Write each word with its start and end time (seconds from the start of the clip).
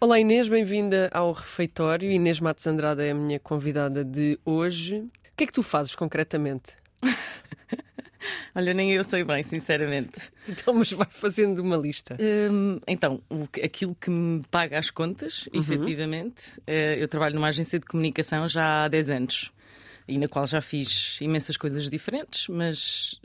Olá 0.00 0.20
Inês, 0.20 0.46
bem-vinda 0.48 1.10
ao 1.12 1.32
refeitório. 1.32 2.08
Inês 2.08 2.38
Matos 2.38 2.64
Andrade 2.68 3.02
é 3.02 3.10
a 3.10 3.14
minha 3.14 3.40
convidada 3.40 4.04
de 4.04 4.38
hoje. 4.44 4.98
O 5.00 5.36
que 5.36 5.42
é 5.42 5.46
que 5.48 5.52
tu 5.52 5.60
fazes 5.60 5.96
concretamente? 5.96 6.72
Olha, 8.54 8.72
nem 8.72 8.92
eu 8.92 9.02
sei 9.02 9.24
bem, 9.24 9.42
sinceramente. 9.42 10.30
Então, 10.48 10.72
mas 10.72 10.92
vai 10.92 11.08
fazendo 11.10 11.58
uma 11.58 11.76
lista. 11.76 12.16
Hum, 12.20 12.78
então, 12.86 13.20
o, 13.28 13.42
aquilo 13.60 13.92
que 13.96 14.08
me 14.08 14.40
paga 14.48 14.78
as 14.78 14.88
contas, 14.88 15.48
uhum. 15.52 15.60
efetivamente, 15.60 16.62
é, 16.64 17.02
eu 17.02 17.08
trabalho 17.08 17.34
numa 17.34 17.48
agência 17.48 17.80
de 17.80 17.84
comunicação 17.84 18.46
já 18.46 18.84
há 18.84 18.88
10 18.88 19.10
anos 19.10 19.52
e 20.06 20.16
na 20.16 20.28
qual 20.28 20.46
já 20.46 20.60
fiz 20.60 21.20
imensas 21.20 21.56
coisas 21.56 21.90
diferentes, 21.90 22.46
mas 22.46 23.20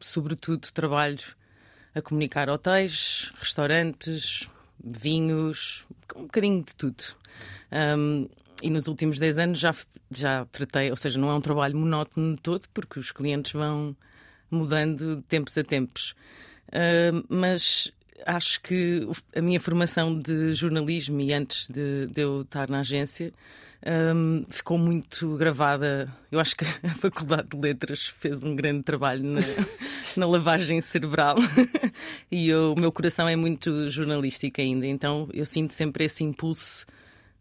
sobretudo 0.00 0.70
trabalho 0.70 1.18
a 1.92 2.00
comunicar 2.00 2.48
hotéis, 2.48 3.32
restaurantes, 3.40 4.46
vinhos, 4.82 5.84
um 6.16 6.22
bocadinho 6.22 6.64
de 6.64 6.74
tudo. 6.74 7.04
Um, 7.72 8.28
e 8.62 8.70
nos 8.70 8.88
últimos 8.88 9.18
10 9.18 9.38
anos 9.38 9.58
já, 9.58 9.74
já 10.10 10.44
tratei, 10.46 10.90
ou 10.90 10.96
seja, 10.96 11.18
não 11.18 11.30
é 11.30 11.34
um 11.34 11.40
trabalho 11.40 11.76
monótono 11.76 12.36
todo, 12.36 12.68
porque 12.74 12.98
os 12.98 13.12
clientes 13.12 13.52
vão 13.52 13.96
mudando 14.50 15.16
de 15.16 15.22
tempos 15.22 15.56
a 15.56 15.64
tempos. 15.64 16.14
Uh, 16.68 17.24
mas 17.28 17.92
acho 18.26 18.60
que 18.60 19.08
a 19.34 19.40
minha 19.40 19.60
formação 19.60 20.18
de 20.18 20.52
jornalismo 20.54 21.20
e 21.20 21.32
antes 21.32 21.68
de, 21.68 22.06
de 22.06 22.22
eu 22.22 22.42
estar 22.42 22.68
na 22.68 22.80
agência 22.80 23.32
um, 23.86 24.44
ficou 24.48 24.76
muito 24.76 25.36
gravada. 25.36 26.12
Eu 26.30 26.40
acho 26.40 26.56
que 26.56 26.64
a 26.82 26.94
Faculdade 26.94 27.48
de 27.48 27.56
Letras 27.56 28.06
fez 28.06 28.42
um 28.42 28.54
grande 28.56 28.82
trabalho 28.82 29.22
na, 29.22 29.40
na 30.16 30.26
lavagem 30.26 30.80
cerebral 30.80 31.36
e 32.30 32.48
eu, 32.48 32.72
o 32.72 32.80
meu 32.80 32.90
coração 32.90 33.28
é 33.28 33.36
muito 33.36 33.88
jornalístico 33.88 34.60
ainda, 34.60 34.86
então 34.86 35.28
eu 35.32 35.46
sinto 35.46 35.74
sempre 35.74 36.04
esse 36.04 36.24
impulso 36.24 36.86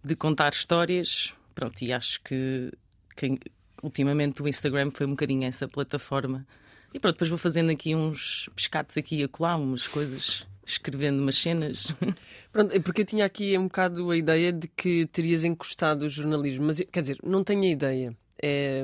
de 0.03 0.15
contar 0.15 0.53
histórias. 0.53 1.33
Pronto, 1.55 1.81
e 1.81 1.91
acho 1.91 2.21
que, 2.21 2.71
que 3.15 3.39
ultimamente 3.81 4.41
o 4.43 4.47
Instagram 4.47 4.91
foi 4.91 5.07
um 5.07 5.11
bocadinho 5.11 5.47
essa 5.47 5.67
plataforma. 5.67 6.45
E 6.93 6.99
pronto, 6.99 7.15
depois 7.15 7.29
vou 7.29 7.37
fazendo 7.37 7.71
aqui 7.71 7.95
uns 7.95 8.47
pescados 8.55 8.95
aqui 8.95 9.17
e 9.17 9.23
acolá, 9.23 9.55
umas 9.55 9.87
coisas 9.87 10.45
escrevendo 10.67 11.21
umas 11.21 11.37
cenas. 11.37 11.95
Pronto, 12.51 12.73
é 12.75 12.79
porque 12.79 13.01
eu 13.01 13.05
tinha 13.05 13.25
aqui 13.25 13.57
um 13.57 13.63
bocado 13.63 14.11
a 14.11 14.17
ideia 14.17 14.51
de 14.51 14.67
que 14.67 15.05
terias 15.07 15.43
encostado 15.43 16.03
o 16.03 16.09
jornalismo, 16.09 16.65
mas 16.65 16.81
quer 16.91 17.01
dizer, 17.01 17.17
não 17.23 17.43
tenho 17.43 17.63
a 17.63 17.67
ideia. 17.67 18.17
É... 18.41 18.83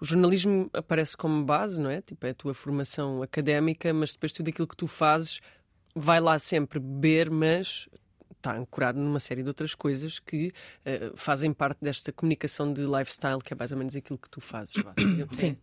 O 0.00 0.04
jornalismo 0.04 0.68
aparece 0.74 1.16
como 1.16 1.42
base, 1.44 1.80
não 1.80 1.88
é? 1.88 2.02
Tipo, 2.02 2.26
é 2.26 2.30
a 2.30 2.34
tua 2.34 2.52
formação 2.52 3.22
académica, 3.22 3.94
mas 3.94 4.12
depois 4.12 4.32
tudo 4.32 4.48
aquilo 4.48 4.66
que 4.66 4.76
tu 4.76 4.86
fazes 4.86 5.40
vai 5.94 6.20
lá 6.20 6.38
sempre 6.38 6.78
beber, 6.78 7.30
mas 7.30 7.88
está 8.32 8.54
ancorado 8.54 8.98
numa 9.00 9.18
série 9.18 9.42
de 9.42 9.48
outras 9.48 9.74
coisas 9.74 10.18
que 10.18 10.48
uh, 10.48 11.16
fazem 11.16 11.52
parte 11.52 11.78
desta 11.80 12.12
comunicação 12.12 12.70
de 12.70 12.82
lifestyle, 12.82 13.38
que 13.42 13.54
é 13.54 13.56
mais 13.56 13.72
ou 13.72 13.78
menos 13.78 13.96
aquilo 13.96 14.18
que 14.18 14.28
tu 14.28 14.40
fazes. 14.40 14.74
Sim 15.32 15.56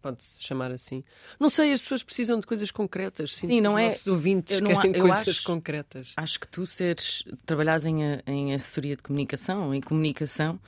pode-se 0.00 0.42
chamar 0.44 0.70
assim. 0.72 1.04
Não 1.38 1.50
sei, 1.50 1.72
as 1.72 1.80
pessoas 1.80 2.02
precisam 2.02 2.40
de 2.40 2.46
coisas 2.46 2.70
concretas. 2.70 3.36
Sim, 3.36 3.60
não 3.60 3.74
os 3.74 3.80
é. 3.80 3.88
Os 3.88 4.06
ouvintes 4.06 4.54
eu 4.56 4.62
não, 4.62 4.70
querem 4.70 4.96
eu 4.96 5.06
coisas 5.06 5.28
acho, 5.28 5.44
concretas. 5.44 6.12
Acho 6.16 6.40
que 6.40 6.48
tu 6.48 6.66
seres, 6.66 7.24
trabalhares 7.44 7.84
em, 7.86 7.98
em 8.26 8.54
assessoria 8.54 8.96
de 8.96 9.02
comunicação, 9.02 9.74
em 9.74 9.80
comunicação, 9.80 10.58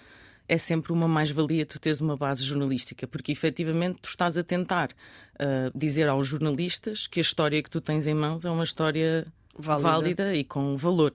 é 0.48 0.58
sempre 0.58 0.92
uma 0.92 1.08
mais-valia 1.08 1.64
tu 1.64 1.78
teres 1.78 2.00
uma 2.00 2.16
base 2.16 2.44
jornalística, 2.44 3.06
porque 3.06 3.32
efetivamente 3.32 4.00
tu 4.02 4.08
estás 4.08 4.36
a 4.36 4.44
tentar 4.44 4.90
uh, 4.90 5.76
dizer 5.76 6.08
aos 6.08 6.26
jornalistas 6.26 7.06
que 7.06 7.20
a 7.20 7.22
história 7.22 7.62
que 7.62 7.70
tu 7.70 7.80
tens 7.80 8.06
em 8.06 8.14
mãos 8.14 8.44
é 8.44 8.50
uma 8.50 8.64
história 8.64 9.26
válida, 9.56 9.88
válida 9.88 10.34
e 10.34 10.44
com 10.44 10.76
valor. 10.76 11.12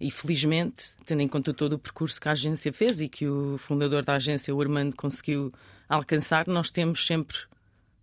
E 0.00 0.10
felizmente, 0.10 0.94
tendo 1.04 1.22
em 1.22 1.28
conta 1.28 1.52
todo 1.52 1.72
o 1.72 1.78
percurso 1.78 2.20
que 2.20 2.28
a 2.28 2.32
agência 2.32 2.72
fez 2.72 3.00
e 3.00 3.08
que 3.08 3.26
o 3.26 3.58
fundador 3.58 4.04
da 4.04 4.14
agência, 4.14 4.54
o 4.54 4.60
Armando, 4.60 4.94
conseguiu 4.94 5.52
alcançar, 5.88 6.46
nós 6.46 6.70
temos 6.70 7.04
sempre 7.04 7.36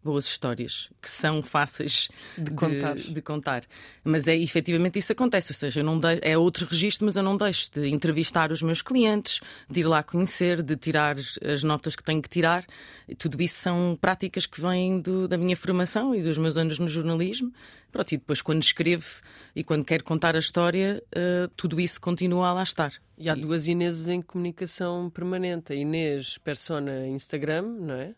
boas 0.05 0.25
histórias 0.25 0.87
que 1.01 1.09
são 1.09 1.41
fáceis 1.41 2.09
de, 2.37 2.51
contar. 2.51 2.95
de, 2.95 3.21
contar. 3.23 3.63
Mas 4.03 4.27
é 4.27 4.37
efetivamente 4.37 4.99
isso 4.99 5.11
acontece, 5.11 5.51
ou 5.51 5.55
seja, 5.55 5.81
não 5.81 5.99
de, 5.99 6.19
é 6.21 6.37
outro 6.37 6.67
registro, 6.67 7.07
mas 7.07 7.15
eu 7.15 7.23
não 7.23 7.35
deixo 7.35 7.71
de 7.73 7.89
entrevistar 7.89 8.51
os 8.51 8.61
meus 8.61 8.83
clientes, 8.83 9.41
de 9.67 9.79
ir 9.79 9.85
lá 9.85 10.03
conhecer, 10.03 10.61
de 10.61 10.75
tirar 10.75 11.15
as 11.17 11.63
notas 11.63 11.95
que 11.95 12.03
tenho 12.03 12.21
que 12.21 12.29
tirar. 12.29 12.63
E 13.09 13.15
tudo 13.15 13.41
isso 13.41 13.55
são 13.55 13.97
práticas 13.99 14.45
que 14.45 14.61
vêm 14.61 15.01
do, 15.01 15.27
da 15.27 15.37
minha 15.37 15.57
formação 15.57 16.13
e 16.13 16.21
dos 16.21 16.37
meus 16.37 16.55
anos 16.55 16.77
no 16.77 16.87
jornalismo. 16.87 17.51
Pronto, 17.91 18.11
e 18.11 18.17
depois, 18.17 18.41
quando 18.41 18.61
escrevo 18.61 19.21
e 19.55 19.63
quando 19.63 19.85
quero 19.85 20.03
contar 20.03 20.35
a 20.35 20.39
história, 20.39 21.01
uh, 21.15 21.47
tudo 21.55 21.79
isso 21.79 21.99
continua 21.99 22.49
a 22.49 22.53
lá 22.53 22.63
estar. 22.63 22.93
E 23.17 23.27
há 23.27 23.33
duas 23.33 23.67
Ineses 23.67 24.07
em 24.07 24.21
comunicação 24.21 25.09
permanente. 25.09 25.73
A 25.73 25.75
Inês, 25.75 26.37
persona 26.37 27.07
Instagram, 27.07 27.63
não 27.63 27.95
é? 27.95 28.13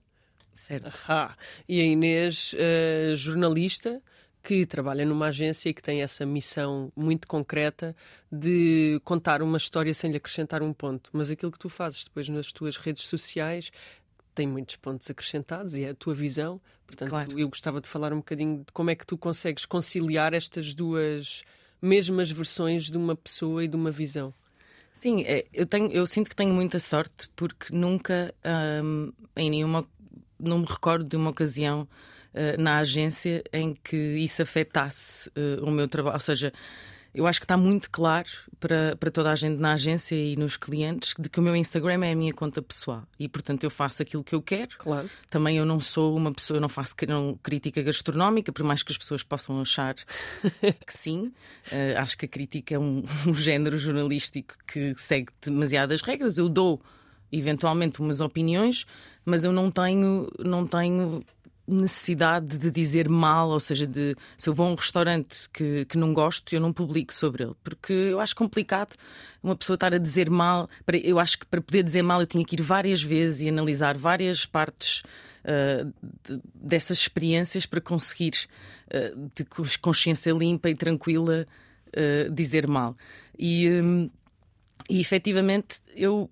Certo. 0.58 0.92
Ah, 1.08 1.36
e 1.68 1.80
a 1.80 1.84
Inês, 1.84 2.54
uh, 2.54 3.16
jornalista, 3.16 4.02
que 4.44 4.66
trabalha 4.66 5.06
numa 5.06 5.28
agência 5.28 5.70
e 5.70 5.74
que 5.74 5.82
tem 5.82 6.02
essa 6.02 6.26
missão 6.26 6.92
muito 6.96 7.28
concreta 7.28 7.96
de 8.32 9.00
contar 9.04 9.42
uma 9.42 9.58
história 9.58 9.94
sem 9.94 10.12
lhe 10.12 10.18
acrescentar 10.18 10.62
um 10.62 10.74
ponto. 10.74 11.10
Mas 11.14 11.30
aquilo 11.30 11.52
que 11.52 11.60
tu 11.60 11.70
fazes 11.70 12.06
depois 12.06 12.30
nas 12.30 12.52
tuas 12.52 12.78
redes 12.78 13.04
sociais 13.04 13.72
tem 14.34 14.48
muitos 14.48 14.76
pontos 14.76 15.10
acrescentados 15.10 15.74
e 15.74 15.84
é 15.84 15.90
a 15.90 15.96
tua 15.96 16.14
visão. 16.14 16.62
Portanto, 16.86 17.10
claro. 17.10 17.40
eu 17.40 17.50
gostava 17.50 17.82
de 17.82 17.90
falar 17.90 18.14
um 18.14 18.18
bocadinho 18.18 18.60
de 18.60 18.72
como 18.72 18.90
é 18.90 18.96
que 18.96 19.06
tu 19.06 19.18
consegues 19.18 19.66
conciliar 19.66 20.34
estas 20.34 20.74
duas 20.74 21.44
mesmas 21.82 22.32
versões 22.32 22.86
de 22.86 22.98
uma 22.98 23.16
pessoa 23.16 23.64
e 23.64 23.68
de 23.68 23.76
uma 23.76 23.92
visão. 23.92 24.34
Sim, 24.94 25.24
é, 25.24 25.46
eu, 25.54 25.66
tenho, 25.66 25.92
eu 25.92 26.08
sinto 26.08 26.30
que 26.30 26.36
tenho 26.36 26.54
muita 26.54 26.80
sorte 26.80 27.30
porque 27.36 27.76
nunca, 27.76 28.34
hum, 28.84 29.12
em 29.36 29.50
nenhuma 29.50 29.86
não 30.40 30.60
me 30.60 30.66
recordo 30.66 31.06
de 31.06 31.16
uma 31.16 31.30
ocasião 31.30 31.88
uh, 32.34 32.62
na 32.62 32.78
agência 32.78 33.44
em 33.52 33.74
que 33.74 33.96
isso 33.96 34.42
afetasse 34.42 35.30
uh, 35.30 35.64
o 35.64 35.72
meu 35.72 35.88
trabalho. 35.88 36.16
Ou 36.16 36.20
seja, 36.20 36.54
eu 37.18 37.26
acho 37.26 37.40
que 37.40 37.46
está 37.46 37.58
muito 37.58 37.90
claro 37.90 38.28
para, 38.60 38.96
para 38.96 39.10
toda 39.10 39.32
a 39.32 39.36
gente 39.36 39.60
na 39.60 39.74
agência 39.74 40.14
e 40.16 40.36
nos 40.36 40.56
clientes 40.56 41.16
de 41.18 41.28
que 41.28 41.40
o 41.40 41.44
meu 41.44 41.56
Instagram 41.56 42.06
é 42.06 42.12
a 42.12 42.16
minha 42.16 42.32
conta 42.32 42.62
pessoal 42.62 43.04
e, 43.20 43.28
portanto, 43.28 43.64
eu 43.64 43.72
faço 43.72 44.04
aquilo 44.04 44.24
que 44.24 44.36
eu 44.36 44.42
quero. 44.42 44.78
Claro. 44.78 45.10
Também 45.28 45.58
eu 45.58 45.66
não 45.66 45.80
sou 45.80 46.16
uma 46.16 46.32
pessoa, 46.32 46.58
eu 46.58 46.62
não 46.62 46.70
faço 46.70 46.94
não, 47.08 47.36
crítica 47.42 47.82
gastronómica, 47.82 48.52
por 48.52 48.64
mais 48.64 48.84
que 48.84 48.92
as 48.92 48.98
pessoas 48.98 49.24
possam 49.24 49.60
achar 49.60 49.96
que 50.86 50.94
sim. 50.94 51.34
Uh, 51.72 51.98
acho 51.98 52.16
que 52.16 52.26
a 52.26 52.30
crítica 52.30 52.76
é 52.76 52.80
um, 52.80 53.04
um 53.26 53.34
género 53.34 53.80
jornalístico 53.80 54.54
que 54.68 54.94
segue 54.98 55.30
demasiadas 55.42 56.02
regras. 56.02 56.38
Eu 56.38 56.48
dou 56.48 56.80
eventualmente 57.32 58.00
umas 58.00 58.22
opiniões, 58.22 58.86
mas 59.26 59.44
eu 59.44 59.52
não 59.52 59.70
tenho, 59.70 60.30
não 60.40 60.66
tenho 60.66 61.24
necessidade 61.68 62.58
de 62.58 62.72
dizer 62.72 63.10
mal, 63.10 63.50
ou 63.50 63.60
seja, 63.60 63.86
de 63.86 64.16
se 64.38 64.50
eu 64.50 64.54
vou 64.54 64.68
a 64.68 64.72
um 64.72 64.76
restaurante 64.76 65.50
que, 65.52 65.84
que 65.86 65.98
não 65.98 66.14
gosto, 66.14 66.54
eu 66.56 66.62
não 66.62 66.72
publico 66.72 67.14
sobre 67.14 67.44
ele, 67.44 67.54
porque 67.62 67.92
eu 67.92 68.22
acho 68.22 68.34
complicado 68.36 68.96
uma 69.44 69.56
pessoa 69.56 69.76
estar 69.76 69.94
a 69.94 69.98
dizer 69.98 70.30
mal. 70.30 70.70
Eu 71.04 71.20
acho 71.20 71.38
que 71.38 71.46
para 71.46 71.62
poder 71.62 71.84
dizer 71.84 72.02
mal 72.02 72.22
eu 72.22 72.28
tinha 72.28 72.46
que 72.46 72.56
ir 72.56 72.62
várias 72.62 73.04
vezes 73.04 73.42
e 73.42 73.50
analisar 73.50 73.98
várias 73.98 74.46
partes 74.46 75.04
uh, 75.44 75.94
de, 76.24 76.40
dessas 76.56 77.00
experiências 77.00 77.66
para 77.66 77.82
conseguir, 77.82 78.48
uh, 78.88 79.30
de 79.36 79.78
consciência 79.80 80.32
limpa 80.32 80.70
e 80.70 80.76
tranquila, 80.76 81.46
uh, 81.90 82.32
dizer 82.34 82.66
mal. 82.66 82.96
E, 83.38 83.70
um, 83.70 84.10
e 84.90 85.02
efetivamente 85.02 85.82
eu 85.94 86.30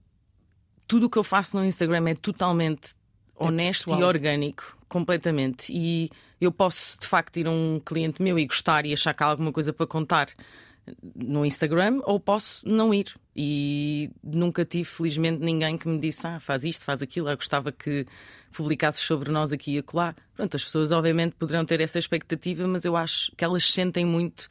tudo 0.87 1.07
o 1.07 1.09
que 1.09 1.17
eu 1.17 1.23
faço 1.23 1.57
no 1.57 1.65
Instagram 1.65 2.09
é 2.09 2.15
totalmente 2.15 2.95
é 3.39 3.43
honesto 3.43 3.85
pessoal. 3.85 3.99
e 3.99 4.03
orgânico, 4.03 4.77
completamente. 4.87 5.71
E 5.71 6.09
eu 6.39 6.51
posso, 6.51 6.99
de 6.99 7.07
facto, 7.07 7.37
ir 7.37 7.47
a 7.47 7.51
um 7.51 7.81
cliente 7.83 8.21
meu 8.21 8.37
e 8.37 8.45
gostar 8.45 8.85
e 8.85 8.93
achar 8.93 9.13
que 9.13 9.23
há 9.23 9.27
alguma 9.27 9.51
coisa 9.51 9.73
para 9.73 9.87
contar 9.87 10.29
no 11.15 11.45
Instagram, 11.45 11.99
ou 12.03 12.19
posso 12.19 12.67
não 12.67 12.93
ir. 12.93 13.13
E 13.35 14.11
nunca 14.23 14.63
tive, 14.63 14.85
felizmente, 14.85 15.43
ninguém 15.43 15.77
que 15.77 15.87
me 15.87 15.99
disse: 15.99 16.25
ah, 16.27 16.39
faz 16.39 16.63
isto, 16.63 16.85
faz 16.85 17.01
aquilo, 17.01 17.29
eu 17.29 17.35
gostava 17.35 17.71
que 17.71 18.05
publicasses 18.51 19.01
sobre 19.01 19.31
nós 19.31 19.51
aqui 19.51 19.75
e 19.75 19.77
acolá. 19.79 20.15
Pronto, 20.35 20.55
as 20.55 20.63
pessoas, 20.63 20.91
obviamente, 20.91 21.35
poderão 21.35 21.65
ter 21.65 21.81
essa 21.81 21.99
expectativa, 21.99 22.67
mas 22.67 22.85
eu 22.85 22.95
acho 22.95 23.31
que 23.35 23.43
elas 23.43 23.69
sentem 23.69 24.05
muito 24.05 24.47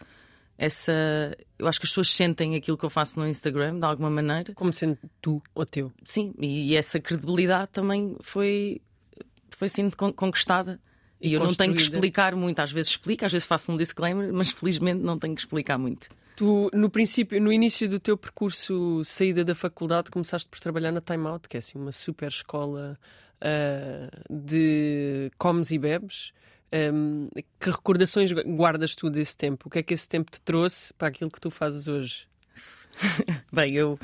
essa. 0.57 1.37
Eu 1.59 1.67
acho 1.67 1.81
que 1.81 1.87
as 1.87 1.91
pessoas 1.91 2.11
sentem 2.11 2.55
aquilo 2.55 2.77
que 2.77 2.85
eu 2.85 2.91
faço 2.91 3.19
no 3.19 3.27
Instagram, 3.27 3.79
de 3.79 3.85
alguma 3.85 4.11
maneira. 4.11 4.55
Como 4.55 4.73
sendo 4.73 4.99
tu 5.21 5.43
ou 5.55 5.67
teu. 5.67 5.93
Sim, 6.05 6.35
e 6.39 6.77
essa 6.77 7.01
credibilidade 7.01 7.71
também 7.73 8.17
foi, 8.21 8.81
foi 9.51 9.69
sendo 9.69 9.97
conquistada. 9.97 10.81
E, 11.21 11.31
e 11.31 11.33
eu 11.35 11.41
não 11.41 11.55
tenho 11.55 11.75
que 11.75 11.81
explicar 11.81 12.35
muito, 12.37 12.59
às 12.59 12.71
vezes 12.71 12.93
explico, 12.93 13.25
às 13.25 13.33
vezes 13.33 13.47
faço 13.47 13.73
um 13.73 13.77
disclaimer, 13.77 14.33
mas 14.33 14.51
felizmente 14.51 15.01
não 15.01 15.19
tenho 15.19 15.35
que 15.35 15.41
explicar 15.41 15.79
muito. 15.79 16.09
Tu, 16.37 16.69
no 16.75 16.91
princípio, 16.91 17.41
no 17.41 17.53
início 17.53 17.89
do 17.89 18.01
teu 18.01 18.17
percurso 18.19 19.03
saída 19.05 19.45
da 19.45 19.55
faculdade, 19.55 20.11
começaste 20.11 20.49
por 20.49 20.59
trabalhar 20.59 20.91
na 20.91 21.01
Time 21.01 21.27
Out, 21.29 21.49
que 21.49 21.57
é 21.57 21.59
assim 21.59 21.79
uma 21.79 21.93
super 21.93 22.29
escola 22.29 22.99
uh, 23.41 24.35
de 24.35 25.31
comes 25.39 25.71
e 25.71 25.79
bebes. 25.79 26.33
Um, 26.75 27.29
que 27.61 27.71
recordações 27.71 28.33
guardas 28.33 28.97
tu 28.97 29.09
desse 29.09 29.37
tempo? 29.37 29.69
O 29.69 29.71
que 29.71 29.79
é 29.79 29.83
que 29.83 29.95
esse 29.95 30.09
tempo 30.09 30.31
te 30.31 30.41
trouxe 30.41 30.93
para 30.95 31.07
aquilo 31.07 31.31
que 31.31 31.41
tu 31.41 31.49
fazes 31.49 31.87
hoje? 31.87 32.27
Bem, 33.53 33.75
eu, 33.75 33.99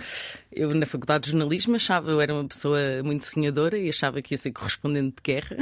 eu 0.52 0.72
na 0.74 0.86
faculdade 0.86 1.24
de 1.24 1.30
jornalismo 1.30 1.74
achava, 1.76 2.10
eu 2.10 2.20
era 2.20 2.32
uma 2.32 2.46
pessoa 2.46 2.78
muito 3.04 3.26
sonhadora 3.26 3.76
e 3.76 3.88
achava 3.88 4.22
que 4.22 4.34
ia 4.34 4.38
ser 4.38 4.52
correspondente 4.52 5.16
de 5.16 5.22
guerra. 5.22 5.56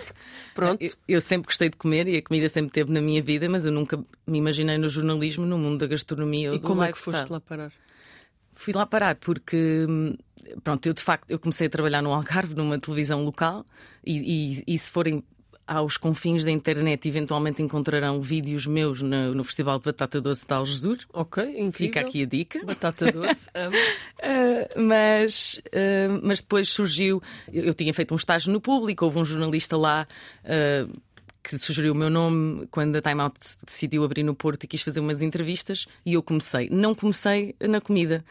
Pronto. 0.54 0.82
Eu, 0.82 0.92
eu, 1.06 1.20
sempre 1.20 1.46
gostei 1.46 1.68
de 1.68 1.76
comer 1.76 2.08
e 2.08 2.16
a 2.16 2.22
comida 2.22 2.48
sempre 2.48 2.72
teve 2.72 2.90
na 2.90 3.00
minha 3.02 3.22
vida, 3.22 3.48
mas 3.48 3.66
eu 3.66 3.72
nunca 3.72 4.02
me 4.26 4.38
imaginei 4.38 4.78
no 4.78 4.88
jornalismo, 4.88 5.44
no 5.44 5.58
mundo 5.58 5.80
da 5.80 5.86
gastronomia 5.86 6.50
ou 6.50 6.56
e 6.56 6.58
do 6.58 6.66
como 6.66 6.82
é 6.82 6.92
que 6.92 6.98
foste 6.98 7.30
lá 7.30 7.40
parar? 7.40 7.72
Fui 8.52 8.72
lá 8.72 8.86
parar 8.86 9.16
porque, 9.16 9.86
pronto, 10.62 10.86
eu 10.86 10.94
de 10.94 11.02
facto 11.02 11.28
eu 11.28 11.38
comecei 11.38 11.66
a 11.66 11.70
trabalhar 11.70 12.00
no 12.00 12.12
Algarve, 12.12 12.54
numa 12.54 12.78
televisão 12.78 13.24
local, 13.24 13.66
e, 14.06 14.62
e, 14.66 14.74
e 14.74 14.78
se 14.78 14.90
forem 14.90 15.24
aos 15.66 15.96
confins 15.96 16.44
da 16.44 16.50
internet 16.50 17.08
eventualmente 17.08 17.62
encontrarão 17.62 18.20
vídeos 18.20 18.66
meus 18.66 19.00
no, 19.00 19.34
no 19.34 19.44
Festival 19.44 19.78
de 19.78 19.84
Batata 19.84 20.20
Doce 20.20 20.46
de 20.46 20.52
Algesur. 20.52 20.98
Ok, 21.12 21.42
incrível. 21.42 21.72
Fica 21.72 22.00
aqui 22.00 22.22
a 22.22 22.26
dica. 22.26 22.64
Batata 22.64 23.10
doce, 23.10 23.48
amo. 23.54 23.76
Uh, 23.76 24.82
mas, 24.82 25.60
uh, 25.68 26.20
mas 26.22 26.40
depois 26.40 26.68
surgiu. 26.68 27.22
Eu, 27.52 27.64
eu, 27.64 27.74
tinha 27.74 27.92
feito 27.94 28.12
um 28.12 28.16
estágio 28.16 28.52
no 28.52 28.60
público, 28.60 29.04
houve 29.04 29.18
um 29.18 29.24
jornalista 29.24 29.76
lá. 29.76 30.06
Uh, 30.44 30.92
que 31.42 31.58
sugeriu 31.58 31.92
o 31.92 31.94
meu 31.94 32.08
nome 32.08 32.66
quando 32.70 32.96
a 32.96 33.02
Time 33.02 33.20
Out 33.20 33.38
decidiu 33.66 34.02
abrir 34.02 34.22
no 34.22 34.34
Porto 34.34 34.64
e 34.64 34.66
quis 34.66 34.80
fazer 34.80 35.00
umas 35.00 35.20
entrevistas 35.20 35.86
e 36.04 36.14
eu 36.14 36.22
comecei. 36.22 36.70
Não 36.70 36.94
comecei 36.94 37.54
na 37.60 37.82
comida. 37.82 38.24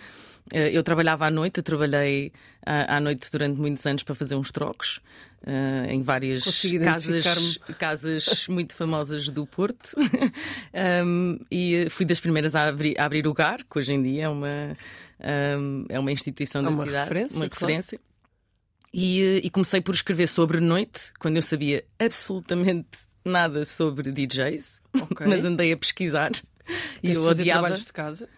Eu 0.51 0.83
trabalhava 0.83 1.25
à 1.25 1.31
noite, 1.31 1.59
eu 1.59 1.63
trabalhei 1.63 2.31
à 2.65 2.99
noite 2.99 3.31
durante 3.31 3.59
muitos 3.59 3.85
anos 3.85 4.03
para 4.03 4.13
fazer 4.13 4.35
uns 4.35 4.51
trocos 4.51 4.99
uh, 5.43 5.89
em 5.89 6.01
várias 6.01 6.43
casas, 6.83 7.57
casas 7.77 8.47
muito 8.49 8.75
famosas 8.75 9.29
do 9.29 9.45
Porto. 9.45 9.95
um, 11.05 11.39
e 11.51 11.87
fui 11.89 12.05
das 12.05 12.19
primeiras 12.19 12.55
a 12.55 12.67
abrir, 12.67 12.99
a 12.99 13.05
abrir 13.05 13.27
o 13.27 13.33
GAR, 13.33 13.59
que 13.69 13.79
hoje 13.79 13.93
em 13.93 14.01
dia 14.01 14.23
é 14.23 14.29
uma, 14.29 14.73
um, 15.59 15.85
é 15.89 15.99
uma 15.99 16.11
instituição 16.11 16.61
é 16.61 16.65
da 16.65 16.69
uma 16.69 16.85
cidade, 16.85 17.09
referência, 17.09 17.35
uma 17.35 17.49
claro. 17.49 17.65
referência. 17.65 17.99
E, 18.93 19.41
e 19.43 19.49
comecei 19.49 19.81
por 19.81 19.95
escrever 19.95 20.27
sobre 20.27 20.59
noite, 20.59 21.11
quando 21.19 21.35
eu 21.37 21.41
sabia 21.41 21.83
absolutamente 21.99 22.99
nada 23.25 23.65
sobre 23.65 24.11
DJs, 24.11 24.81
okay. 25.11 25.25
mas 25.27 25.43
andei 25.43 25.71
a 25.71 25.77
pesquisar. 25.77 26.31
e 27.01 27.11
eu 27.11 27.23
odiava 27.23 27.61
trabalhos 27.61 27.85
de 27.85 27.93
casa. 27.93 28.29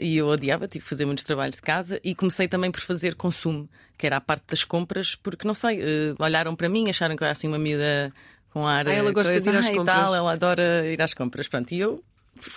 E 0.00 0.16
eu 0.16 0.26
odiava, 0.26 0.66
tive 0.66 0.82
que 0.82 0.88
fazer 0.88 1.04
muitos 1.04 1.24
trabalhos 1.24 1.56
de 1.56 1.62
casa 1.62 2.00
e 2.02 2.14
comecei 2.14 2.48
também 2.48 2.70
por 2.70 2.80
fazer 2.80 3.14
consumo, 3.14 3.68
que 3.98 4.06
era 4.06 4.16
a 4.16 4.20
parte 4.20 4.44
das 4.48 4.64
compras, 4.64 5.14
porque 5.14 5.46
não 5.46 5.54
sei, 5.54 5.80
uh, 5.80 6.16
olharam 6.18 6.56
para 6.56 6.68
mim, 6.68 6.88
acharam 6.88 7.16
que 7.16 7.22
eu 7.22 7.26
era 7.26 7.32
assim 7.32 7.48
uma 7.48 7.58
miúda 7.58 8.12
com 8.50 8.66
ar. 8.66 8.86
Ah, 8.88 8.92
ela 8.92 9.12
gosta 9.12 9.32
coisa, 9.32 9.50
de 9.50 9.56
ir 9.56 9.58
às 9.58 9.68
compras. 9.68 9.86
Tal, 9.86 10.14
ela 10.14 10.32
adora 10.32 10.86
ir 10.86 11.00
às 11.00 11.14
compras. 11.14 11.48
Pronto, 11.48 11.72
e 11.72 11.80
eu 11.80 12.02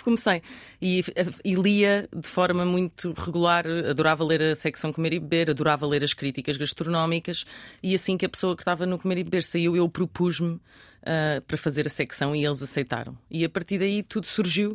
comecei. 0.02 0.42
E, 0.80 1.04
e, 1.44 1.54
lia 1.54 2.08
de 2.14 2.28
forma 2.28 2.64
muito 2.64 3.12
regular, 3.12 3.66
adorava 3.66 4.24
ler 4.24 4.42
a 4.42 4.54
secção 4.54 4.92
Comer 4.92 5.14
e 5.14 5.20
Beber, 5.20 5.50
adorava 5.50 5.86
ler 5.86 6.02
as 6.02 6.14
críticas 6.14 6.56
gastronómicas, 6.56 7.44
e 7.82 7.94
assim 7.94 8.16
que 8.16 8.26
a 8.26 8.28
pessoa 8.28 8.56
que 8.56 8.62
estava 8.62 8.86
no 8.86 8.98
Comer 8.98 9.18
e 9.18 9.24
Beber 9.24 9.42
saiu, 9.42 9.76
eu 9.76 9.88
propus-me 9.88 10.54
uh, 10.54 11.40
para 11.46 11.56
fazer 11.56 11.86
a 11.86 11.90
secção 11.90 12.34
e 12.34 12.44
eles 12.44 12.62
aceitaram. 12.62 13.16
E 13.30 13.44
a 13.44 13.48
partir 13.48 13.78
daí 13.78 14.02
tudo 14.02 14.26
surgiu 14.26 14.72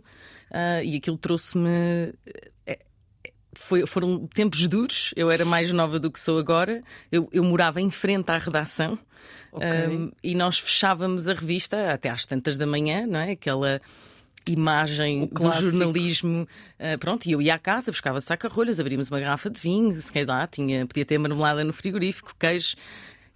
uh, 0.51 0.83
e 0.83 0.98
aquilo 0.98 1.18
trouxe-me. 1.18 2.13
Foi, 3.53 3.85
foram 3.87 4.27
tempos 4.27 4.67
duros, 4.67 5.11
eu 5.15 5.31
era 5.31 5.43
mais 5.43 5.73
nova 5.73 5.99
do 5.99 6.11
que 6.11 6.19
sou 6.19 6.37
agora, 6.37 6.83
eu, 7.11 7.27
eu 7.31 7.43
morava 7.43 7.81
em 7.81 7.89
frente 7.89 8.29
à 8.29 8.37
redação 8.37 8.97
okay. 9.51 9.87
um, 9.87 10.11
e 10.23 10.35
nós 10.35 10.59
fechávamos 10.59 11.27
a 11.27 11.33
revista 11.33 11.91
até 11.91 12.09
às 12.09 12.25
tantas 12.25 12.57
da 12.57 12.65
manhã, 12.65 13.05
não 13.07 13.19
é? 13.19 13.31
Aquela 13.31 13.81
imagem 14.47 15.27
do 15.27 15.51
jornalismo. 15.51 16.47
Uh, 16.79 16.97
pronto, 16.97 17.25
e 17.27 17.31
eu 17.31 17.41
ia 17.41 17.55
à 17.55 17.59
casa, 17.59 17.91
buscava 17.91 18.21
saca-rolhas, 18.21 18.79
abríamos 18.79 19.09
uma 19.09 19.19
garrafa 19.19 19.49
de 19.49 19.59
vinho, 19.59 19.93
se 19.95 20.11
calhar 20.11 20.47
tinha, 20.47 20.85
podia 20.85 21.05
ter 21.05 21.17
marmelada 21.17 21.63
no 21.63 21.73
frigorífico, 21.73 22.33
queijo. 22.39 22.75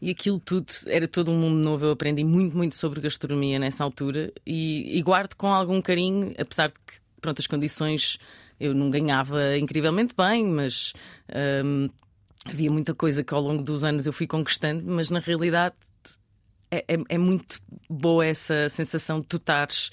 E 0.01 0.09
aquilo 0.09 0.37
tudo 0.37 0.67
era 0.87 1.07
todo 1.07 1.31
um 1.31 1.37
mundo 1.37 1.63
novo. 1.63 1.85
Eu 1.85 1.91
aprendi 1.91 2.25
muito, 2.25 2.57
muito 2.57 2.75
sobre 2.75 2.99
gastronomia 2.99 3.57
nessa 3.57 3.83
altura 3.83 4.33
e, 4.45 4.97
e 4.97 5.01
guardo 5.01 5.33
com 5.35 5.47
algum 5.47 5.81
carinho, 5.81 6.33
apesar 6.37 6.67
de 6.67 6.73
que 6.73 6.99
pronto, 7.21 7.39
as 7.39 7.47
condições 7.47 8.17
eu 8.63 8.73
não 8.73 8.89
ganhava 8.89 9.57
incrivelmente 9.57 10.13
bem, 10.15 10.45
mas 10.45 10.93
um, 11.65 11.89
havia 12.45 12.71
muita 12.71 12.95
coisa 12.95 13.21
que 13.21 13.33
ao 13.33 13.41
longo 13.41 13.61
dos 13.61 13.83
anos 13.83 14.05
eu 14.05 14.13
fui 14.13 14.25
conquistando, 14.25 14.83
mas 14.85 15.09
na 15.09 15.19
realidade 15.19 15.75
é, 16.71 16.77
é, 16.87 16.97
é 17.09 17.17
muito 17.17 17.59
boa 17.89 18.25
essa 18.25 18.69
sensação 18.69 19.19
de 19.19 19.27
tu 19.27 19.35
estares. 19.35 19.91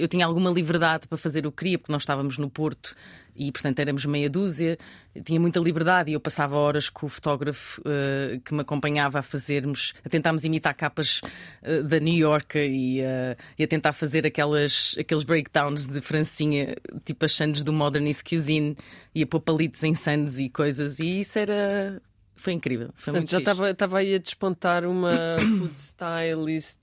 Eu 0.00 0.08
tinha 0.08 0.24
alguma 0.24 0.50
liberdade 0.50 1.06
para 1.06 1.18
fazer 1.18 1.46
o 1.46 1.52
que 1.52 1.58
queria, 1.58 1.78
porque 1.78 1.92
nós 1.92 2.02
estávamos 2.02 2.38
no 2.38 2.48
Porto 2.48 2.96
e, 3.34 3.50
portanto, 3.50 3.78
éramos 3.78 4.04
meia 4.04 4.28
dúzia. 4.28 4.78
Tinha 5.24 5.40
muita 5.40 5.58
liberdade 5.58 6.10
e 6.10 6.14
eu 6.14 6.20
passava 6.20 6.56
horas 6.56 6.88
com 6.88 7.06
o 7.06 7.08
fotógrafo 7.08 7.80
uh, 7.82 8.40
que 8.40 8.54
me 8.54 8.60
acompanhava 8.60 9.18
a 9.18 9.22
fazermos, 9.22 9.94
a 10.04 10.08
tentarmos 10.08 10.44
imitar 10.44 10.74
capas 10.74 11.20
uh, 11.62 11.82
da 11.82 11.98
New 11.98 12.14
York 12.14 12.58
e, 12.58 13.00
uh, 13.00 13.36
e, 13.58 13.64
a 13.64 13.66
tentar 13.68 13.92
fazer 13.92 14.26
aquelas, 14.26 14.94
aqueles 14.98 15.22
breakdowns 15.22 15.86
de 15.86 16.00
francinha, 16.00 16.76
tipo 17.04 17.24
as 17.24 17.32
sandes 17.32 17.62
do 17.62 17.72
Modernist 17.72 18.22
Cuisine 18.28 18.76
e 19.14 19.22
a 19.22 19.26
pôr 19.26 19.40
palitos 19.40 19.82
em 19.82 19.94
sandes 19.94 20.38
e 20.38 20.48
coisas. 20.48 20.98
E 20.98 21.20
isso 21.20 21.38
era 21.38 22.00
foi 22.42 22.54
incrível. 22.54 22.90
Foi 22.96 23.12
Portanto, 23.12 23.30
já 23.30 23.70
estava 23.70 23.98
aí 23.98 24.16
a 24.16 24.18
despontar 24.18 24.84
uma 24.84 25.38
food 25.58 25.78
stylist, 25.78 26.80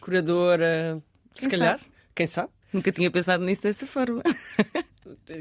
curadora. 0.00 1.02
Quem 1.34 1.50
se 1.50 1.56
calhar, 1.56 1.78
sabe? 1.78 1.90
quem 2.14 2.26
sabe? 2.26 2.48
Nunca 2.72 2.92
tinha 2.92 3.10
pensado 3.10 3.44
nisso 3.44 3.62
dessa 3.62 3.86
forma. 3.86 4.22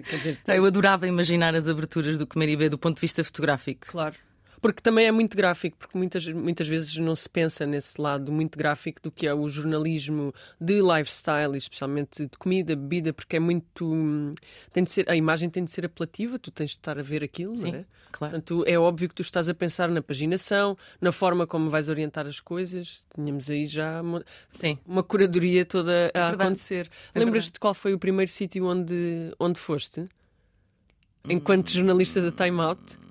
Quer 0.01 0.17
dizer, 0.17 0.39
eu 0.47 0.65
adorava 0.65 1.07
imaginar 1.07 1.55
as 1.55 1.67
aberturas 1.67 2.17
do 2.17 2.25
Comer 2.25 2.49
e 2.49 2.55
Beber 2.55 2.69
do 2.69 2.77
ponto 2.77 2.95
de 2.95 3.01
vista 3.01 3.23
fotográfico. 3.23 3.87
Claro. 3.87 4.15
Porque 4.63 4.81
também 4.81 5.05
é 5.05 5.11
muito 5.11 5.35
gráfico, 5.35 5.75
porque 5.77 5.97
muitas, 5.97 6.25
muitas 6.25 6.65
vezes 6.69 6.95
não 6.95 7.13
se 7.17 7.29
pensa 7.29 7.65
nesse 7.65 7.99
lado 7.99 8.31
muito 8.31 8.57
gráfico 8.57 9.01
do 9.01 9.11
que 9.11 9.27
é 9.27 9.33
o 9.33 9.49
jornalismo 9.49 10.33
de 10.57 10.81
lifestyle, 10.81 11.57
especialmente 11.57 12.25
de 12.25 12.37
comida, 12.37 12.73
bebida, 12.73 13.11
porque 13.11 13.35
é 13.35 13.41
muito. 13.41 14.33
Tem 14.71 14.85
de 14.85 14.89
ser, 14.89 15.09
a 15.09 15.17
imagem 15.17 15.49
tem 15.49 15.65
de 15.65 15.69
ser 15.69 15.85
apelativa, 15.85 16.39
tu 16.39 16.49
tens 16.49 16.71
de 16.71 16.77
estar 16.77 16.97
a 16.97 17.01
ver 17.01 17.21
aquilo, 17.21 17.57
Sim, 17.57 17.71
não 17.73 17.79
é? 17.79 17.85
Claro. 18.13 18.31
Portanto, 18.31 18.63
é 18.65 18.79
óbvio 18.79 19.09
que 19.09 19.15
tu 19.15 19.21
estás 19.21 19.49
a 19.49 19.53
pensar 19.53 19.89
na 19.89 20.01
paginação, 20.01 20.77
na 21.01 21.11
forma 21.11 21.45
como 21.45 21.69
vais 21.69 21.89
orientar 21.89 22.25
as 22.25 22.39
coisas. 22.39 23.05
Tínhamos 23.13 23.49
aí 23.49 23.67
já 23.67 24.01
uma, 24.01 24.23
Sim. 24.53 24.79
uma 24.87 25.03
curadoria 25.03 25.65
toda 25.65 26.09
a 26.13 26.29
verdade. 26.29 26.41
acontecer. 26.41 26.89
É 27.13 27.19
Lembras-te 27.19 27.59
qual 27.59 27.73
foi 27.73 27.93
o 27.93 27.99
primeiro 27.99 28.31
sítio 28.31 28.65
onde, 28.65 29.33
onde 29.37 29.59
foste? 29.59 30.07
Enquanto 31.27 31.69
jornalista 31.69 32.21
da 32.21 32.31
Time 32.31 32.61
Out? 32.61 33.03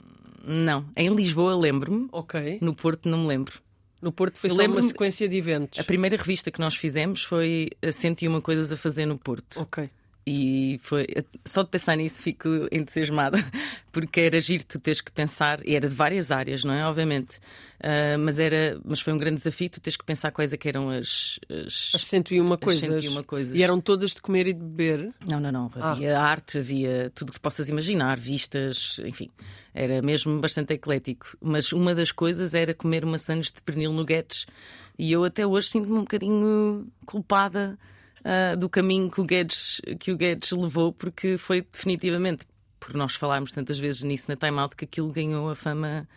Não. 0.45 0.85
Em 0.97 1.15
Lisboa 1.15 1.55
lembro-me, 1.57 2.09
Ok. 2.13 2.59
no 2.61 2.75
Porto 2.75 3.09
não 3.09 3.19
me 3.19 3.29
lembro. 3.29 3.61
No 4.01 4.11
Porto 4.11 4.37
foi 4.37 4.51
Eu 4.51 4.57
só 4.57 4.65
uma 4.65 4.83
sequência 4.83 5.29
de 5.29 5.37
eventos. 5.37 5.79
A 5.79 5.85
primeira 5.85 6.17
revista 6.17 6.51
que 6.51 6.59
nós 6.59 6.75
fizemos 6.75 7.23
foi 7.23 7.71
a 7.81 7.93
101 7.93 8.41
Coisas 8.41 8.73
a 8.73 8.77
Fazer 8.77 9.07
no 9.07 9.17
Porto. 9.17 9.61
Ok. 9.61 9.89
E 10.25 10.79
foi. 10.83 11.07
Só 11.45 11.63
de 11.65 11.69
pensar 11.71 11.97
nisso 11.97 12.23
fico 12.23 12.49
entusiasmada, 12.71 13.39
porque 13.91 14.21
era 14.21 14.41
giro 14.41 14.65
tu 14.65 14.79
teres 14.79 15.01
que 15.01 15.11
pensar, 15.11 15.61
e 15.67 15.75
era 15.75 15.89
de 15.89 15.95
várias 15.95 16.31
áreas, 16.31 16.63
não 16.63 16.73
é? 16.73 16.87
Obviamente. 16.87 17.41
Ah, 17.83 18.17
mas, 18.17 18.39
era, 18.39 18.81
mas 18.85 19.01
foi 19.01 19.13
um 19.13 19.19
grande 19.19 19.39
desafio 19.39 19.69
tu 19.69 19.81
teres 19.81 19.97
que 19.97 20.05
pensar 20.05 20.31
quais 20.31 20.53
é 20.53 20.57
que 20.57 20.69
eram 20.69 20.89
as. 20.91 21.41
as- 21.51 21.91
As 21.97 22.05
101 22.05 22.53
as 22.53 22.61
coisas. 22.61 22.81
101 23.03 23.23
coisas. 23.25 23.59
E 23.59 23.63
eram 23.65 23.81
todas 23.81 24.13
de 24.13 24.23
comer 24.23 24.47
e 24.47 24.53
de 24.53 24.61
beber. 24.63 25.13
Não, 25.29 25.41
não, 25.41 25.51
não. 25.51 25.71
Ah. 25.75 25.91
Havia 25.91 26.17
arte, 26.21 26.59
havia 26.59 27.11
tudo 27.15 27.31
o 27.31 27.33
que 27.33 27.41
possas 27.41 27.69
imaginar, 27.69 28.17
vistas, 28.17 29.01
enfim. 29.05 29.29
Era 29.75 30.01
mesmo 30.01 30.39
bastante 30.41 30.73
eclético. 30.75 31.37
Mas 31.41 31.73
uma 31.73 31.95
das 31.97 32.13
coisas 32.13 32.55
era 32.55 32.73
comer 32.73 33.05
maçãs 33.05 33.47
de 33.51 33.61
pernil 33.61 33.93
no 33.93 34.05
Guedes. 34.05 34.47
E 34.97 35.11
eu 35.11 35.25
até 35.25 35.45
hoje 35.45 35.67
sinto-me 35.69 35.95
um 35.97 36.03
bocadinho 36.03 36.87
culpada 37.05 37.77
ah, 38.25 38.55
do 38.55 38.69
caminho 38.69 39.11
que 39.11 39.21
o, 39.21 39.25
Guedes, 39.25 39.81
que 39.99 40.13
o 40.13 40.17
Guedes 40.17 40.53
levou, 40.53 40.93
porque 40.93 41.37
foi 41.37 41.63
definitivamente, 41.63 42.47
por 42.79 42.95
nós 42.95 43.15
falarmos 43.15 43.53
tantas 43.53 43.79
vezes 43.79 44.03
nisso 44.03 44.27
na 44.29 44.37
Time 44.37 44.59
Out, 44.59 44.77
que 44.77 44.85
aquilo 44.85 45.13
ganhou 45.13 45.51
a 45.51 45.55
fama 45.55 46.09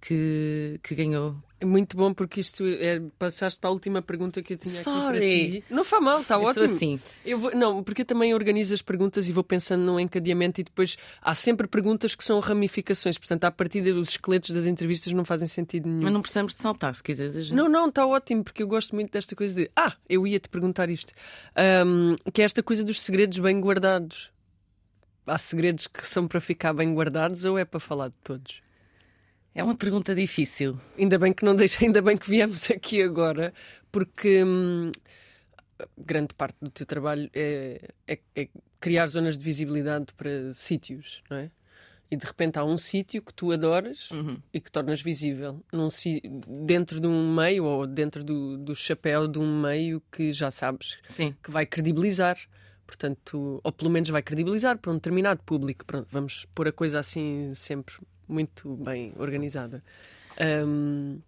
que, 0.00 0.80
que 0.82 0.94
ganhou. 0.94 1.36
É 1.62 1.64
muito 1.66 1.94
bom 1.94 2.14
porque 2.14 2.40
isto 2.40 2.64
é, 2.66 3.02
passaste 3.18 3.60
para 3.60 3.68
a 3.68 3.72
última 3.72 4.00
pergunta 4.00 4.40
que 4.42 4.54
eu 4.54 4.56
tinha 4.56 4.74
aqui 4.76 4.84
para 4.84 4.92
Sorry. 4.94 5.60
ti. 5.60 5.64
Não 5.68 5.84
faz 5.84 6.02
mal, 6.02 6.20
está 6.22 6.36
Eu 6.36 6.40
sou 6.40 6.48
ótimo. 6.62 6.64
assim. 6.64 7.00
Eu 7.22 7.38
vou- 7.38 7.54
não, 7.54 7.82
porque 7.84 8.00
eu 8.00 8.06
também 8.06 8.32
organizo 8.32 8.72
as 8.72 8.80
perguntas 8.80 9.28
e 9.28 9.32
vou 9.32 9.44
pensando 9.44 9.82
num 9.82 10.00
encadeamento 10.00 10.58
e 10.62 10.64
depois 10.64 10.96
há 11.20 11.34
sempre 11.34 11.66
perguntas 11.66 12.14
que 12.14 12.24
são 12.24 12.40
ramificações. 12.40 13.18
Portanto, 13.18 13.44
à 13.44 13.50
partida 13.50 13.90
os 13.92 14.08
esqueletos 14.08 14.50
das 14.52 14.64
entrevistas 14.64 15.12
não 15.12 15.22
fazem 15.22 15.46
sentido 15.46 15.86
nenhum. 15.86 16.04
Mas 16.04 16.12
não 16.14 16.22
precisamos 16.22 16.54
de 16.54 16.62
saltar, 16.62 16.94
se 16.94 17.02
quiseres. 17.02 17.52
a 17.52 17.54
Não, 17.54 17.68
não, 17.68 17.88
está 17.90 18.06
ótimo, 18.06 18.42
porque 18.42 18.62
eu 18.62 18.66
gosto 18.66 18.94
muito 18.94 19.12
desta 19.12 19.36
coisa 19.36 19.54
de. 19.54 19.70
Ah, 19.76 19.92
eu 20.08 20.26
ia 20.26 20.40
te 20.40 20.48
perguntar 20.48 20.88
isto. 20.88 21.12
Ahm, 21.54 22.16
que 22.32 22.40
é 22.40 22.44
esta 22.46 22.62
coisa 22.62 22.82
dos 22.82 23.02
segredos 23.02 23.38
bem 23.38 23.60
guardados. 23.60 24.30
Há 25.26 25.36
segredos 25.36 25.86
que 25.86 26.06
são 26.06 26.26
para 26.26 26.40
ficar 26.40 26.72
bem 26.72 26.94
guardados 26.94 27.44
ou 27.44 27.58
é 27.58 27.66
para 27.66 27.78
falar 27.78 28.08
de 28.08 28.14
todos? 28.24 28.62
É 29.54 29.62
uma 29.64 29.74
pergunta 29.74 30.14
difícil. 30.14 30.78
Ainda 30.98 31.18
bem 31.18 31.32
que 31.32 31.44
não 31.44 31.54
deixa, 31.54 31.84
ainda 31.84 32.00
bem 32.00 32.16
que 32.16 32.28
viemos 32.30 32.70
aqui 32.70 33.02
agora, 33.02 33.52
porque 33.90 34.44
hum, 34.44 34.92
grande 35.98 36.34
parte 36.34 36.56
do 36.60 36.70
teu 36.70 36.86
trabalho 36.86 37.28
é, 37.34 37.88
é, 38.06 38.18
é 38.36 38.48
criar 38.78 39.06
zonas 39.06 39.36
de 39.36 39.44
visibilidade 39.44 40.06
para 40.16 40.54
sítios, 40.54 41.22
não 41.28 41.36
é? 41.36 41.50
E 42.10 42.16
de 42.16 42.26
repente 42.26 42.58
há 42.58 42.64
um 42.64 42.76
sítio 42.76 43.22
que 43.22 43.32
tu 43.32 43.52
adoras 43.52 44.10
Uhum. 44.10 44.36
e 44.52 44.60
que 44.60 44.70
tornas 44.70 45.00
visível 45.00 45.62
num, 45.72 45.88
dentro 46.66 47.00
de 47.00 47.06
um 47.06 47.32
meio 47.32 47.64
ou 47.64 47.86
dentro 47.86 48.24
do, 48.24 48.58
do 48.58 48.74
chapéu 48.74 49.28
de 49.28 49.38
um 49.38 49.60
meio 49.60 50.02
que 50.10 50.32
já 50.32 50.50
sabes 50.50 50.98
Sim. 51.10 51.36
que 51.40 51.50
vai 51.52 51.64
credibilizar. 51.66 52.36
Portanto, 52.84 53.60
ou 53.62 53.70
pelo 53.70 53.88
menos 53.88 54.08
vai 54.08 54.20
credibilizar 54.22 54.76
para 54.76 54.90
um 54.90 54.94
determinado 54.94 55.40
público. 55.44 55.84
Pronto, 55.86 56.08
vamos 56.10 56.44
pôr 56.52 56.66
a 56.66 56.72
coisa 56.72 56.98
assim 56.98 57.52
sempre 57.54 57.94
muito 58.30 58.76
bem 58.76 59.12
organizada. 59.18 59.82
Ahm, 60.38 61.18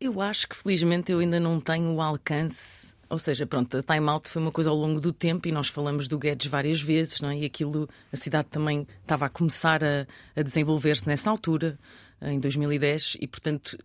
Eu 0.00 0.20
acho 0.20 0.46
que 0.48 0.54
felizmente 0.56 1.10
eu 1.10 1.18
ainda 1.18 1.40
não 1.40 1.60
tenho 1.60 1.92
o 1.92 2.00
alcance. 2.00 2.94
Ou 3.10 3.18
seja, 3.18 3.46
pronto, 3.46 3.76
a 3.78 3.82
Time 3.82 4.08
Out 4.08 4.28
foi 4.28 4.40
uma 4.40 4.52
coisa 4.52 4.70
ao 4.70 4.76
longo 4.76 5.00
do 5.00 5.12
tempo 5.12 5.48
e 5.48 5.52
nós 5.52 5.68
falamos 5.68 6.06
do 6.06 6.18
Guedes 6.18 6.46
várias 6.46 6.80
vezes, 6.80 7.20
não 7.20 7.30
é? 7.30 7.38
E 7.38 7.44
aquilo, 7.46 7.88
a 8.12 8.16
cidade 8.16 8.48
também 8.48 8.86
estava 9.00 9.26
a 9.26 9.28
começar 9.30 9.82
a, 9.82 10.06
a 10.36 10.42
desenvolver-se 10.42 11.06
nessa 11.08 11.30
altura, 11.30 11.78
em 12.20 12.38
2010, 12.38 13.16
e 13.20 13.26
portanto 13.26 13.78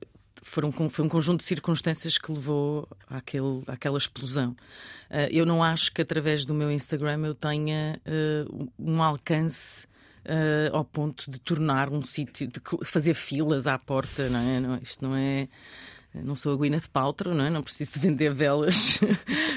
foram, 0.43 0.71
foi 0.71 1.05
um 1.05 1.09
conjunto 1.09 1.39
de 1.39 1.45
circunstâncias 1.45 2.17
que 2.17 2.31
levou 2.31 2.87
àquele, 3.09 3.63
àquela 3.65 3.97
explosão. 3.97 4.55
Ah, 5.09 5.29
eu 5.31 5.45
não 5.45 5.63
acho 5.63 5.91
que 5.93 6.01
através 6.01 6.45
do 6.45 6.53
meu 6.53 6.69
Instagram 6.71 7.25
eu 7.25 7.33
tenha 7.33 7.99
ah, 8.05 8.67
um 8.77 9.01
alcance 9.01 9.87
ah, 10.25 10.69
ao 10.75 10.85
ponto 10.85 11.29
de 11.29 11.39
tornar 11.39 11.89
um 11.89 12.01
sítio, 12.01 12.47
de 12.47 12.61
fazer 12.83 13.13
filas 13.13 13.67
à 13.67 13.77
porta, 13.77 14.29
não 14.29 14.39
é? 14.39 14.59
Não, 14.59 14.77
isto 14.77 15.03
não 15.03 15.15
é. 15.15 15.47
Não 16.13 16.35
sou 16.35 16.53
a 16.53 16.55
Gwyneth 16.55 16.89
Paltrow, 16.93 17.33
não 17.33 17.45
é? 17.45 17.49
Não 17.49 17.63
preciso 17.63 17.93
de 17.93 17.99
vender 18.07 18.31
velas. 18.31 18.99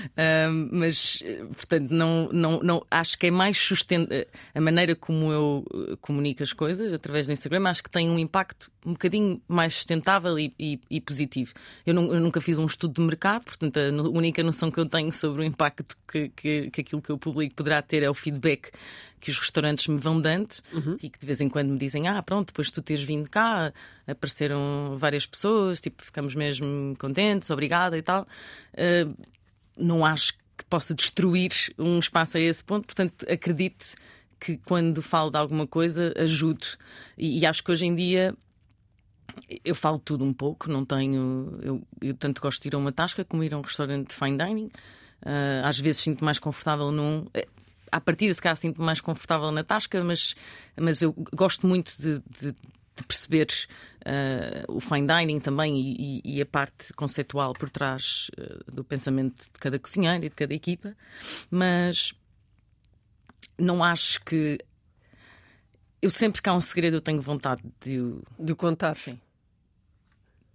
Mas, 0.72 1.22
eh, 1.22 1.44
portanto, 1.54 1.90
não, 1.90 2.30
não, 2.32 2.60
não, 2.62 2.86
acho 2.90 3.18
que 3.18 3.26
é 3.26 3.30
mais 3.30 3.58
sustentável. 3.58 4.26
A 4.54 4.60
maneira 4.60 4.96
como 4.96 5.30
eu 5.30 5.64
eh, 5.90 5.96
comunico 6.00 6.42
as 6.42 6.54
coisas 6.54 6.94
através 6.94 7.26
do 7.26 7.32
Instagram, 7.32 7.68
acho 7.68 7.82
que 7.82 7.90
tem 7.90 8.08
um 8.08 8.18
impacto 8.18 8.70
um 8.86 8.92
bocadinho 8.92 9.42
mais 9.48 9.74
sustentável 9.74 10.38
e, 10.38 10.52
e- 10.58 10.80
e 10.88 11.00
positivo. 11.00 11.52
Eu, 11.84 11.92
nu- 11.92 12.14
eu 12.14 12.20
nunca 12.20 12.40
fiz 12.40 12.56
um 12.56 12.64
estudo 12.64 12.94
de 12.94 13.00
mercado, 13.02 13.44
portanto, 13.44 13.76
a 13.78 13.90
única 14.08 14.42
noção 14.44 14.70
que 14.70 14.78
eu 14.78 14.86
tenho 14.86 15.12
sobre 15.12 15.42
o 15.42 15.44
impacto 15.44 15.96
que, 16.06 16.28
que, 16.28 16.70
que 16.70 16.80
aquilo 16.82 17.02
que 17.02 17.10
eu 17.10 17.18
publico 17.18 17.54
poderá 17.56 17.82
ter 17.82 18.02
é 18.04 18.08
o 18.08 18.14
feedback 18.14 18.70
que 19.18 19.30
os 19.30 19.38
restaurantes 19.38 19.88
me 19.88 19.98
vão 19.98 20.20
dando 20.20 20.54
e 21.02 21.10
que 21.10 21.18
de 21.18 21.26
vez 21.26 21.40
em 21.40 21.48
quando 21.48 21.70
me 21.70 21.78
dizem: 21.78 22.06
Ah, 22.06 22.22
pronto, 22.22 22.46
depois 22.48 22.68
de 22.68 22.74
tu 22.74 22.80
teres 22.82 23.02
vindo 23.02 23.28
cá, 23.28 23.72
apareceram 24.06 24.96
várias 24.98 25.26
pessoas, 25.26 25.80
tipo, 25.80 26.04
ficamos 26.04 26.34
mesmo 26.34 26.94
contentes, 26.98 27.50
obrigada 27.50 27.98
e 27.98 28.02
tal. 28.02 28.26
Ah, 28.76 29.12
não 29.76 30.04
acho 30.06 30.32
que 30.56 30.64
possa 30.70 30.94
destruir 30.94 31.50
um 31.78 31.98
espaço 31.98 32.36
a 32.36 32.40
esse 32.40 32.62
ponto, 32.64 32.86
portanto, 32.86 33.26
acredito 33.28 33.94
que 34.40 34.56
quando 34.58 35.02
falo 35.02 35.30
de 35.30 35.36
alguma 35.38 35.66
coisa 35.66 36.12
ajudo. 36.16 36.66
E, 37.18 37.40
e 37.40 37.46
acho 37.46 37.62
que 37.64 37.70
hoje 37.72 37.86
em 37.86 37.94
dia 37.94 38.34
eu 39.64 39.74
falo 39.74 39.98
tudo 39.98 40.24
um 40.24 40.32
pouco, 40.32 40.70
não 40.70 40.84
tenho. 40.84 41.58
Eu, 41.62 41.82
eu 42.00 42.14
tanto 42.14 42.40
gosto 42.40 42.62
de 42.62 42.68
ir 42.68 42.74
a 42.74 42.78
uma 42.78 42.92
tasca 42.92 43.24
como 43.24 43.42
ir 43.44 43.52
a 43.54 43.58
um 43.58 43.62
restaurante 43.62 44.08
de 44.08 44.14
fine 44.14 44.36
dining. 44.38 44.70
Ah, 45.24 45.68
às 45.68 45.78
vezes 45.78 46.00
sinto 46.02 46.24
mais 46.24 46.38
confortável 46.38 46.90
num. 46.90 47.26
eh, 47.34 47.46
À 47.90 48.00
partida, 48.00 48.32
se 48.34 48.42
calhar, 48.42 48.56
sinto 48.56 48.80
mais 48.82 49.00
confortável 49.00 49.50
na 49.50 49.62
tasca, 49.64 50.02
mas, 50.04 50.34
mas 50.76 51.00
eu 51.02 51.12
gosto 51.34 51.66
muito 51.66 51.94
de, 52.00 52.20
de- 52.40 52.52
de 52.96 53.04
perceber 53.06 53.46
ah, 54.04 54.64
o 54.68 54.80
fine 54.80 55.06
dining 55.06 55.38
também 55.40 55.78
e, 55.78 56.20
e- 56.24 56.40
a 56.42 56.46
parte 56.46 56.92
conceitual 56.94 57.52
por 57.52 57.68
trás 57.70 58.30
ah, 58.38 58.70
do 58.72 58.82
pensamento 58.84 59.44
de 59.44 59.58
cada 59.60 59.78
cozinheiro 59.78 60.24
e 60.24 60.28
de 60.28 60.34
cada 60.34 60.52
equipa. 60.54 60.94
Mas 61.50 62.12
não 63.58 63.82
acho 63.82 64.20
que. 64.24 64.58
Eu 66.06 66.10
sempre 66.10 66.40
que 66.40 66.48
há 66.48 66.54
um 66.54 66.60
segredo, 66.60 66.94
eu 66.98 67.00
tenho 67.00 67.20
vontade 67.20 67.62
de 67.84 67.98
o 67.98 68.22
de 68.38 68.54
contar. 68.54 68.94
Sim. 68.96 69.18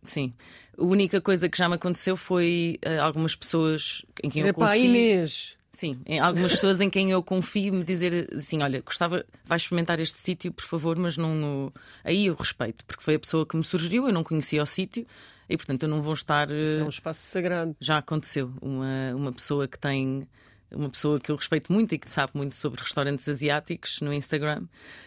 Sim. 0.03 0.33
A 0.77 0.83
única 0.83 1.19
coisa 1.21 1.47
que 1.49 1.57
já 1.57 1.67
me 1.67 1.75
aconteceu 1.75 2.15
foi 2.17 2.79
eh, 2.81 2.97
algumas 2.97 3.35
pessoas 3.35 4.03
em 4.23 4.29
quem 4.29 4.47
eu 4.47 4.53
confio. 4.53 4.85
Inês! 4.85 5.57
Sim, 5.73 6.01
em 6.05 6.19
algumas 6.19 6.51
pessoas 6.53 6.81
em 6.81 6.89
quem 6.89 7.11
eu 7.11 7.23
confio 7.23 7.73
me 7.73 7.83
dizer 7.83 8.29
assim: 8.35 8.61
olha, 8.61 8.81
gostava, 8.81 9.25
vai 9.45 9.57
experimentar 9.57 9.99
este 9.99 10.19
sítio, 10.19 10.51
por 10.51 10.65
favor, 10.65 10.97
mas 10.97 11.15
não 11.17 11.33
no. 11.35 11.73
Aí 12.03 12.25
eu 12.25 12.35
respeito, 12.35 12.83
porque 12.85 13.03
foi 13.03 13.15
a 13.15 13.19
pessoa 13.19 13.45
que 13.45 13.55
me 13.55 13.63
sugeriu, 13.63 14.07
eu 14.07 14.13
não 14.13 14.23
conhecia 14.23 14.61
o 14.63 14.65
sítio 14.65 15.05
e 15.49 15.55
portanto 15.55 15.83
eu 15.83 15.89
não 15.89 16.01
vou 16.01 16.13
estar. 16.13 16.49
eh, 16.51 16.63
Isso 16.63 16.79
é 16.79 16.83
um 16.83 16.89
espaço 16.89 17.21
sagrado. 17.25 17.75
já 17.79 17.97
aconteceu. 17.99 18.51
Uma, 18.61 19.13
uma 19.15 19.31
pessoa 19.31 19.67
que 19.67 19.77
tem. 19.79 20.27
Uma 20.73 20.89
pessoa 20.89 21.19
que 21.19 21.31
eu 21.31 21.35
respeito 21.35 21.71
muito 21.71 21.93
e 21.93 21.97
que 21.97 22.09
sabe 22.09 22.31
muito 22.33 22.55
sobre 22.55 22.81
restaurantes 22.81 23.27
asiáticos 23.27 23.99
no 24.01 24.13
Instagram 24.13 24.63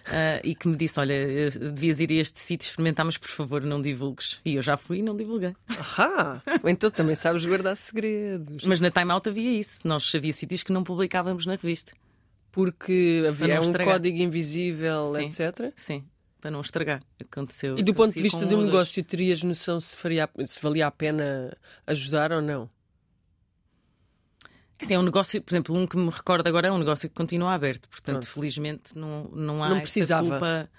ah, 0.06 0.40
e 0.44 0.54
que 0.54 0.68
me 0.68 0.76
disse: 0.76 1.00
Olha, 1.00 1.14
devias 1.50 2.00
ir 2.00 2.11
a 2.11 2.14
este 2.14 2.38
sítio 2.40 2.66
experimentar, 2.68 3.04
mas 3.04 3.16
por 3.16 3.30
favor 3.30 3.62
não 3.62 3.80
divulgues. 3.80 4.40
E 4.44 4.56
eu 4.56 4.62
já 4.62 4.76
fui 4.76 4.99
e 4.99 5.02
não 5.02 5.16
divulguei. 5.16 5.54
Ahá! 5.78 6.42
Então 6.64 6.90
também 6.90 7.14
sabes 7.14 7.44
guardar 7.44 7.76
segredos. 7.76 8.64
Mas 8.64 8.80
na 8.80 8.90
Time 8.90 9.12
Out 9.12 9.28
havia 9.28 9.59
isso. 9.59 9.80
Nós 9.85 10.12
havia 10.14 10.33
sítios 10.33 10.62
que 10.62 10.73
não 10.73 10.85
publicávamos 10.85 11.47
na 11.47 11.54
revista. 11.54 11.92
Porque 12.54 13.25
havia 13.28 13.61
um 13.61 13.73
código 13.73 14.18
invisível, 14.18 15.14
Sim. 15.16 15.26
etc. 15.26 15.73
Sim, 15.75 16.04
para 16.40 16.52
não 16.52 16.61
estragar. 16.61 17.02
Aconteceu. 17.21 17.76
E 17.76 17.83
do 17.83 17.92
ponto 17.92 18.14
de 18.14 18.23
vista 18.23 18.47
de 18.47 18.54
um 18.54 18.62
negócio, 18.62 19.02
terias 19.02 19.42
noção 19.42 19.80
se, 19.80 19.97
faria, 19.97 20.28
se 20.47 20.62
valia 20.62 20.87
a 20.87 20.90
pena 20.90 21.56
ajudar 21.85 22.33
ou 22.33 22.40
não? 22.40 22.71
Assim, 24.84 24.94
é 24.94 24.98
um 24.98 25.02
negócio, 25.02 25.40
por 25.42 25.52
exemplo, 25.52 25.76
um 25.76 25.86
que 25.86 25.96
me 25.96 26.10
recordo 26.10 26.46
agora 26.46 26.68
é 26.68 26.72
um 26.72 26.78
negócio 26.78 27.08
que 27.08 27.14
continua 27.14 27.54
aberto. 27.54 27.88
Portanto, 27.88 28.16
Pronto. 28.20 28.26
felizmente 28.26 28.96
não, 28.96 29.24
não 29.32 29.64
há 29.64 29.68
Não 29.70 29.80
precisava. 29.80 30.28
culpa 30.30 30.70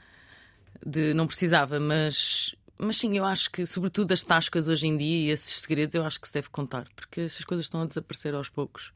de 0.85 1.13
não 1.13 1.25
precisava, 1.27 1.79
mas 1.79 2.55
mas 2.77 2.97
sim, 2.97 3.17
eu 3.17 3.23
acho 3.23 3.49
que 3.49 3.65
sobretudo 3.65 4.11
as 4.11 4.21
tascas 4.21 4.67
hoje 4.67 4.85
em 4.85 4.97
dia 4.97 5.27
e 5.27 5.31
esses 5.31 5.61
segredos 5.61 5.95
eu 5.95 6.03
acho 6.05 6.19
que 6.19 6.27
se 6.27 6.33
deve 6.33 6.49
contar, 6.49 6.87
porque 6.95 7.21
essas 7.21 7.45
coisas 7.45 7.65
estão 7.65 7.81
a 7.81 7.85
desaparecer 7.85 8.35
aos 8.35 8.49
poucos. 8.49 8.91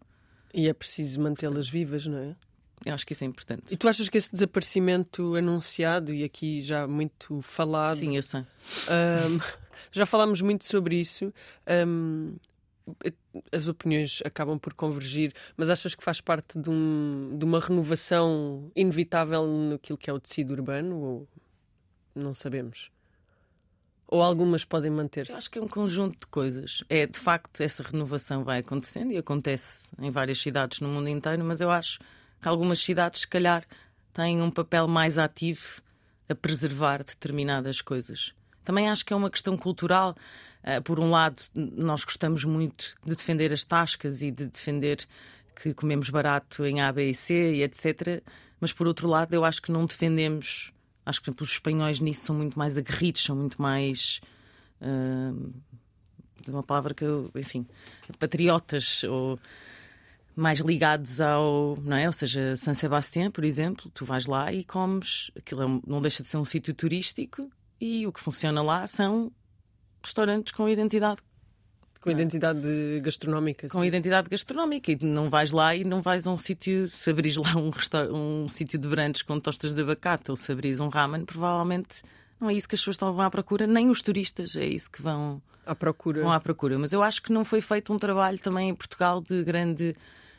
E 0.54 0.68
é 0.68 0.74
preciso 0.74 1.22
mantê-las 1.22 1.70
vivas, 1.70 2.06
não 2.06 2.18
é? 2.18 2.36
Eu 2.86 2.94
acho 2.94 3.06
que 3.06 3.14
isso 3.14 3.24
é 3.24 3.28
importante. 3.28 3.64
E 3.70 3.78
tu 3.78 3.88
achas 3.88 4.10
que 4.10 4.18
esse 4.18 4.32
desaparecimento 4.32 5.36
anunciado 5.36 6.14
e 6.14 6.24
aqui 6.24 6.62
já 6.62 6.86
muito 6.88 7.42
falado, 7.42 7.98
Sim, 8.00 8.16
eu 8.18 8.24
sei. 8.24 8.42
ahm, 8.88 9.40
já 9.92 10.06
falámos 10.06 10.42
muito 10.42 10.66
sobre 10.66 10.98
isso, 11.00 11.34
ahm, 11.66 12.36
as 13.52 13.68
opiniões 13.68 14.22
acabam 14.26 14.58
por 14.58 14.74
convergir, 14.74 15.34
mas 15.56 15.70
achas 15.70 15.96
que 15.96 16.04
faz 16.04 16.22
parte 16.22 16.60
de, 16.60 16.70
um- 16.70 17.36
de 17.38 17.46
uma 17.46 17.60
renovação 17.60 18.72
inevitável 18.76 19.46
naquilo 19.48 19.98
que 19.98 20.10
é 20.10 20.14
o 20.14 20.20
tecido 20.20 20.52
urbano? 20.52 21.00
Ou 21.00 21.28
não 22.16 22.34
sabemos? 22.34 22.92
Ou 24.08 24.24
algumas 24.24 24.66
podem 24.66 24.90
manter-se? 24.90 25.32
acho 25.34 25.50
que 25.52 25.60
é 25.60 25.62
um 25.62 25.68
conjunto 25.68 26.20
de 26.22 26.28
coisas. 26.28 26.84
É, 26.90 27.06
de 27.06 27.20
facto, 27.20 27.62
essa 27.62 27.84
renovação 27.84 28.44
vai 28.44 28.60
acontecendo 28.60 29.12
e 29.12 29.18
acontece 29.18 29.88
em 30.00 30.10
várias 30.10 30.40
cidades 30.40 30.80
no 30.80 30.90
mundo 30.90 31.08
inteiro, 31.10 31.44
mas 31.46 31.62
eu 31.62 31.70
acho 31.70 32.00
que 32.42 32.48
algumas 32.48 32.80
cidades, 32.80 33.22
se 33.22 33.28
calhar, 33.28 33.64
têm 34.12 34.42
um 34.42 34.50
papel 34.50 34.88
mais 34.88 35.20
ativo 35.20 35.82
a 36.28 36.34
preservar 36.34 37.04
determinadas 37.04 37.82
coisas. 37.82 38.34
Também 38.64 38.90
acho 38.90 39.06
que 39.06 39.14
é 39.14 39.16
uma 39.16 39.30
questão 39.30 39.56
cultural. 39.56 40.16
Ah, 40.64 40.82
por 40.82 41.00
um 41.00 41.10
lado, 41.10 41.42
nós 41.54 42.04
gostamos 42.04 42.44
muito 42.44 42.96
de 43.06 43.16
defender 43.16 43.54
as 43.54 43.64
tascas 43.64 44.22
e 44.22 44.32
de 44.32 44.48
defender 44.48 45.06
que 45.56 45.74
comemos 45.74 46.10
barato 46.10 46.66
em 46.66 46.82
A, 46.82 46.92
B 46.92 47.10
e 47.10 47.16
C 47.16 47.56
e 47.56 47.64
etc. 47.64 48.24
Mas 48.60 48.74
por 48.74 48.88
outro 48.88 49.08
lado, 49.08 49.34
eu 49.34 49.44
acho 49.44 49.62
que 49.62 49.72
não 49.72 49.86
defendemos. 49.86 50.72
Acho 51.06 51.20
que, 51.20 51.26
por 51.26 51.32
exemplo, 51.32 51.44
os 51.46 51.52
espanhóis 51.52 52.00
nisso 52.00 52.26
são 52.26 52.36
muito 52.36 52.58
mais 52.58 52.78
aguerridos, 52.78 53.24
são 53.24 53.36
muito 53.36 53.62
mais. 53.62 54.22
de 56.42 56.50
uma 56.52 56.64
palavra 56.64 56.94
que 56.94 57.04
eu, 57.04 57.32
enfim, 57.36 57.66
patriotas 58.18 59.04
ou 59.04 59.40
mais 60.36 60.60
ligados 60.60 61.20
ao, 61.20 61.78
não 61.84 61.98
é? 61.98 62.08
Ou 62.08 62.14
seja, 62.14 62.56
San 62.56 62.74
Sebastián, 62.74 63.30
por 63.30 63.44
exemplo, 63.44 63.92
tu 63.94 64.06
vais 64.06 64.26
lá 64.26 64.52
e 64.54 64.64
comes, 64.64 65.32
aquilo 65.38 65.64
é 65.64 65.82
não 65.86 66.02
deixa 66.02 66.24
de 66.24 66.30
ser 66.30 66.38
um 66.38 66.46
sítio 66.46 66.74
turístico 66.74 67.50
e 67.80 68.08
o 68.08 68.12
que 68.12 68.20
funciona 68.22 68.62
lá 68.62 68.88
são 68.88 69.32
restaurantes 70.04 70.52
com 70.54 70.68
identidade 70.70 71.22
Com 72.02 72.10
identidade 72.12 73.00
gastronómica? 73.02 73.68
com 73.68 73.80
sim. 73.80 73.86
identidade 73.88 74.30
gastronómica 74.30 74.92
e 74.92 74.98
não 75.02 75.30
vais 75.30 75.52
lá 75.52 75.76
e 75.76 75.84
não 75.84 76.02
vais 76.02 76.26
a 76.26 76.32
um 76.32 76.38
sítio, 76.40 76.88
se 76.88 77.10
abris 77.10 77.36
lá 77.38 77.56
um, 77.56 77.72
um 78.14 78.48
sítio 78.48 78.80
de 78.80 78.88
branches 78.88 79.22
com 79.22 79.40
tostas 79.40 79.74
de 79.74 79.82
abacate 79.82 80.32
ou 80.32 80.38
se 80.38 80.52
abris 80.52 80.80
um 80.80 80.88
ramen, 80.88 81.26
provavelmente 81.26 82.02
não 82.40 82.50
é 82.50 82.54
isso 82.54 82.70
que 82.70 82.76
as 82.76 82.82
pessoas 82.82 82.94
estão 82.96 83.20
à 83.22 83.30
procura, 83.30 83.68
nem 83.68 83.90
os 83.90 84.02
turistas 84.02 84.56
é 84.56 84.66
isso 84.66 84.90
que 84.90 85.02
vão, 85.02 85.42
À 85.66 85.76
procura 85.76 86.22
vão 86.22 86.32
à 86.32 86.40
procura. 86.40 86.80
Mas 86.80 86.94
eu 86.94 87.04
acho 87.04 87.22
que 87.22 87.34
não 87.34 87.44
foi 87.44 87.60
feito 87.60 87.92
um 87.94 87.98
trabalho 88.00 88.40
também 88.40 88.70
em 88.70 88.74
Portugal 88.76 89.22
de 89.22 89.44
grande, 89.44 89.94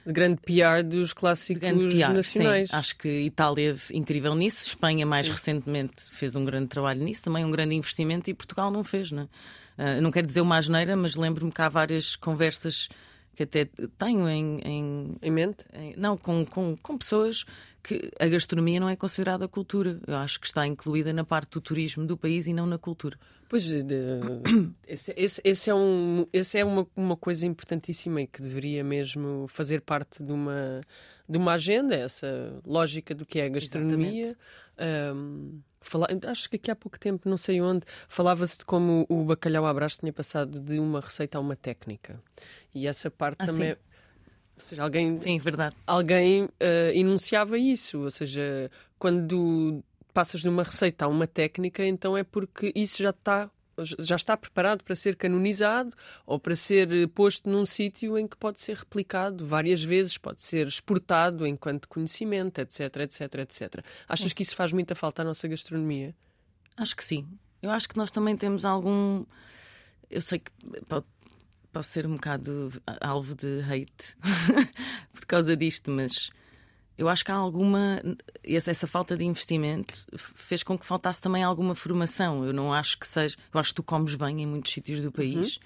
de 0.07 0.13
grande 0.13 0.41
PR 0.41 0.83
dos 0.85 1.13
clássicos 1.13 1.69
PR. 1.69 2.13
nacionais. 2.13 2.71
Sim, 2.71 2.77
acho 2.77 2.97
que 2.97 3.09
Itália 3.09 3.75
é 3.75 3.97
incrível 3.97 4.35
nisso, 4.35 4.67
Espanha 4.67 5.07
mais 5.07 5.27
Sim. 5.27 5.33
recentemente 5.33 6.03
fez 6.11 6.35
um 6.35 6.45
grande 6.45 6.69
trabalho 6.69 7.03
nisso, 7.03 7.23
também 7.23 7.45
um 7.45 7.51
grande 7.51 7.75
investimento 7.75 8.31
e 8.31 8.35
Portugal 8.35 8.71
não 8.71 8.83
fez, 8.83 9.11
não 9.13 9.23
é? 9.23 9.29
Ah, 9.77 10.01
não 10.01 10.11
quero 10.11 10.27
dizer 10.27 10.43
uma 10.43 10.59
asneira, 10.59 10.95
mas 10.95 11.17
lembro-me 11.17 11.51
que 11.51 11.63
há 11.63 11.69
várias 11.69 12.15
conversas 12.15 12.89
que 13.35 13.45
até 13.45 13.65
tenho 13.99 14.29
em, 14.29 14.61
em, 14.63 15.17
em 15.23 15.31
mente? 15.31 15.65
Em, 15.73 15.95
não, 15.97 16.19
com, 16.19 16.45
com, 16.45 16.77
com 16.77 16.99
pessoas 16.99 17.47
que 17.83 18.11
a 18.21 18.27
gastronomia 18.27 18.79
não 18.79 18.91
é 18.91 18.97
considerada 18.97 19.49
cultura. 19.49 19.99
Eu 20.07 20.17
acho 20.17 20.39
que 20.39 20.47
está 20.47 20.67
incluída 20.67 21.15
na 21.15 21.25
parte 21.25 21.53
do 21.53 21.61
turismo 21.63 22.05
do 22.05 22.17
país 22.17 22.47
e 22.47 22.53
não 22.53 22.67
na 22.67 22.77
cultura. 22.77 23.19
Pois, 23.51 23.69
esse, 24.87 25.13
esse, 25.17 25.41
esse, 25.43 25.71
é, 25.71 25.75
um, 25.75 26.25
esse 26.33 26.57
é 26.57 26.65
uma, 26.65 26.87
uma 26.95 27.17
coisa 27.17 27.45
importantíssima 27.45 28.23
e 28.23 28.29
que 28.29 28.41
deveria 28.41 28.85
mesmo 28.85 29.49
fazer 29.49 29.81
parte 29.81 30.23
de 30.23 30.31
uma, 30.31 30.81
de 31.29 31.37
uma 31.37 31.55
agenda, 31.55 31.97
essa 31.97 32.61
lógica 32.65 33.13
do 33.13 33.27
que 33.27 33.41
é 33.41 33.47
a 33.47 33.49
gastronomia. 33.49 34.37
Um, 34.79 35.61
acho 36.29 36.49
que 36.49 36.55
aqui 36.55 36.71
há 36.71 36.77
pouco 36.77 36.97
tempo, 36.97 37.29
não 37.29 37.37
sei 37.37 37.61
onde, 37.61 37.85
falava-se 38.09 38.59
de 38.59 38.65
como 38.65 39.05
o 39.09 39.25
bacalhau 39.25 39.67
à 39.67 39.75
brás 39.75 39.99
tinha 39.99 40.13
passado 40.13 40.61
de 40.61 40.79
uma 40.79 41.01
receita 41.01 41.37
a 41.37 41.41
uma 41.41 41.57
técnica. 41.57 42.23
E 42.73 42.87
essa 42.87 43.11
parte 43.11 43.39
ah, 43.41 43.47
também. 43.47 43.71
Sim. 43.73 43.79
Ou 44.55 44.63
seja, 44.63 44.83
alguém. 44.85 45.19
Sim, 45.19 45.41
verdade. 45.41 45.75
Alguém 45.85 46.43
uh, 46.43 46.93
enunciava 46.95 47.59
isso. 47.59 47.99
Ou 47.99 48.11
seja, 48.13 48.71
quando 48.97 49.83
passas 50.21 50.43
de 50.43 50.51
uma 50.51 50.63
receita 50.63 51.07
a 51.07 51.09
uma 51.09 51.27
técnica, 51.27 51.83
então 51.83 52.15
é 52.15 52.23
porque 52.23 52.71
isso 52.77 53.03
já 53.03 53.09
está 53.09 53.51
já 53.99 54.17
está 54.17 54.37
preparado 54.37 54.85
para 54.85 54.95
ser 54.95 55.17
canonizado 55.17 55.97
ou 56.27 56.39
para 56.39 56.55
ser 56.55 56.93
eh, 56.93 57.07
posto 57.07 57.49
num 57.49 57.65
sítio 57.65 58.19
em 58.19 58.29
que 58.29 58.37
pode 58.37 58.61
ser 58.61 58.77
replicado 58.77 59.47
várias 59.47 59.83
vezes, 59.83 60.19
pode 60.19 60.43
ser 60.43 60.67
exportado 60.67 61.47
enquanto 61.47 61.89
conhecimento, 61.89 62.59
etc, 62.59 62.97
etc, 62.97 63.35
etc. 63.37 63.85
Achas 64.07 64.29
sim. 64.29 64.35
que 64.35 64.43
isso 64.43 64.55
faz 64.55 64.71
muita 64.71 64.95
falta 64.95 65.23
à 65.23 65.25
nossa 65.25 65.49
gastronomia? 65.49 66.15
Acho 66.77 66.95
que 66.95 67.03
sim. 67.03 67.27
Eu 67.63 67.71
acho 67.71 67.89
que 67.89 67.97
nós 67.97 68.11
também 68.11 68.37
temos 68.37 68.67
algum. 68.67 69.25
Eu 70.11 70.21
sei 70.21 70.41
que 70.41 70.51
pode, 70.87 71.07
posso 71.73 71.89
ser 71.89 72.07
um 72.07 72.17
bocado 72.17 72.71
alvo 73.01 73.35
de 73.35 73.63
hate 73.63 74.19
por 75.15 75.25
causa 75.25 75.57
disto, 75.57 75.91
mas 75.91 76.31
eu 77.01 77.09
acho 77.09 77.25
que 77.25 77.33
há 77.33 77.35
alguma. 77.35 78.03
Essa 78.45 78.87
falta 78.87 79.17
de 79.17 79.25
investimento 79.25 79.95
fez 80.15 80.63
com 80.63 80.79
que 80.79 80.85
faltasse 80.85 81.19
também 81.19 81.43
alguma 81.43 81.75
formação. 81.75 82.45
Eu 82.45 82.53
não 82.53 82.75
acho 82.75 82.99
que 82.99 83.07
seja. 83.07 83.37
Eu 83.55 83.59
acho 83.59 83.71
que 83.71 83.77
tu 83.77 83.83
comes 83.83 84.15
bem 84.15 84.43
em 84.43 84.47
muitos 84.47 84.71
sítios 84.71 85.01
do 85.01 85.11
país. 85.11 85.57
Uhum. 85.57 85.63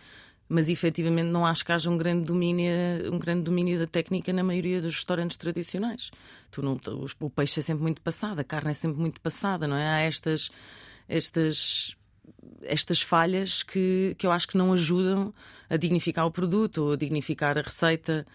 Mas 0.46 0.68
efetivamente 0.68 1.30
não 1.30 1.44
acho 1.44 1.64
que 1.64 1.72
haja 1.72 1.90
um 1.90 1.96
grande, 1.96 2.26
domínio, 2.26 2.70
um 3.12 3.18
grande 3.18 3.42
domínio 3.42 3.80
da 3.80 3.86
técnica 3.86 4.32
na 4.32 4.44
maioria 4.44 4.80
dos 4.80 4.94
restaurantes 4.94 5.36
tradicionais. 5.36 6.12
Tu 6.52 6.62
não, 6.62 6.78
o 7.18 7.30
peixe 7.30 7.58
é 7.58 7.62
sempre 7.62 7.82
muito 7.82 8.00
passado, 8.00 8.38
a 8.38 8.44
carne 8.44 8.70
é 8.70 8.74
sempre 8.74 9.00
muito 9.00 9.20
passada, 9.20 9.66
não 9.66 9.76
é? 9.76 9.88
Há 9.88 10.00
estas, 10.02 10.50
estas 11.08 11.96
estas 12.62 13.02
falhas 13.02 13.62
que, 13.62 14.14
que 14.18 14.26
eu 14.26 14.30
acho 14.30 14.46
que 14.46 14.56
não 14.56 14.72
ajudam 14.72 15.34
a 15.68 15.76
dignificar 15.76 16.26
o 16.26 16.30
produto 16.30 16.78
ou 16.78 16.92
a 16.92 16.96
dignificar 16.96 17.58
a 17.58 17.62
receita. 17.62 18.26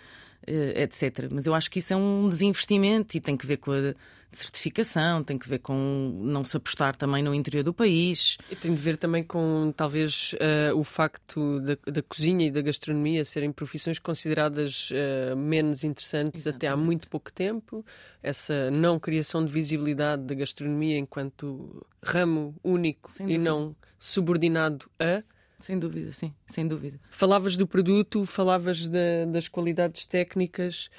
Eh, 0.50 0.82
etc. 0.82 1.29
Mas 1.32 1.46
eu 1.46 1.53
acho 1.53 1.70
que 1.70 1.77
isso 1.77 1.94
é 1.94 1.96
um 1.96 2.27
desinvestimento 2.27 3.15
e 3.15 3.22
tem 3.22 3.38
que 3.38 3.46
ver 3.46 3.58
com 3.58 3.72
a 3.72 3.94
certificação, 4.32 5.24
tem 5.24 5.38
que 5.38 5.48
ver 5.48 5.60
com 5.60 6.20
não 6.24 6.44
se 6.44 6.58
apostar 6.58 6.96
também 6.96 7.22
no 7.22 7.36
interior 7.36 7.63
do 7.63 7.72
país. 7.72 8.36
E 8.50 8.56
tem 8.56 8.74
de 8.74 8.82
ver 8.82 8.98
também 8.98 9.24
com 9.24 9.72
talvez 9.77 10.34
uh, 10.34 10.75
o 10.75 10.84
facto 10.84 11.60
da, 11.60 11.77
da, 11.91 12.01
cozinha 12.01 12.48
e 12.48 12.51
da 12.51 12.62
gastronomia 12.62 13.24
serem 13.24 13.51
profissões 13.51 14.00
consideradas 14.00 14.89
uh, 14.89 15.38
menos 15.38 15.84
interessantes 15.84 16.41
Exatamente. 16.41 16.65
até 16.65 16.74
há 16.74 16.75
muito 16.75 17.08
pouco 17.12 17.32
tempo. 17.32 17.86
Essa 18.24 18.72
não 18.72 19.00
criação 19.00 19.46
de 19.46 19.53
visibilidade 19.53 20.24
da 20.24 20.34
gastronomia 20.34 20.98
enquanto 20.98 21.86
ramo 22.03 22.56
único 22.63 23.12
e 23.20 23.38
não 23.38 23.75
subordinado 24.00 24.89
a 25.00 25.22
sem 25.59 25.77
dúvida, 25.77 26.11
sim, 26.11 26.33
sem 26.47 26.67
dúvida. 26.67 26.99
Falavas 27.09 27.57
do 27.57 27.67
produto, 27.67 28.25
falavas 28.25 28.89
das 29.31 29.47
qualidades 29.47 30.05
técnicas, 30.05 30.89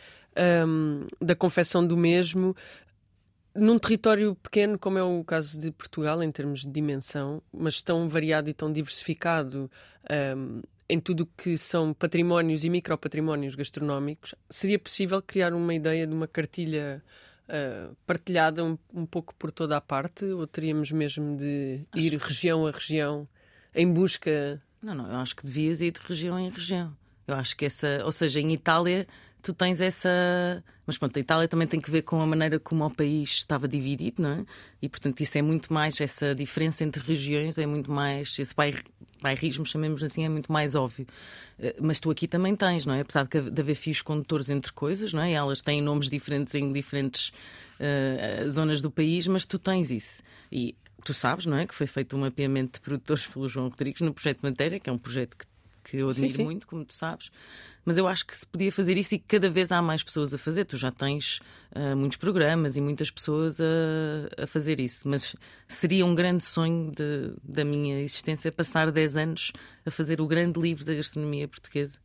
um, 0.66 1.06
da 1.20 1.34
confecção 1.34 1.86
do 1.86 1.96
mesmo. 1.96 2.54
Num 3.54 3.78
território 3.78 4.34
pequeno, 4.36 4.78
como 4.78 4.98
é 4.98 5.02
o 5.02 5.24
caso 5.24 5.58
de 5.58 5.70
Portugal, 5.72 6.22
em 6.22 6.30
termos 6.30 6.60
de 6.60 6.70
dimensão, 6.70 7.42
mas 7.52 7.82
tão 7.82 8.08
variado 8.08 8.48
e 8.48 8.54
tão 8.54 8.72
diversificado 8.72 9.70
um, 10.36 10.62
em 10.88 11.00
tudo 11.00 11.26
que 11.36 11.56
são 11.56 11.94
patrimónios 11.94 12.64
e 12.64 12.70
micropatrimónios 12.70 13.54
gastronómicos, 13.54 14.34
seria 14.48 14.78
possível 14.78 15.22
criar 15.22 15.52
uma 15.54 15.72
ideia 15.72 16.06
de 16.06 16.12
uma 16.12 16.26
cartilha 16.26 17.02
uh, 17.48 17.96
partilhada 18.06 18.64
um, 18.64 18.76
um, 18.92 19.06
pouco 19.06 19.34
por 19.36 19.52
toda 19.52 19.76
a 19.76 19.80
parte? 19.80 20.24
Ou 20.26 20.46
teríamos 20.46 20.90
mesmo 20.90 21.36
de 21.36 21.86
ir 21.94 22.16
Acho 22.16 22.26
região 22.26 22.66
a 22.66 22.70
região? 22.70 23.28
Em 23.74 23.92
busca. 23.92 24.62
Não, 24.82 24.94
não, 24.94 25.06
eu 25.10 25.16
acho 25.16 25.36
que 25.36 25.44
devias 25.44 25.80
ir 25.80 25.92
de 25.92 26.00
região 26.00 26.38
em 26.38 26.50
região. 26.50 26.96
Eu 27.26 27.34
acho 27.34 27.56
que 27.56 27.64
essa, 27.64 28.02
ou 28.04 28.12
seja, 28.12 28.40
em 28.40 28.52
Itália 28.52 29.06
tu 29.42 29.54
tens 29.54 29.80
essa. 29.80 30.62
Mas 30.86 30.98
pronto, 30.98 31.16
a 31.16 31.20
Itália 31.20 31.48
também 31.48 31.66
tem 31.66 31.80
que 31.80 31.90
ver 31.90 32.02
com 32.02 32.20
a 32.20 32.26
maneira 32.26 32.58
como 32.58 32.84
o 32.84 32.90
país 32.90 33.30
estava 33.30 33.68
dividido, 33.68 34.22
não 34.22 34.30
é? 34.30 34.44
E 34.82 34.88
portanto 34.88 35.20
isso 35.20 35.38
é 35.38 35.42
muito 35.42 35.72
mais, 35.72 36.00
essa 36.00 36.34
diferença 36.34 36.84
entre 36.84 37.02
regiões 37.02 37.56
é 37.58 37.66
muito 37.66 37.90
mais. 37.90 38.38
Esse 38.38 38.54
bairrismo, 39.22 39.64
chamemos 39.64 40.02
assim, 40.02 40.24
é 40.24 40.28
muito 40.28 40.50
mais 40.52 40.74
óbvio. 40.74 41.06
Eh, 41.58 41.76
mas 41.80 42.00
tu 42.00 42.10
aqui 42.10 42.26
também 42.26 42.56
tens, 42.56 42.86
não 42.86 42.94
é? 42.94 43.00
Apesar 43.00 43.26
de 43.26 43.60
haver 43.60 43.74
fios 43.74 44.02
condutores 44.02 44.50
entre 44.50 44.72
coisas, 44.72 45.12
não 45.12 45.22
é? 45.22 45.32
Elas 45.32 45.62
têm 45.62 45.80
nomes 45.80 46.08
diferentes 46.08 46.54
em 46.54 46.72
diferentes 46.72 47.28
uh, 47.78 48.50
zonas 48.50 48.80
do 48.80 48.90
país, 48.90 49.26
mas 49.26 49.44
tu 49.44 49.58
tens 49.58 49.90
isso. 49.90 50.22
E 50.50 50.74
tu 51.04 51.14
sabes, 51.14 51.46
não 51.46 51.56
é? 51.56 51.66
Que 51.66 51.74
foi 51.74 51.86
feito 51.86 52.16
um 52.16 52.20
mapeamento 52.20 52.74
de 52.74 52.80
produtores 52.80 53.26
pelo 53.26 53.48
João 53.48 53.68
Rodrigues 53.68 54.00
no 54.00 54.12
projeto 54.12 54.40
Matéria, 54.42 54.80
que 54.80 54.88
é 54.88 54.92
um 54.92 54.98
projeto 54.98 55.36
que, 55.36 55.46
que 55.84 55.96
eu 55.96 56.08
admiro 56.08 56.30
sim, 56.30 56.36
sim. 56.36 56.44
muito, 56.44 56.66
como 56.66 56.84
tu 56.84 56.94
sabes. 56.94 57.30
Mas 57.84 57.96
eu 57.96 58.06
acho 58.06 58.26
que 58.26 58.36
se 58.36 58.46
podia 58.46 58.70
fazer 58.70 58.98
isso 58.98 59.14
e 59.14 59.18
cada 59.18 59.48
vez 59.48 59.72
há 59.72 59.80
mais 59.80 60.02
pessoas 60.02 60.34
a 60.34 60.38
fazer. 60.38 60.64
Tu 60.64 60.76
já 60.76 60.90
tens 60.90 61.40
uh, 61.74 61.96
muitos 61.96 62.18
programas 62.18 62.76
e 62.76 62.80
muitas 62.80 63.10
pessoas 63.10 63.58
a, 63.60 64.42
a, 64.42 64.46
fazer 64.46 64.78
isso. 64.78 65.08
Mas 65.08 65.34
seria 65.66 66.04
um 66.04 66.14
grande 66.14 66.44
sonho 66.44 66.92
de, 66.92 67.32
da 67.42 67.64
minha 67.64 68.00
existência 68.00 68.52
passar 68.52 68.92
10 68.92 69.16
anos 69.16 69.52
a 69.84 69.90
fazer 69.90 70.20
o 70.20 70.26
grande 70.26 70.60
livro 70.60 70.84
da 70.84 70.94
gastronomia 70.94 71.48
portuguesa. 71.48 71.98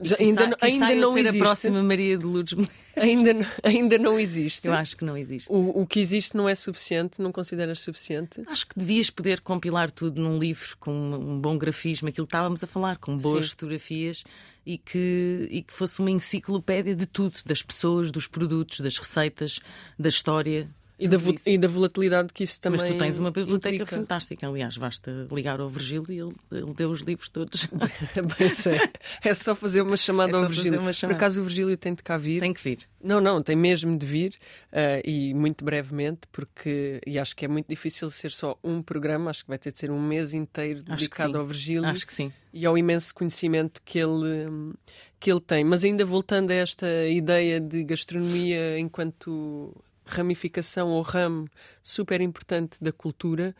Já, 0.00 0.16
ainda, 0.18 0.46
não, 0.46 0.56
ainda 0.60 0.94
não 0.94 1.18
existe. 1.18 1.36
a 1.36 1.42
próxima 1.42 1.82
Maria 1.82 2.16
de 2.16 2.24
Lourdes 2.24 2.68
ainda, 2.96 3.52
ainda 3.62 3.98
não 3.98 4.18
existe. 4.18 4.66
Eu 4.66 4.74
acho 4.74 4.96
que 4.96 5.04
não 5.04 5.16
existe. 5.16 5.50
O, 5.50 5.82
o 5.82 5.86
que 5.86 5.98
existe 6.00 6.36
não 6.36 6.48
é 6.48 6.54
suficiente? 6.54 7.20
Não 7.20 7.32
consideras 7.32 7.80
suficiente? 7.80 8.42
Acho 8.46 8.66
que 8.66 8.78
devias 8.78 9.10
poder 9.10 9.40
compilar 9.40 9.90
tudo 9.90 10.20
num 10.20 10.38
livro 10.38 10.76
com 10.78 10.92
um 10.92 11.40
bom 11.40 11.56
grafismo, 11.58 12.08
aquilo 12.08 12.26
que 12.26 12.30
estávamos 12.30 12.62
a 12.62 12.66
falar, 12.66 12.98
com 12.98 13.16
boas 13.16 13.46
Sim. 13.46 13.50
fotografias 13.50 14.24
e 14.64 14.78
que, 14.78 15.48
e 15.50 15.62
que 15.62 15.72
fosse 15.72 16.00
uma 16.00 16.10
enciclopédia 16.10 16.94
de 16.94 17.06
tudo, 17.06 17.36
das 17.44 17.62
pessoas, 17.62 18.10
dos 18.10 18.26
produtos, 18.26 18.80
das 18.80 18.98
receitas, 18.98 19.60
da 19.98 20.08
história. 20.08 20.68
E 20.98 21.06
da, 21.06 21.16
e 21.46 21.56
da, 21.56 21.68
volatilidade 21.68 22.32
que 22.32 22.42
isso 22.42 22.60
também 22.60 22.80
Mas 22.80 22.90
tu 22.90 22.98
tens 22.98 23.18
uma 23.18 23.30
biblioteca 23.30 23.74
implica. 23.74 23.96
fantástica. 23.96 24.48
Aliás, 24.48 24.76
basta 24.76 25.28
ligar 25.30 25.60
ao 25.60 25.68
Virgílio 25.68 26.10
e 26.10 26.18
ele, 26.18 26.34
ele 26.50 26.74
deu 26.74 26.90
os 26.90 27.02
livros 27.02 27.28
todos. 27.28 27.68
Bem, 28.36 28.50
sei. 28.50 28.80
É 29.22 29.32
só 29.32 29.54
fazer 29.54 29.82
uma 29.82 29.96
chamada 29.96 30.32
é 30.32 30.34
ao 30.34 30.48
Virgílio. 30.48 30.80
Por 30.80 31.12
acaso 31.12 31.40
o 31.40 31.44
Virgílio 31.44 31.76
tem 31.76 31.94
de 31.94 32.02
cá 32.02 32.16
vir? 32.16 32.40
Tem 32.40 32.52
que 32.52 32.60
vir. 32.60 32.80
Não, 33.00 33.20
não, 33.20 33.40
tem 33.40 33.54
mesmo 33.54 33.96
de 33.96 34.04
vir 34.04 34.34
uh, 34.72 35.00
e 35.04 35.32
muito 35.34 35.64
brevemente, 35.64 36.22
porque 36.32 37.00
e 37.06 37.16
acho 37.16 37.36
que 37.36 37.44
é 37.44 37.48
muito 37.48 37.68
difícil 37.68 38.10
ser 38.10 38.32
só 38.32 38.58
um 38.64 38.82
programa, 38.82 39.30
acho 39.30 39.44
que 39.44 39.48
vai 39.48 39.58
ter 39.58 39.70
de 39.70 39.78
ser 39.78 39.92
um 39.92 40.02
mês 40.02 40.34
inteiro 40.34 40.80
acho 40.80 40.96
dedicado 40.96 41.38
ao 41.38 41.46
Virgílio. 41.46 41.86
Acho 41.86 42.04
que 42.04 42.12
sim. 42.12 42.32
E 42.52 42.66
ao 42.66 42.76
imenso 42.76 43.14
conhecimento 43.14 43.80
que 43.84 44.00
ele, 44.00 44.74
que 45.20 45.30
ele 45.30 45.40
tem. 45.40 45.62
Mas 45.62 45.84
ainda 45.84 46.04
voltando 46.04 46.50
a 46.50 46.54
esta 46.54 47.06
ideia 47.06 47.60
de 47.60 47.84
gastronomia 47.84 48.80
enquanto 48.80 49.72
ramificação 50.08 50.88
ou 50.88 51.02
ramo 51.02 51.48
super 51.82 52.20
importante 52.20 52.82
da 52.82 52.92
cultura 52.92 53.54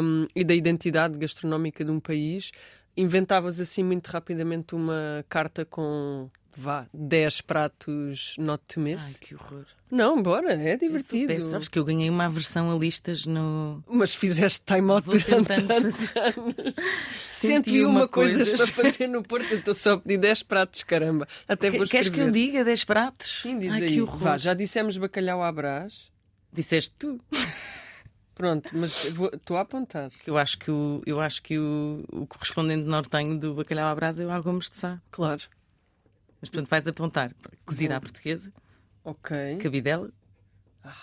um, 0.00 0.26
e 0.34 0.44
da 0.44 0.54
identidade 0.54 1.18
gastronómica 1.18 1.84
de 1.84 1.90
um 1.90 2.00
país, 2.00 2.52
inventavas 2.96 3.60
assim 3.60 3.82
muito 3.82 4.08
rapidamente 4.08 4.74
uma 4.74 5.24
carta 5.28 5.64
com 5.64 6.30
vá, 6.56 6.86
10 6.92 7.40
pratos 7.42 8.34
not 8.38 8.62
to 8.66 8.80
miss. 8.80 9.14
Ai, 9.14 9.20
que 9.20 9.34
horror. 9.34 9.64
Não, 9.90 10.22
bora, 10.22 10.54
é 10.54 10.76
divertido. 10.76 11.28
Péssimo, 11.28 11.50
sabes 11.50 11.68
que 11.68 11.78
eu 11.78 11.84
ganhei 11.84 12.08
uma 12.08 12.28
versão 12.28 12.74
a 12.74 12.78
listas 12.78 13.26
no. 13.26 13.82
Mas 13.86 14.14
fizeste 14.14 14.62
time-out 14.64 15.06
durante 15.06 15.62
tantos 15.66 16.16
anos. 16.16 16.74
101 17.26 18.08
coisas 18.08 18.70
para 18.70 18.84
fazer 18.84 19.06
no 19.06 19.22
Porto. 19.22 19.50
Eu 19.50 19.58
estou 19.58 19.74
só 19.74 19.94
a 19.94 19.98
pedir 19.98 20.18
10 20.18 20.42
pratos, 20.44 20.82
caramba. 20.82 21.28
Até 21.46 21.70
que, 21.70 21.76
vou 21.76 21.86
Queres 21.86 22.08
que 22.08 22.20
eu 22.20 22.30
diga 22.30 22.64
10 22.64 22.84
pratos? 22.84 23.42
Sim, 23.42 23.58
diz 23.58 23.72
Ai, 23.72 23.82
aí. 23.82 23.88
Que 23.88 24.00
horror. 24.00 24.18
Vá, 24.18 24.38
já 24.38 24.54
dissemos 24.54 24.96
bacalhau 24.96 25.42
à 25.42 25.52
brás. 25.52 26.10
Disseste 26.52 26.94
tu. 26.98 27.18
Pronto, 28.34 28.70
mas 28.72 29.04
estou 29.04 29.56
a 29.56 29.60
apontar. 29.60 30.10
Eu 30.26 30.36
acho 30.38 30.58
que 30.58 30.70
o, 30.70 31.02
eu 31.06 31.20
acho 31.20 31.42
que 31.42 31.58
o, 31.58 32.02
o 32.10 32.26
correspondente 32.26 32.84
nortenho 32.84 33.38
do 33.38 33.54
bacalhau 33.54 33.88
à 33.90 33.94
brás 33.94 34.18
é 34.18 34.24
o 34.24 34.30
Algomes 34.30 34.70
de 34.70 34.76
Sá. 34.78 35.00
Claro. 35.10 35.42
Mas 36.40 36.48
portanto 36.50 36.68
vais 36.70 36.86
apontar 36.88 37.32
cozida 37.64 37.96
à 37.96 38.00
portuguesa. 38.00 38.52
Ok. 39.04 39.58
Cabidela. 39.60 40.10
Ah. 40.82 40.96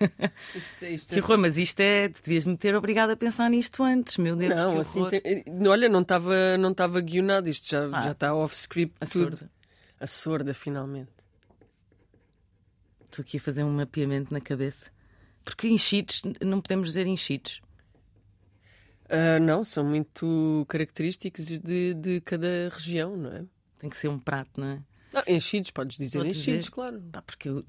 Isto, 0.54 0.84
isto 0.86 1.14
Que 1.14 1.20
horror, 1.20 1.36
mas 1.38 1.58
isto 1.58 1.78
é. 1.80 2.08
Tu 2.08 2.22
devias 2.22 2.46
me 2.46 2.56
ter 2.56 2.74
obrigado 2.74 3.10
a 3.10 3.16
pensar 3.16 3.50
nisto 3.50 3.82
antes, 3.82 4.16
meu 4.16 4.34
Deus. 4.34 4.54
Não, 4.56 4.80
assim, 4.80 5.06
tem- 5.08 5.44
olha, 5.68 5.90
não 5.90 6.00
estava 6.00 6.56
não 6.56 6.70
estava 6.72 7.00
guionado, 7.02 7.50
isto 7.50 7.68
já, 7.68 7.84
Ah. 7.92 8.00
já 8.02 8.12
está 8.12 8.34
off-script. 8.34 8.94
A 8.98 9.04
tudo. 9.06 9.36
sorda. 9.36 9.50
A 10.00 10.06
sorda, 10.06 10.54
finalmente. 10.54 11.10
Estou 13.04 13.22
aqui 13.22 13.36
a 13.36 13.40
fazer 13.40 13.62
um 13.62 13.70
mapeamento 13.72 14.32
na 14.32 14.40
cabeça. 14.40 14.90
Porque 15.44 15.68
enchidos, 15.68 16.22
não 16.40 16.60
podemos 16.60 16.88
dizer 16.88 17.06
enchidos. 17.06 17.60
Ah, 19.08 19.40
não, 19.40 19.64
são 19.64 19.84
muito 19.84 20.64
característicos 20.68 21.46
de, 21.46 21.94
de 21.94 22.20
cada 22.20 22.68
região, 22.70 23.16
não 23.16 23.30
é? 23.32 23.44
Tem 23.78 23.90
que 23.90 23.96
ser 23.96 24.08
um 24.08 24.18
prato, 24.18 24.60
não 24.60 24.68
é? 24.68 24.82
Não, 25.12 25.22
enchidos, 25.26 25.72
podes 25.72 25.96
dizer 25.98 26.18
Podes 26.18 26.36
enchidos, 26.36 26.60
dizer. 26.60 26.70
claro. 26.70 27.00
Pá, 27.10 27.20
porque 27.22 27.48
eu, 27.48 27.64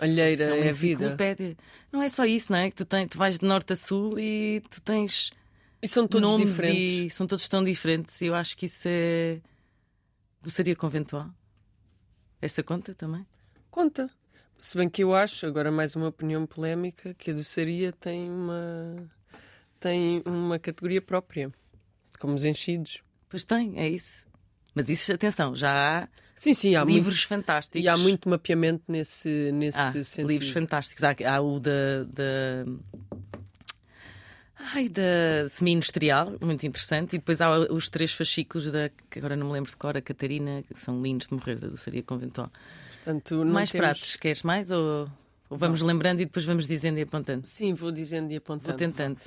Alheira 0.00 0.56
é 0.56 0.72
vida. 0.72 1.04
enciclopédia. 1.04 1.56
Não 1.92 2.02
é 2.02 2.08
só 2.08 2.24
isso, 2.24 2.50
não 2.50 2.58
é? 2.58 2.68
Que 2.70 2.74
tu, 2.76 2.84
tens, 2.84 3.08
tu 3.08 3.16
vais 3.18 3.38
de 3.38 3.46
norte 3.46 3.72
a 3.72 3.76
sul 3.76 4.18
e 4.18 4.60
tu 4.68 4.82
tens 4.82 5.30
E 5.80 5.86
são 5.86 6.08
todos 6.08 6.36
diferentes. 6.38 7.06
e 7.06 7.10
são 7.10 7.28
todos 7.28 7.46
tão 7.48 7.62
diferentes. 7.62 8.20
E 8.20 8.26
eu 8.26 8.34
acho 8.34 8.56
que 8.56 8.66
isso 8.66 8.88
é 8.88 9.40
doçaria 10.42 10.74
conventual. 10.74 11.30
Essa 12.42 12.60
conta 12.64 12.92
também? 12.92 13.24
Conta. 13.70 14.10
Se 14.60 14.76
bem 14.76 14.88
que 14.88 15.02
eu 15.02 15.14
acho, 15.14 15.46
agora 15.46 15.70
mais 15.72 15.96
uma 15.96 16.08
opinião 16.08 16.46
polémica, 16.46 17.14
que 17.14 17.30
a 17.30 17.34
doçaria 17.34 17.92
tem 17.92 18.30
uma, 18.30 19.10
tem 19.78 20.22
uma 20.26 20.58
categoria 20.58 21.00
própria, 21.00 21.50
como 22.18 22.34
os 22.34 22.44
enchidos. 22.44 22.98
Pois 23.28 23.42
tem, 23.44 23.78
é 23.78 23.88
isso. 23.88 24.26
Mas 24.74 24.88
isso, 24.88 25.12
atenção, 25.12 25.56
já 25.56 26.02
há 26.04 26.08
Sim, 26.34 26.54
sim, 26.54 26.74
há 26.74 26.84
livros 26.84 27.16
muito, 27.16 27.28
fantásticos. 27.28 27.82
e 27.82 27.88
há 27.88 27.96
muito 27.96 28.28
mapeamento 28.28 28.84
nesse, 28.88 29.50
nesse 29.52 29.78
Ah, 29.78 29.92
sentido. 30.04 30.28
livros 30.28 30.50
fantásticos. 30.50 31.04
Há, 31.04 31.14
há 31.26 31.40
o 31.40 31.58
da. 31.60 32.04
da... 32.04 32.64
Ai, 34.72 34.88
da 34.88 35.48
semi-industrial, 35.48 36.36
muito 36.40 36.64
interessante. 36.66 37.16
E 37.16 37.18
depois 37.18 37.40
há 37.40 37.58
os 37.72 37.88
três 37.88 38.12
fascículos 38.12 38.70
da. 38.70 38.90
que 39.10 39.18
agora 39.18 39.34
não 39.36 39.48
me 39.48 39.52
lembro 39.54 39.70
de 39.70 39.76
cor, 39.76 39.96
a 39.96 40.00
Catarina, 40.02 40.62
que 40.62 40.78
são 40.78 41.02
lindos 41.02 41.28
de 41.28 41.34
morrer, 41.34 41.56
da 41.56 41.68
doçaria 41.68 42.02
conventual. 42.02 42.50
Portanto, 43.04 43.44
mais 43.44 43.70
temos- 43.70 43.86
pratos, 43.86 44.16
queres 44.16 44.42
mais? 44.42 44.70
Ou, 44.70 45.08
ou 45.50 45.58
vamos 45.58 45.82
lembrando 45.82 46.20
e 46.20 46.24
depois 46.24 46.44
vamos 46.44 46.64
dizendo 46.64 46.98
e 46.98 47.02
apontando? 47.02 47.44
Sim, 47.46 47.74
vou 47.74 47.90
dizendo 47.90 48.32
e 48.32 48.36
apontando. 48.36 48.68
Vou 48.68 48.76
tentando. 48.78 49.18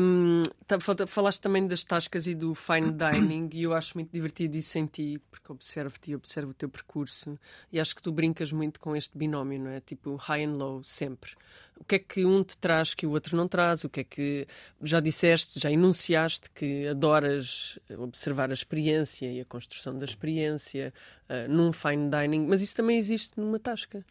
Hum, 0.00 0.42
tá- 0.64 0.78
falaste 1.08 1.40
também 1.40 1.66
das 1.66 1.82
tascas 1.82 2.28
e 2.28 2.36
do 2.36 2.54
fine 2.54 2.92
dining 2.92 3.50
e 3.52 3.64
eu 3.64 3.74
acho 3.74 3.96
muito 3.98 4.12
divertido 4.12 4.56
isso 4.56 4.78
em 4.78 4.86
ti, 4.86 5.20
porque 5.28 5.50
observo-te 5.50 6.12
e 6.12 6.14
observo 6.14 6.52
o 6.52 6.54
teu 6.54 6.68
percurso 6.68 7.36
e 7.72 7.80
acho 7.80 7.96
que 7.96 8.00
tu 8.02 8.12
brincas 8.12 8.52
muito 8.52 8.78
com 8.78 8.94
este 8.94 9.18
binómio, 9.18 9.58
não 9.58 9.70
é? 9.72 9.80
Tipo 9.80 10.14
high 10.14 10.44
and 10.44 10.54
low, 10.56 10.84
sempre. 10.84 11.32
O 11.78 11.84
que 11.84 11.96
é 11.96 11.98
que 11.98 12.24
um 12.24 12.44
te 12.44 12.56
traz 12.56 12.94
que 12.94 13.04
o 13.04 13.10
outro 13.10 13.36
não 13.36 13.48
traz? 13.48 13.82
O 13.82 13.88
que 13.90 14.00
é 14.00 14.04
que 14.04 14.46
já 14.82 15.00
disseste, 15.00 15.58
já 15.58 15.70
enunciaste 15.70 16.48
que 16.50 16.86
adoras 16.86 17.76
observar 17.98 18.50
a 18.50 18.54
experiência 18.54 19.30
e 19.30 19.40
a 19.40 19.44
construção 19.44 19.98
da 19.98 20.04
experiência 20.04 20.94
ah, 21.28 21.46
num 21.48 21.72
fine 21.72 22.08
dining, 22.08 22.46
mas 22.46 22.62
isso 22.62 22.74
também 22.76 22.96
existe 22.96 23.32
numa 23.36 23.58
tasca. 23.58 24.04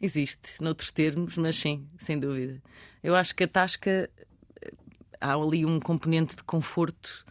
Existe, 0.00 0.62
noutros 0.62 0.90
termos, 0.90 1.36
mas 1.36 1.56
sim, 1.56 1.88
sem 1.98 2.18
dúvida. 2.18 2.62
Eu 3.02 3.16
acho 3.16 3.34
que 3.34 3.44
a 3.44 3.48
tasca 3.48 4.08
eh, 4.60 4.72
há 5.20 5.34
ali 5.34 5.64
um 5.64 5.80
componente 5.80 6.36
de 6.36 6.42
conforto 6.44 7.24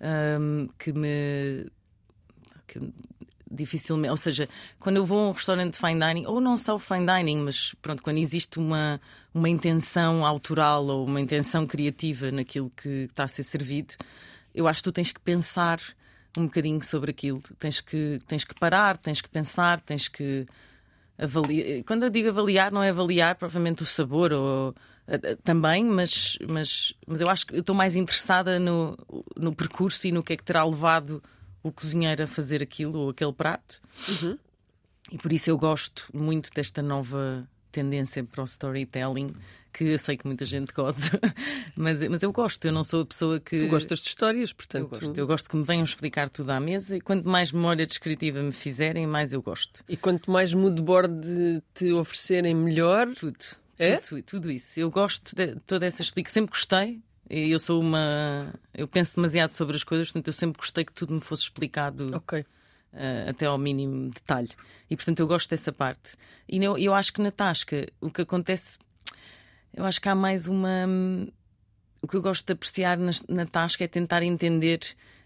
hum, 0.00 0.68
que 0.78 0.92
me 0.92 1.70
que 2.66 2.80
dificilmente, 3.50 4.10
ou 4.10 4.16
seja, 4.16 4.48
quando 4.80 4.96
eu 4.96 5.06
vou 5.06 5.18
a 5.18 5.28
um 5.28 5.32
restaurante 5.32 5.74
de 5.74 5.78
fine 5.78 6.00
dining, 6.00 6.26
ou 6.26 6.40
não 6.40 6.56
só 6.56 6.78
fine 6.78 7.06
dining, 7.06 7.38
mas 7.38 7.74
pronto, 7.80 8.02
quando 8.02 8.18
existe 8.18 8.58
uma, 8.58 9.00
uma 9.32 9.48
intenção 9.48 10.26
autoral 10.26 10.84
ou 10.86 11.06
uma 11.06 11.20
intenção 11.20 11.66
criativa 11.66 12.30
naquilo 12.30 12.70
que 12.70 13.06
está 13.10 13.24
a 13.24 13.28
ser 13.28 13.44
servido, 13.44 13.94
eu 14.54 14.66
acho 14.66 14.80
que 14.80 14.84
tu 14.84 14.92
tens 14.92 15.12
que 15.12 15.20
pensar 15.20 15.80
um 16.36 16.44
bocadinho 16.44 16.82
sobre 16.82 17.10
aquilo. 17.10 17.40
Tens 17.58 17.80
que, 17.80 18.18
tens 18.26 18.44
que 18.44 18.54
parar, 18.54 18.96
tens 18.96 19.20
que 19.20 19.28
pensar, 19.28 19.80
tens 19.80 20.08
que 20.08 20.46
avaliar. 21.18 21.82
Quando 21.84 22.04
eu 22.04 22.10
digo 22.10 22.28
avaliar, 22.28 22.72
não 22.72 22.82
é 22.82 22.90
avaliar 22.90 23.36
propriamente 23.36 23.82
o 23.82 23.86
sabor 23.86 24.32
ou 24.32 24.74
eh, 25.06 25.20
eh, 25.22 25.36
também, 25.42 25.84
mas, 25.84 26.38
mas, 26.48 26.94
mas 27.06 27.20
eu 27.20 27.28
acho 27.28 27.46
que 27.46 27.54
eu 27.54 27.60
estou 27.60 27.74
mais 27.74 27.96
interessada 27.96 28.58
no, 28.58 28.96
no 29.36 29.54
percurso 29.54 30.06
e 30.06 30.12
no 30.12 30.22
que 30.22 30.32
é 30.32 30.36
que 30.36 30.44
terá 30.44 30.64
levado 30.64 31.22
o 31.62 31.72
cozinheiro 31.72 32.22
a 32.22 32.26
fazer 32.26 32.62
aquilo 32.62 32.98
ou 32.98 33.10
aquele 33.10 33.32
prato. 33.32 33.80
E 35.10 35.18
por 35.18 35.32
isso 35.32 35.50
eu 35.50 35.58
gosto 35.58 36.08
muito 36.12 36.50
desta 36.54 36.82
nova 36.82 37.48
tendência 37.74 38.22
para 38.22 38.40
o 38.40 38.44
storytelling, 38.44 39.34
que 39.72 39.84
eu 39.84 39.98
sei 39.98 40.16
que 40.16 40.26
muita 40.26 40.44
gente 40.44 40.72
goza, 40.72 41.10
mas, 41.76 42.00
mas 42.08 42.22
eu 42.22 42.30
gosto, 42.32 42.64
eu 42.64 42.72
não 42.72 42.84
sou 42.84 43.02
a 43.02 43.06
pessoa 43.06 43.40
que. 43.40 43.58
Tu 43.58 43.66
gostas 43.66 43.98
de 43.98 44.08
histórias, 44.08 44.50
Eu 44.50 44.56
portanto. 44.56 44.88
gosto, 44.88 45.18
eu 45.18 45.26
gosto 45.26 45.50
que 45.50 45.56
me 45.56 45.64
venham 45.64 45.84
explicar 45.84 46.28
tudo 46.28 46.50
à 46.50 46.60
mesa 46.60 46.96
e 46.96 47.00
quanto 47.00 47.28
mais 47.28 47.50
memória 47.50 47.84
descritiva 47.86 48.40
me 48.40 48.52
fizerem, 48.52 49.06
mais 49.06 49.32
eu 49.32 49.42
gosto. 49.42 49.82
E 49.88 49.96
quanto 49.96 50.30
mais 50.30 50.54
mood 50.54 50.80
board 50.80 51.62
te 51.74 51.92
oferecerem, 51.92 52.54
melhor. 52.54 53.12
Tudo. 53.14 53.36
É? 53.76 53.96
Tudo, 53.96 54.22
tudo 54.22 54.50
isso. 54.52 54.78
Eu 54.78 54.88
gosto 54.90 55.34
de 55.34 55.56
toda 55.66 55.84
essa 55.84 56.00
explicação. 56.00 56.34
Sempre 56.42 56.50
gostei. 56.52 57.00
Eu 57.28 57.58
sou 57.58 57.80
uma. 57.80 58.54
Eu 58.72 58.86
penso 58.86 59.16
demasiado 59.16 59.50
sobre 59.50 59.74
as 59.74 59.82
coisas, 59.82 60.08
portanto, 60.08 60.28
eu 60.28 60.32
sempre 60.32 60.58
gostei 60.58 60.84
que 60.84 60.92
tudo 60.92 61.12
me 61.14 61.20
fosse 61.20 61.42
explicado 61.44 62.14
Ok. 62.14 62.44
Eh, 62.94 63.26
até 63.28 63.46
ao 63.46 63.58
mínimo 63.58 64.10
detalhe. 64.10 64.50
E 64.90 64.96
portanto 64.96 65.20
eu 65.20 65.26
gosto 65.26 65.50
dessa 65.50 65.72
parte. 65.72 66.14
E 66.48 66.62
eu, 66.62 66.78
eu 66.78 66.94
acho 66.94 67.12
que 67.12 67.20
na 67.20 67.30
Tasca 67.30 67.86
o 68.00 68.10
que 68.10 68.22
acontece, 68.22 68.78
eu 69.72 69.84
acho 69.84 70.00
que 70.00 70.08
há 70.08 70.14
mais 70.14 70.46
uma. 70.46 70.86
O 72.00 72.06
que 72.06 72.16
eu 72.16 72.22
gosto 72.22 72.46
de 72.46 72.52
apreciar 72.52 72.98
na, 72.98 73.10
na 73.28 73.46
Tasca 73.46 73.84
é 73.84 73.88
tentar 73.88 74.22
entender 74.22 74.80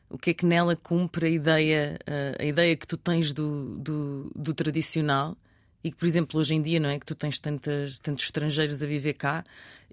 o 0.09 0.17
que 0.17 0.31
é 0.31 0.35
que 0.35 0.47
nela 0.47 0.75
cumpre 0.77 1.27
a 1.27 1.29
ideia, 1.29 1.99
eh, 2.07 2.37
a 2.39 2.45
ideia 2.45 2.77
que 2.77 2.87
tu 2.87 2.97
tens 2.97 3.33
do, 3.33 3.79
do, 3.79 4.31
do 4.35 4.55
tradicional. 4.55 5.37
E 5.83 5.91
que, 5.93 5.97
por 5.97 6.07
exemplo, 6.07 6.41
hoje 6.41 6.55
em 6.55 6.63
dia, 6.63 6.81
não 6.81 6.89
é? 6.89 6.99
Que 6.99 7.07
tu 7.07 7.15
tens 7.15 7.39
tantas, 7.39 7.99
tantos 7.99 8.25
estrangeiros 8.25 8.83
a 8.83 8.87
viver 8.87 9.13
cá 9.15 9.45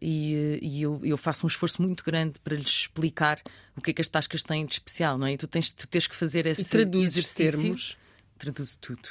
e, 0.02 0.34
eh, 0.36 0.60
e 0.62 0.82
eu, 0.82 1.00
eu 1.04 1.18
faço 1.18 1.46
um 1.46 1.48
esforço 1.48 1.82
muito 1.82 2.04
grande 2.04 2.40
para 2.44 2.56
lhes 2.56 2.70
explicar 2.82 3.40
o 3.78 3.82
que 3.82 3.92
é 3.92 3.94
que 3.94 4.02
as 4.02 4.08
tascas 4.08 4.42
têm 4.42 4.66
de 4.66 4.74
especial, 4.74 5.18
não 5.18 5.28
é? 5.28 5.34
E 5.34 5.38
tu 5.38 5.48
tens, 5.48 5.70
tu 5.72 5.88
tens 5.88 6.08
que 6.08 6.16
fazer 6.16 6.46
esse 6.48 6.64
E 6.64 6.66
traduzes 6.66 7.18
exercício. 7.18 7.62
termos. 7.62 7.98
Traduzo 8.38 8.78
tudo. 8.82 9.08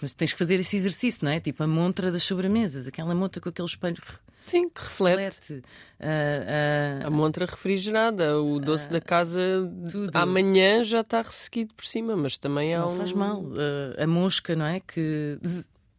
Mas 0.00 0.12
tens 0.12 0.32
que 0.32 0.38
fazer 0.38 0.58
esse 0.58 0.74
exercício, 0.76 1.24
não 1.24 1.30
é? 1.30 1.38
Tipo 1.38 1.62
a 1.62 1.66
montra 1.68 2.10
das 2.10 2.24
sobremesas, 2.24 2.88
aquela 2.88 3.14
montra 3.14 3.40
com 3.40 3.48
aquele 3.48 3.68
espelho 3.68 4.02
Sim, 4.40 4.68
que 4.68 4.82
reflete. 4.82 5.36
reflete. 5.38 5.64
ah, 6.00 7.02
ah, 7.04 7.06
A 7.06 7.10
montra 7.10 7.46
refrigerada, 7.46 8.40
o 8.42 8.58
doce 8.58 8.90
da 8.90 9.00
casa 9.00 9.40
tudo. 9.88 10.10
amanhã 10.16 10.82
já 10.82 11.02
está 11.02 11.22
ressequido 11.22 11.72
por 11.74 11.84
cima, 11.86 12.16
mas 12.16 12.36
também 12.36 12.74
há 12.74 12.80
não 12.80 12.92
um... 12.92 12.96
faz 12.96 13.12
mal. 13.12 13.44
Ah, 13.96 14.02
a 14.02 14.06
mosca, 14.08 14.56
não 14.56 14.66
é? 14.66 14.80
Que 14.80 15.38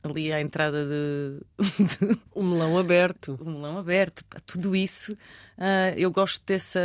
ali 0.04 0.32
à 0.34 0.42
entrada 0.42 0.86
de, 0.86 1.40
O 2.36 2.44
melão 2.44 2.78
aberto. 2.78 3.38
o 3.42 3.50
melão 3.50 3.78
aberto, 3.78 4.24
tudo 4.46 4.76
isso. 4.76 5.18
ah, 5.58 5.92
eu 5.96 6.12
gosto 6.12 6.44
dessa, 6.46 6.80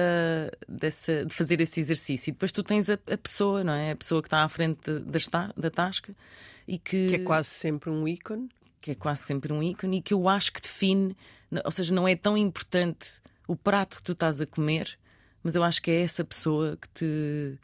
dessa, 0.68 1.24
de 1.24 1.34
fazer 1.34 1.60
esse 1.60 1.80
exercício. 1.80 2.30
E 2.30 2.32
depois 2.32 2.52
tu 2.52 2.62
tens 2.62 2.88
a, 2.88 2.94
a 2.94 3.18
pessoa, 3.18 3.64
não 3.64 3.72
é? 3.72 3.90
A 3.90 3.96
pessoa 3.96 4.22
que 4.22 4.28
está 4.28 4.44
à 4.44 4.48
frente 4.48 4.80
da, 5.00 5.52
da 5.56 5.70
tasca 5.70 6.14
e 6.66 6.78
que, 6.78 7.08
Que 7.08 7.14
é 7.16 7.18
quase 7.18 7.48
sempre 7.48 7.90
um 7.90 8.06
ícone. 8.06 8.48
que 8.80 8.92
é 8.92 8.94
quase 8.94 9.22
sempre 9.24 9.52
um 9.52 9.62
ícone 9.62 9.98
e 9.98 10.02
que 10.02 10.14
eu 10.14 10.28
acho 10.28 10.52
que 10.52 10.60
define, 10.60 11.16
ou 11.64 11.70
seja, 11.70 11.92
não 11.92 12.06
é 12.06 12.14
tão 12.14 12.36
importante 12.38 13.20
o 13.48 13.56
prato 13.56 13.96
que 13.96 14.02
tu 14.04 14.12
estás 14.12 14.40
a 14.40 14.46
comer, 14.46 14.96
mas 15.42 15.54
eu 15.56 15.64
acho 15.64 15.82
que 15.82 15.90
é 15.90 16.02
essa 16.02 16.22
pessoa 16.24 16.76
que 16.80 16.88
te 16.90 17.58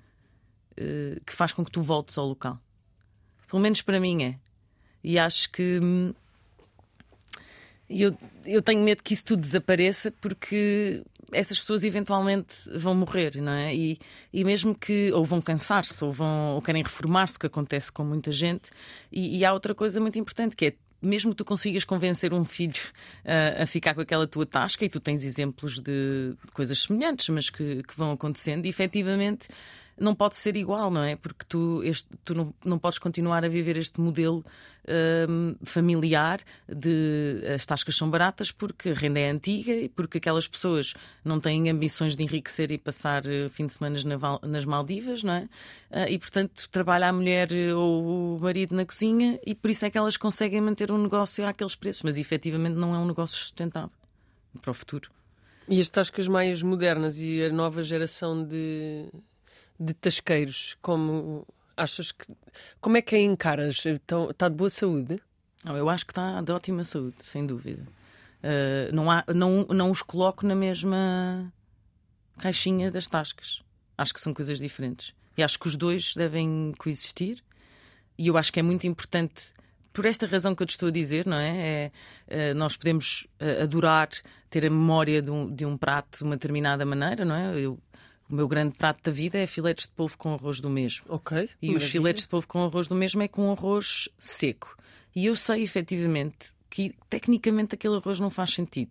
eh, 0.77 1.21
que 1.25 1.33
faz 1.33 1.53
com 1.53 1.65
que 1.65 1.71
tu 1.71 1.83
voltes 1.83 2.19
ao 2.19 2.27
local. 2.27 2.59
Pelo 3.49 3.63
menos 3.63 3.81
para 3.83 4.01
mim 4.01 4.23
é. 4.25 4.39
E 5.05 5.19
acho 5.19 5.51
que 5.51 5.79
hum, 5.81 6.15
eu, 7.89 8.17
eu 8.47 8.63
tenho 8.63 8.83
medo 8.83 9.03
que 9.03 9.13
isso 9.13 9.25
tudo 9.25 9.43
desapareça 9.43 10.11
porque 10.11 11.05
essas 11.31 11.59
pessoas 11.59 11.85
eventualmente 11.85 12.55
vão 12.75 12.95
morrer, 12.95 13.37
não 13.37 13.53
é? 13.53 13.75
E, 13.75 13.99
e 14.33 14.45
mesmo 14.45 14.75
que 14.75 15.13
ou 15.13 15.25
vão 15.25 15.41
cansar-se 15.41 16.03
ou, 16.05 16.13
vão, 16.13 16.55
ou 16.55 16.63
querem 16.63 16.83
reformar-se, 16.83 17.39
que 17.39 17.47
acontece 17.47 17.93
com 17.93 18.05
muita 18.05 18.33
gente. 18.33 18.71
E, 19.13 19.39
e 19.39 19.45
há 19.45 19.53
outra 19.53 19.75
coisa 19.75 20.01
muito 20.01 20.19
importante 20.19 20.57
que 20.57 20.67
é 20.67 20.75
mesmo 21.03 21.33
que 21.33 21.37
tu 21.37 21.45
consigas 21.45 21.85
convencer 21.85 22.33
um 22.33 22.45
filho 22.45 22.81
ah, 23.25 23.63
a 23.63 23.67
ficar 23.67 23.95
com 23.95 24.01
aquela 24.01 24.27
tua 24.27 24.47
tasca, 24.47 24.87
e 24.87 24.89
tu 24.89 24.99
tens 24.99 25.23
exemplos 25.23 25.75
de, 25.75 26.35
de 26.45 26.53
coisas 26.53 26.79
semelhantes, 26.79 27.29
mas 27.29 27.51
que, 27.51 27.83
que 27.83 27.97
vão 27.97 28.13
acontecendo, 28.13 28.65
e 28.65 28.71
efetivamente 28.71 29.49
não 29.99 30.15
pode 30.15 30.37
ser 30.37 30.57
igual, 30.57 30.91
não 30.91 31.03
é? 31.03 31.17
Porque 31.17 31.45
tu, 31.49 31.83
este, 31.85 32.09
tu 32.25 32.35
não, 32.35 32.55
não 32.65 32.79
podes 32.79 32.99
continuar 32.99 33.45
a 33.45 33.49
viver 33.49 33.77
este 33.77 34.01
modelo 34.01 34.45
hum, 35.29 35.55
familiar 35.65 36.41
de 36.69 37.43
as 37.55 37.65
tascas 37.65 37.95
são 37.95 38.11
baratas 38.11 38.51
porque 38.51 38.91
a 38.91 38.95
renda 38.95 39.21
é 39.21 39.31
antiga 39.31 39.73
e 39.73 39.89
porque 39.89 40.19
aquelas 40.19 40.49
pessoas 40.49 40.95
não 41.25 41.41
têm 41.41 41.71
ambições 41.71 42.17
de 42.17 42.23
enriquecer 42.23 42.71
e 42.71 42.79
passar 42.79 43.23
uh, 43.27 43.49
fim 43.51 43.67
de 43.67 43.75
semana 43.75 43.99
na, 44.05 44.49
nas 44.49 44.65
Maldivas, 44.65 45.23
não 45.23 45.35
é? 45.35 45.49
Uh, 45.91 46.11
e 46.11 46.19
portanto 46.19 46.69
trabalha 46.71 47.09
a 47.09 47.13
mulher 47.13 47.49
uh, 47.53 47.79
ou 47.79 48.37
o 48.37 48.41
marido 48.41 48.75
na 48.75 48.85
cozinha 48.85 49.39
e 49.47 49.55
por 49.55 49.71
isso 49.71 49.85
é 49.85 49.91
que 49.91 49.99
elas 49.99 50.17
conseguem 50.17 50.61
manter 50.61 50.91
um 50.91 50.99
negócio 50.99 51.47
àqueles 51.47 51.75
preços, 51.75 52.03
mas 52.03 52.19
efetivamente 52.19 52.75
não 52.75 52.95
é 52.95 52.99
um 52.99 53.07
negócio 53.07 53.37
sustentável 53.37 53.91
para 54.61 54.71
o 54.71 54.75
futuro. 54.75 55.11
E 55.69 55.81
as 55.81 55.89
tascas 55.89 56.29
mais 56.29 56.63
modernas 56.63 57.19
e 57.19 57.43
a 57.43 57.51
nova 57.51 57.83
geração 57.83 58.45
de, 58.45 59.09
de 59.79 59.95
tasqueiros, 59.95 60.77
como 60.81 61.47
achas 61.77 62.13
que. 62.13 62.27
Como 62.81 62.97
é 62.97 63.03
que 63.03 63.15
a 63.15 63.19
encaras? 63.19 63.85
Está 63.85 64.33
tá 64.35 64.49
de 64.49 64.55
boa 64.55 64.71
saúde? 64.71 65.21
Não, 65.65 65.77
eu 65.77 65.89
acho 65.89 66.05
que 66.05 66.13
está 66.13 66.41
de 66.41 66.53
ótima 66.53 66.85
saúde, 66.85 67.17
sem 67.21 67.47
dúvida. 67.47 67.83
Uh, 68.43 68.95
não, 68.95 69.11
há, 69.11 69.25
não, 69.35 69.65
não 69.71 69.91
os 69.91 70.03
coloco 70.03 70.47
na 70.47 70.55
mesma 70.55 71.53
caixinha 72.39 72.91
das 72.91 73.07
tascas. 73.07 73.63
Acho 73.97 74.13
que 74.13 74.21
são 74.21 74.35
coisas 74.35 74.59
diferentes. 74.59 75.15
E 75.37 75.43
acho 75.43 75.59
que 75.59 75.67
os 75.67 75.77
dois 75.77 76.15
devem 76.15 76.73
coexistir. 76.79 77.43
E 78.19 78.29
eu 78.29 78.37
acho 78.37 78.53
que 78.53 78.61
é 78.61 78.63
muito 78.63 78.87
importante 78.87 79.55
por 79.93 80.05
esta 80.05 80.27
razão 80.27 80.55
que 80.55 80.63
eu 80.63 80.67
te 80.67 80.73
estou 80.73 80.89
a 80.89 80.93
dizer, 80.93 81.25
não 81.25 81.37
é? 81.37 81.57
é, 81.57 81.93
é 82.27 82.55
nós 82.55 82.77
podemos 82.77 83.27
uh, 83.41 83.63
adorar 83.63 84.09
ter 84.51 84.67
a 84.67 84.71
memória 84.71 85.23
de 85.23 85.31
um, 85.31 85.55
de 85.55 85.65
um, 85.65 85.77
prato 85.77 86.19
de 86.19 86.25
uma 86.25 86.37
determinada 86.37 86.85
maneira, 86.85 87.25
não 87.25 87.35
é? 87.35 87.59
Eu, 87.59 87.79
o 88.29 88.35
meu 88.35 88.49
grande 88.49 88.77
prato 88.77 89.03
da 89.03 89.11
vida 89.11 89.39
é 89.39 89.47
filetes 89.47 89.87
de 89.87 89.93
polvo 89.93 90.17
com 90.17 90.33
arroz 90.33 90.61
do 90.61 90.71
mesmo. 90.71 91.05
Ok. 91.09 91.37
E 91.61 91.67
maravilha. 91.67 91.77
os 91.77 91.85
filetes 91.85 92.23
de 92.25 92.29
polvo 92.29 92.47
com 92.47 92.65
arroz 92.65 92.89
do 92.89 92.95
mesmo 92.95 93.23
é 93.23 93.29
com 93.29 93.51
arroz 93.51 94.09
seco. 94.19 94.77
E 95.15 95.27
eu 95.27 95.37
sei 95.37 95.63
efetivamente 95.63 96.53
que 96.71 96.95
tecnicamente 97.09 97.75
aquele 97.75 97.97
arroz 97.97 98.19
não 98.19 98.31
faz 98.31 98.51
sentido. 98.51 98.91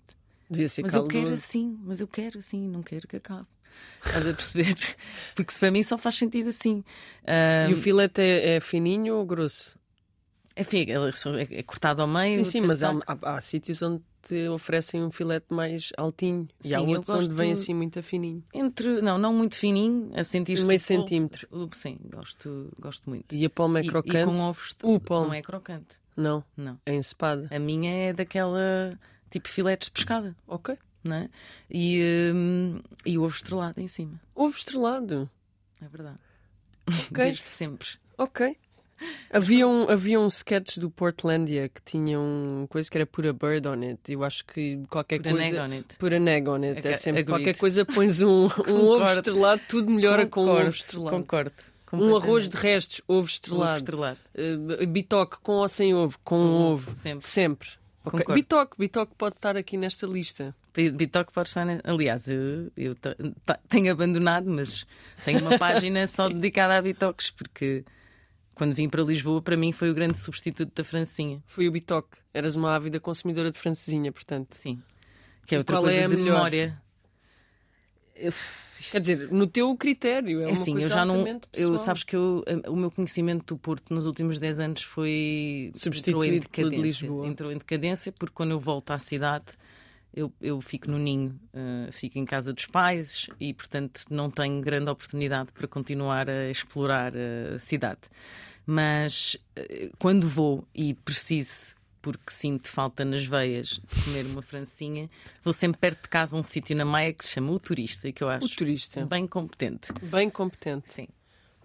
Devia 0.50 0.70
ser 0.70 0.84
mas 0.84 0.92
caldoso. 0.92 1.18
eu 1.18 1.22
quero 1.24 1.34
assim, 1.34 1.80
mas 1.84 2.00
eu 2.00 2.08
quero 2.08 2.40
assim, 2.40 2.68
não 2.68 2.84
quero 2.84 3.08
que 3.08 3.18
acabe. 3.18 3.48
Estás 4.06 4.28
a 4.28 4.34
perceber? 4.34 4.76
Porque 5.34 5.52
se 5.52 5.60
para 5.60 5.72
mim 5.72 5.82
só 5.82 5.98
faz 5.98 6.16
sentido 6.16 6.50
assim. 6.50 6.84
Um... 7.28 7.72
E 7.72 7.74
o 7.74 7.78
filete 7.78 8.22
é, 8.22 8.56
é 8.56 8.60
fininho 8.60 9.16
ou 9.16 9.26
grosso? 9.26 9.78
Enfim, 10.56 10.86
é, 10.88 11.60
é 11.60 11.64
cortado 11.64 12.02
ao 12.02 12.08
meio. 12.08 12.46
Sim, 12.46 12.52
sim, 12.52 12.62
mas 12.62 12.84
há, 12.84 12.92
há, 13.08 13.36
há, 13.36 13.42
sítios 13.42 13.82
onde 13.82 14.04
te 14.24 14.48
oferecem 14.48 15.04
um 15.04 15.12
filete 15.12 15.48
mais 15.50 15.92
altinho 15.98 16.48
sim, 16.62 16.70
e 16.70 16.74
há 16.74 16.82
outros 16.82 17.10
onde 17.10 17.34
vem 17.34 17.52
assim 17.52 17.74
muito 17.74 18.02
fininho. 18.02 18.44
Entre, 18.54 19.02
não, 19.02 19.18
não 19.18 19.34
muito 19.34 19.56
fininho, 19.56 20.12
a 20.16 20.24
sentir-se. 20.24 20.64
Meio 20.64 20.80
centímetro. 20.80 21.48
Sim, 21.74 22.00
gosto, 22.10 22.72
gosto 22.80 23.10
muito. 23.10 23.36
E 23.36 23.46
a 23.46 23.50
palma 23.50 23.80
é 23.80 23.84
crocante? 23.84 24.18
E, 24.18 24.22
e 24.22 24.26
com 24.26 24.40
ovos. 24.40 24.76
O 24.82 25.00
palma. 25.00 25.28
Não 25.28 25.34
é 25.34 25.42
crocante. 25.42 26.00
Não. 26.16 26.44
Não. 26.56 26.80
É 26.86 26.94
encepada. 26.94 27.48
A 27.52 27.60
minha 27.60 27.92
é 27.92 28.14
daquela 28.14 28.98
tipo 29.30 29.50
filetes 29.50 29.88
de 29.88 29.94
pescada. 29.94 30.36
Ok. 30.48 30.78
Não 31.04 31.18
é? 31.18 31.30
e, 31.70 32.32
um, 32.34 32.80
e 33.06 33.18
ovo 33.18 33.36
estrelado 33.36 33.82
em 33.82 33.88
cima. 33.88 34.22
Ovo 34.34 34.56
estrelado? 34.56 35.30
É 35.82 35.88
verdade. 35.90 36.22
Okay. 36.88 37.26
Desde 37.28 37.50
sempre. 37.50 37.88
Ok. 38.18 38.56
Havia 39.32 39.68
um, 39.68 39.90
havia 39.90 40.20
um 40.20 40.28
sketch 40.28 40.78
do 40.78 40.90
Portlandia 40.90 41.70
que 41.70 41.82
tinha 41.82 42.20
um 42.20 42.68
coisa 42.70 42.90
que 42.90 42.98
era 42.98 43.06
pura 43.06 43.34
bird 43.34 43.68
on 43.68 43.82
it. 43.82 44.12
Eu 44.12 44.24
acho 44.24 44.46
que 44.46 44.82
qualquer 44.90 45.22
pura 45.22 45.32
coisa. 45.32 45.50
Neg 45.50 45.60
on 45.60 45.74
it. 45.78 45.96
Pura 45.98 46.20
neg 46.20 46.48
on 46.48 46.64
it. 46.64 46.88
É 46.88 46.94
sempre 46.94 47.24
qualquer 47.24 47.58
coisa 47.58 47.86
pões 47.86 48.22
um, 48.22 48.50
um 48.68 48.88
ovo 48.88 49.06
estrelado, 49.06 49.62
tudo 49.68 49.92
melhora 49.92 50.26
concordo, 50.26 50.52
com 50.52 50.58
um 50.58 50.68
ovo 50.68 50.76
estrelado. 50.76 51.18
Concordo. 51.18 51.54
Um 51.94 52.16
arroz 52.16 52.50
de 52.50 52.58
restos, 52.58 53.02
ovo 53.08 53.28
estrelado. 53.28 53.70
Ovo 53.70 53.78
estrelado. 53.78 54.20
Uh, 54.36 54.88
bitoque 54.88 55.38
com 55.44 55.54
ou 55.54 55.68
sem 55.68 55.94
ovo, 55.94 56.18
com 56.24 56.40
um 56.40 56.72
ovo. 56.72 56.94
Sempre. 56.96 57.28
Sempre. 57.28 57.70
Okay. 58.06 58.36
Bitoque, 58.36 58.76
bitoque 58.78 59.14
pode 59.16 59.36
estar 59.36 59.56
aqui 59.56 59.78
nesta 59.78 60.06
lista. 60.06 60.54
Bitoque 60.74 61.32
pode 61.32 61.48
estar. 61.48 61.66
Aliás, 61.84 62.28
eu, 62.28 62.72
eu 62.76 62.96
tenho 63.70 63.92
abandonado, 63.92 64.50
mas 64.50 64.86
tenho 65.24 65.40
uma 65.40 65.58
página 65.60 66.06
só 66.08 66.28
dedicada 66.28 66.78
a 66.78 66.82
bitoques, 66.82 67.32
porque 67.32 67.86
quando 68.56 68.74
vim 68.74 68.88
para 68.88 69.02
Lisboa, 69.04 69.42
para 69.42 69.58
mim 69.58 69.72
foi 69.72 69.90
o 69.90 69.94
grande 69.94 70.18
substituto 70.18 70.72
da 70.76 70.84
francesinha. 70.84 71.42
Foi 71.48 71.68
o 71.68 71.72
bitoque. 71.72 72.18
Eras 72.34 72.56
uma 72.56 72.76
ávida 72.76 73.00
consumidora 73.00 73.52
de 73.52 73.60
francesinha, 73.60 74.12
portanto. 74.12 74.54
Sim. 74.56 74.82
Que 75.46 75.56
é 75.56 75.58
outra 75.58 75.80
coisa 75.80 75.96
é 75.96 76.08
de 76.08 76.16
melhor? 76.16 76.34
memória. 76.36 76.82
Quer 78.92 79.00
dizer, 79.00 79.32
no 79.32 79.48
teu 79.48 79.76
critério, 79.76 80.42
é, 80.42 80.44
é 80.44 80.48
uma 80.48 80.54
assim, 80.54 80.80
eu 80.80 80.90
já 80.90 81.06
não, 81.06 81.24
pessoal. 81.24 81.74
eu 81.74 81.78
sabes 81.78 82.04
que 82.04 82.16
eu, 82.16 82.44
o 82.68 82.76
meu 82.76 82.92
conhecimento 82.92 83.56
do 83.56 83.58
Porto 83.58 83.94
nos 83.94 84.06
últimos 84.06 84.40
10 84.40 84.60
anos 84.60 84.84
foi 84.84 85.72
substituído 85.74 86.36
entrou 86.36 86.36
em 86.36 86.40
decadência, 86.40 86.78
de 86.78 86.82
Lisboa. 86.82 87.28
Entrou 87.28 87.52
em 87.52 87.58
decadência 87.58 88.12
porque 88.12 88.34
quando 88.36 88.52
eu 88.52 88.60
volto 88.60 88.92
à 88.92 89.00
cidade 89.00 89.46
eu, 90.14 90.32
eu 90.40 90.62
fico 90.62 90.90
no 90.90 90.98
ninho, 90.98 91.40
uh, 91.54 91.92
fico 91.92 92.18
em 92.20 92.26
casa 92.26 92.54
dos 92.54 92.66
pais 92.66 93.28
e, 93.40 93.54
portanto, 93.54 94.06
não 94.10 94.30
tenho 94.30 94.62
grande 94.62 94.90
oportunidade 94.90 95.52
para 95.52 95.68
continuar 95.68 96.30
a 96.30 96.50
explorar 96.50 97.14
a 97.16 97.58
cidade. 97.58 98.02
Mas 98.66 99.36
uh, 99.58 99.96
quando 99.98 100.28
vou 100.28 100.68
e 100.74 100.94
preciso, 100.94 101.76
porque 102.02 102.32
sinto 102.32 102.70
falta 102.70 103.04
nas 103.04 103.26
veias 103.26 103.70
de 103.70 104.04
comer 104.04 104.26
uma 104.26 104.42
francinha, 104.42 105.10
vou 105.44 105.54
sempre 105.54 105.80
perto 105.80 106.04
de 106.04 106.10
casa 106.10 106.36
a 106.36 106.40
um 106.40 106.44
sítio 106.44 106.76
na 106.76 106.86
Maia 106.86 107.14
que 107.14 107.26
se 107.26 107.32
chama 107.32 107.52
O 107.52 107.60
Turista, 107.60 108.12
que 108.12 108.24
eu 108.24 108.30
acho 108.30 108.46
o 108.46 108.50
turista. 108.50 109.06
bem 109.06 109.26
competente. 109.26 109.92
Bem 110.04 110.30
competente. 110.30 110.92
Sim. 110.94 111.08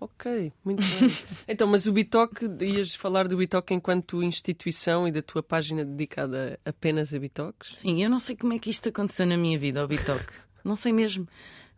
Ok, 0.01 0.53
muito 0.65 0.81
bem. 0.81 1.11
então, 1.49 1.67
mas 1.67 1.87
o 1.87 1.93
Bitoque, 1.93 2.49
ias 2.61 2.95
falar 2.95 3.27
do 3.27 3.37
Bitoque 3.37 3.75
enquanto 3.75 4.23
instituição 4.23 5.09
e 5.09 5.13
da 5.13 5.23
tua 5.23 5.43
página 5.43 5.85
dedicada 5.85 6.59
apenas 6.65 7.13
a 7.13 7.19
Bitoques? 7.19 7.77
Sim, 7.77 8.03
eu 8.03 8.09
não 8.09 8.21
sei 8.21 8.37
como 8.37 8.53
é 8.53 8.59
que 8.59 8.71
isto 8.71 8.89
aconteceu 8.89 9.27
na 9.27 9.37
minha 9.37 9.59
vida, 9.59 9.85
o 9.85 9.89
Bitoque. 9.89 10.33
não 10.65 10.77
sei 10.77 10.93
mesmo. 10.93 11.27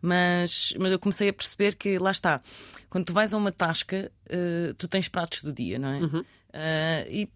Mas, 0.01 0.73
mas 0.79 0.91
eu 0.91 0.99
comecei 0.99 1.29
a 1.29 1.33
perceber 1.33 1.75
que, 1.75 1.99
lá 1.99 2.11
está, 2.11 2.41
quando 2.89 3.05
tu 3.05 3.13
vais 3.13 3.33
a 3.33 3.37
uma 3.37 3.51
tasca, 3.51 4.11
uh, 4.27 4.73
tu 4.73 4.87
tens 4.87 5.07
pratos 5.07 5.43
do 5.43 5.53
dia, 5.53 5.77
não 5.77 5.89
é? 5.89 5.99
Uhum. 5.99 6.19
Uh, 6.19 7.09
e 7.09 7.29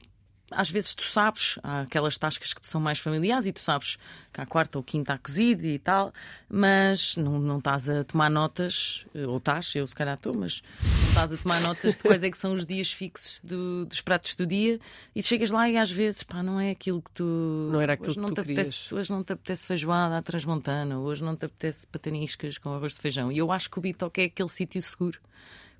às 0.55 0.69
vezes 0.69 0.95
tu 0.95 1.03
sabes, 1.03 1.59
há 1.61 1.81
aquelas 1.81 2.17
tascas 2.17 2.53
que 2.53 2.65
são 2.67 2.79
mais 2.79 2.99
familiares 2.99 3.45
e 3.45 3.51
tu 3.51 3.59
sabes 3.59 3.97
que 4.31 4.41
a 4.41 4.45
quarta 4.45 4.77
ou 4.77 4.83
quinta 4.83 5.13
há 5.13 5.17
cozido 5.17 5.65
e 5.65 5.79
tal, 5.79 6.13
mas 6.49 7.15
não, 7.15 7.39
não 7.39 7.57
estás 7.57 7.87
a 7.87 8.03
tomar 8.03 8.29
notas, 8.29 9.05
ou 9.13 9.37
estás, 9.37 9.73
eu 9.75 9.87
se 9.87 9.95
calhar 9.95 10.15
estou, 10.15 10.33
mas 10.33 10.61
não 10.81 11.07
estás 11.09 11.33
a 11.33 11.37
tomar 11.37 11.61
notas 11.61 11.95
de 11.95 12.03
quais 12.03 12.23
é 12.23 12.29
que 12.29 12.37
são 12.37 12.53
os 12.53 12.65
dias 12.65 12.91
fixos 12.91 13.39
do, 13.43 13.85
dos 13.85 14.01
pratos 14.01 14.35
do 14.35 14.45
dia 14.45 14.79
e 15.15 15.23
chegas 15.23 15.51
lá 15.51 15.69
e 15.69 15.77
às 15.77 15.91
vezes, 15.91 16.23
pá, 16.23 16.43
não 16.43 16.59
é 16.59 16.71
aquilo 16.71 17.01
que 17.01 17.11
tu. 17.11 17.69
Não 17.71 17.79
era 17.79 17.93
aquilo 17.93 18.09
hoje 18.09 18.15
que 18.15 18.21
não 18.21 18.29
tu 18.29 18.35
te 18.35 18.41
apetece, 18.41 18.93
Hoje 18.95 19.11
não 19.11 19.23
te 19.23 19.33
apetece 19.33 19.67
feijoada 19.67 20.17
à 20.17 20.21
transmontana, 20.21 20.99
hoje 20.99 21.23
não 21.23 21.35
te 21.35 21.45
apetece 21.45 21.87
pataniscas 21.87 22.57
com 22.57 22.73
arroz 22.73 22.93
de 22.93 22.99
feijão. 22.99 23.31
E 23.31 23.37
eu 23.37 23.51
acho 23.51 23.69
que 23.69 23.79
o 23.79 23.81
Bitoque 23.81 24.21
é 24.21 24.23
aquele 24.25 24.49
sítio 24.49 24.81
seguro, 24.81 25.19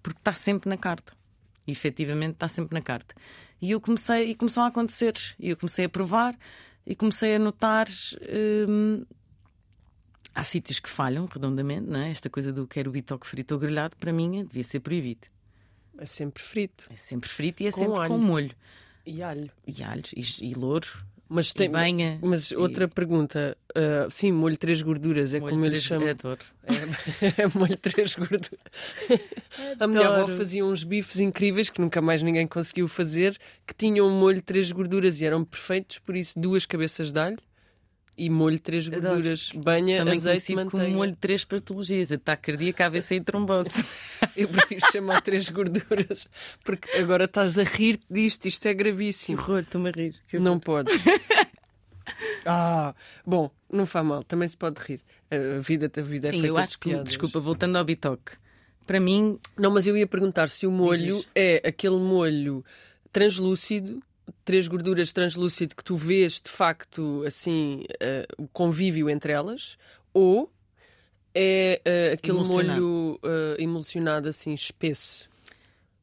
porque 0.01 0.19
está 0.19 0.33
sempre 0.33 0.69
na 0.69 0.77
carta. 0.77 1.13
E, 1.67 1.71
efetivamente 1.71 2.33
está 2.33 2.47
sempre 2.47 2.73
na 2.73 2.81
carta. 2.81 3.15
E 3.61 3.71
eu 3.71 3.81
comecei, 3.81 4.31
e 4.31 4.35
começou 4.35 4.63
a 4.63 4.67
acontecer. 4.67 5.13
E 5.39 5.49
eu 5.49 5.57
comecei 5.57 5.85
a 5.85 5.89
provar 5.89 6.37
e 6.85 6.95
comecei 6.95 7.35
a 7.35 7.39
notar. 7.39 7.87
Hum, 8.67 9.03
há 10.33 10.43
sítios 10.43 10.79
que 10.79 10.89
falham 10.89 11.25
redondamente, 11.25 11.87
não 11.87 11.99
é? 11.99 12.11
Esta 12.11 12.29
coisa 12.29 12.51
do 12.51 12.67
quero 12.67 12.91
bitoque 12.91 13.25
frito 13.25 13.53
ou 13.53 13.59
grelhado, 13.59 13.95
para 13.95 14.11
mim, 14.11 14.43
devia 14.45 14.63
ser 14.63 14.81
proibido. 14.81 15.27
É 15.97 16.05
sempre 16.05 16.43
frito. 16.43 16.83
É 16.89 16.97
sempre 16.97 17.29
frito 17.29 17.63
e 17.63 17.67
é 17.67 17.71
com 17.71 17.79
sempre 17.79 17.99
alho. 17.99 18.09
com 18.09 18.17
molho. 18.17 18.55
E 19.05 19.23
alho. 19.23 19.49
E 19.65 19.83
alhos, 19.83 20.11
e, 20.13 20.45
e 20.45 20.53
louro. 20.53 20.87
Mas 21.27 21.51
tem, 21.53 21.69
banha, 21.69 22.19
mas 22.21 22.51
outra 22.51 22.85
e... 22.85 22.87
pergunta, 22.87 23.57
uh, 23.71 24.11
sim, 24.11 24.31
molho 24.31 24.55
três 24.55 24.81
gorduras, 24.81 25.33
é 25.33 25.39
molho 25.39 25.53
como 25.53 25.65
eles 25.65 25.83
chamam. 25.83 26.09
Adoro. 26.09 26.39
É, 27.21 27.43
é 27.43 27.47
molho 27.53 27.77
três 27.77 28.15
gorduras. 28.15 28.49
A 29.79 29.87
minha 29.87 30.07
avó 30.07 30.27
fazia 30.35 30.65
uns 30.65 30.83
bifes 30.83 31.19
incríveis 31.19 31.69
que 31.69 31.79
nunca 31.79 32.01
mais 32.01 32.21
ninguém 32.21 32.47
conseguiu 32.47 32.87
fazer, 32.87 33.37
que 33.65 33.73
tinham 33.73 34.09
molho 34.09 34.41
três 34.41 34.71
gorduras 34.71 35.21
e 35.21 35.25
eram 35.25 35.43
perfeitos, 35.43 35.99
por 35.99 36.15
isso 36.15 36.39
duas 36.39 36.65
cabeças 36.65 37.11
de 37.11 37.19
alho 37.19 37.37
e 38.17 38.29
molho 38.29 38.59
três 38.59 38.87
gorduras, 38.87 39.49
Adoro. 39.51 39.63
banha, 39.65 39.97
Também 39.99 40.13
azeite, 40.17 40.55
manteiga. 40.55 40.71
como 40.85 40.89
molho 40.95 41.11
de 41.11 41.17
três 41.17 41.43
patologias, 41.43 42.11
ataque 42.11 42.51
cardíaco, 42.51 42.83
AVC 42.83 43.15
e 43.15 43.21
trombose. 43.21 43.69
Eu 44.35 44.47
prefiro 44.47 44.81
chamar 44.91 45.21
três 45.21 45.49
gorduras, 45.49 46.27
porque 46.63 46.89
agora 46.97 47.25
estás 47.25 47.57
a 47.57 47.63
rir 47.63 47.99
disto, 48.09 48.47
isto 48.47 48.65
é 48.67 48.73
gravíssimo. 48.73 49.37
Que 49.37 49.43
horror, 49.43 49.59
estou-me 49.61 49.89
a 49.89 49.91
rir. 49.91 50.15
Que 50.27 50.39
Não 50.39 50.59
pode. 50.59 50.91
Ah, 52.45 52.93
bom, 53.25 53.49
não 53.71 53.85
faz 53.85 54.05
mal, 54.05 54.23
também 54.23 54.47
se 54.47 54.55
pode 54.55 54.79
rir. 54.79 55.01
A 55.31 55.59
vida, 55.59 55.91
a 55.97 56.01
vida 56.01 56.27
é 56.27 56.31
Sim, 56.31 56.41
feita 56.41 56.47
eu 56.47 56.55
de 56.55 56.61
acho 56.61 56.79
que, 56.79 56.89
piadas. 56.89 57.07
desculpa, 57.07 57.39
voltando 57.39 57.75
ao 57.77 57.83
bitoque, 57.83 58.33
para 58.85 58.99
mim, 58.99 59.39
Não, 59.57 59.71
mas 59.71 59.87
eu 59.87 59.97
ia 59.97 60.05
perguntar 60.05 60.47
se 60.49 60.67
o 60.67 60.71
molho 60.71 61.25
é 61.33 61.61
aquele 61.67 61.97
molho 61.97 62.63
translúcido, 63.11 64.01
três 64.43 64.67
gorduras 64.67 65.11
translúcido 65.13 65.75
que 65.75 65.83
tu 65.83 65.95
vês 65.95 66.41
de 66.41 66.49
facto 66.49 67.23
assim 67.25 67.83
eh, 67.99 68.25
o 68.37 68.47
convívio 68.47 69.09
entre 69.09 69.31
elas, 69.33 69.77
ou 70.13 70.51
É 71.33 71.81
uh, 71.85 72.13
aquele 72.13 72.37
Emulsionado. 72.37 72.81
molho 72.81 73.19
uh, 73.23 73.55
emulsionado 73.61 74.29
assim, 74.29 74.53
espesso. 74.53 75.29